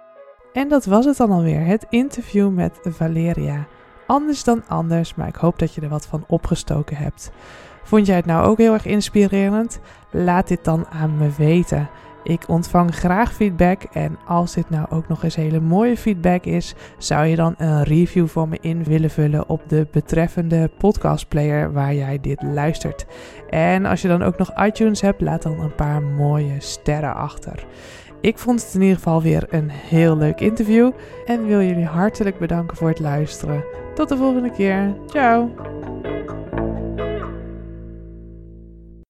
En 0.53 0.67
dat 0.67 0.85
was 0.85 1.05
het 1.05 1.17
dan 1.17 1.31
alweer, 1.31 1.65
het 1.65 1.85
interview 1.89 2.49
met 2.49 2.79
Valeria. 2.83 3.67
Anders 4.07 4.43
dan 4.43 4.63
anders, 4.67 5.15
maar 5.15 5.27
ik 5.27 5.35
hoop 5.35 5.59
dat 5.59 5.73
je 5.73 5.81
er 5.81 5.89
wat 5.89 6.05
van 6.05 6.23
opgestoken 6.27 6.97
hebt. 6.97 7.31
Vond 7.83 8.05
jij 8.05 8.15
het 8.15 8.25
nou 8.25 8.45
ook 8.45 8.57
heel 8.57 8.73
erg 8.73 8.85
inspirerend? 8.85 9.79
Laat 10.11 10.47
dit 10.47 10.63
dan 10.63 10.87
aan 10.87 11.17
me 11.17 11.29
weten. 11.37 11.89
Ik 12.23 12.43
ontvang 12.47 12.95
graag 12.95 13.33
feedback 13.33 13.83
en 13.83 14.17
als 14.27 14.53
dit 14.53 14.69
nou 14.69 14.85
ook 14.89 15.07
nog 15.07 15.23
eens 15.23 15.35
hele 15.35 15.59
mooie 15.59 15.97
feedback 15.97 16.43
is, 16.43 16.75
zou 16.97 17.25
je 17.25 17.35
dan 17.35 17.55
een 17.57 17.83
review 17.83 18.27
voor 18.27 18.47
me 18.47 18.57
in 18.61 18.83
willen 18.83 19.09
vullen 19.09 19.49
op 19.49 19.61
de 19.67 19.87
betreffende 19.91 20.69
podcastplayer 20.77 21.73
waar 21.73 21.93
jij 21.93 22.19
dit 22.19 22.41
luistert. 22.41 23.05
En 23.49 23.85
als 23.85 24.01
je 24.01 24.07
dan 24.07 24.23
ook 24.23 24.37
nog 24.37 24.63
iTunes 24.65 25.01
hebt, 25.01 25.21
laat 25.21 25.41
dan 25.41 25.59
een 25.59 25.75
paar 25.75 26.01
mooie 26.01 26.55
sterren 26.57 27.15
achter. 27.15 27.65
Ik 28.21 28.37
vond 28.37 28.63
het 28.63 28.73
in 28.73 28.81
ieder 28.81 28.95
geval 28.95 29.21
weer 29.21 29.45
een 29.49 29.69
heel 29.69 30.17
leuk 30.17 30.39
interview 30.39 30.91
en 31.25 31.45
wil 31.45 31.61
jullie 31.61 31.85
hartelijk 31.85 32.39
bedanken 32.39 32.77
voor 32.77 32.89
het 32.89 32.99
luisteren. 32.99 33.63
Tot 33.95 34.09
de 34.09 34.17
volgende 34.17 34.51
keer. 34.51 34.95
Ciao! 35.07 35.49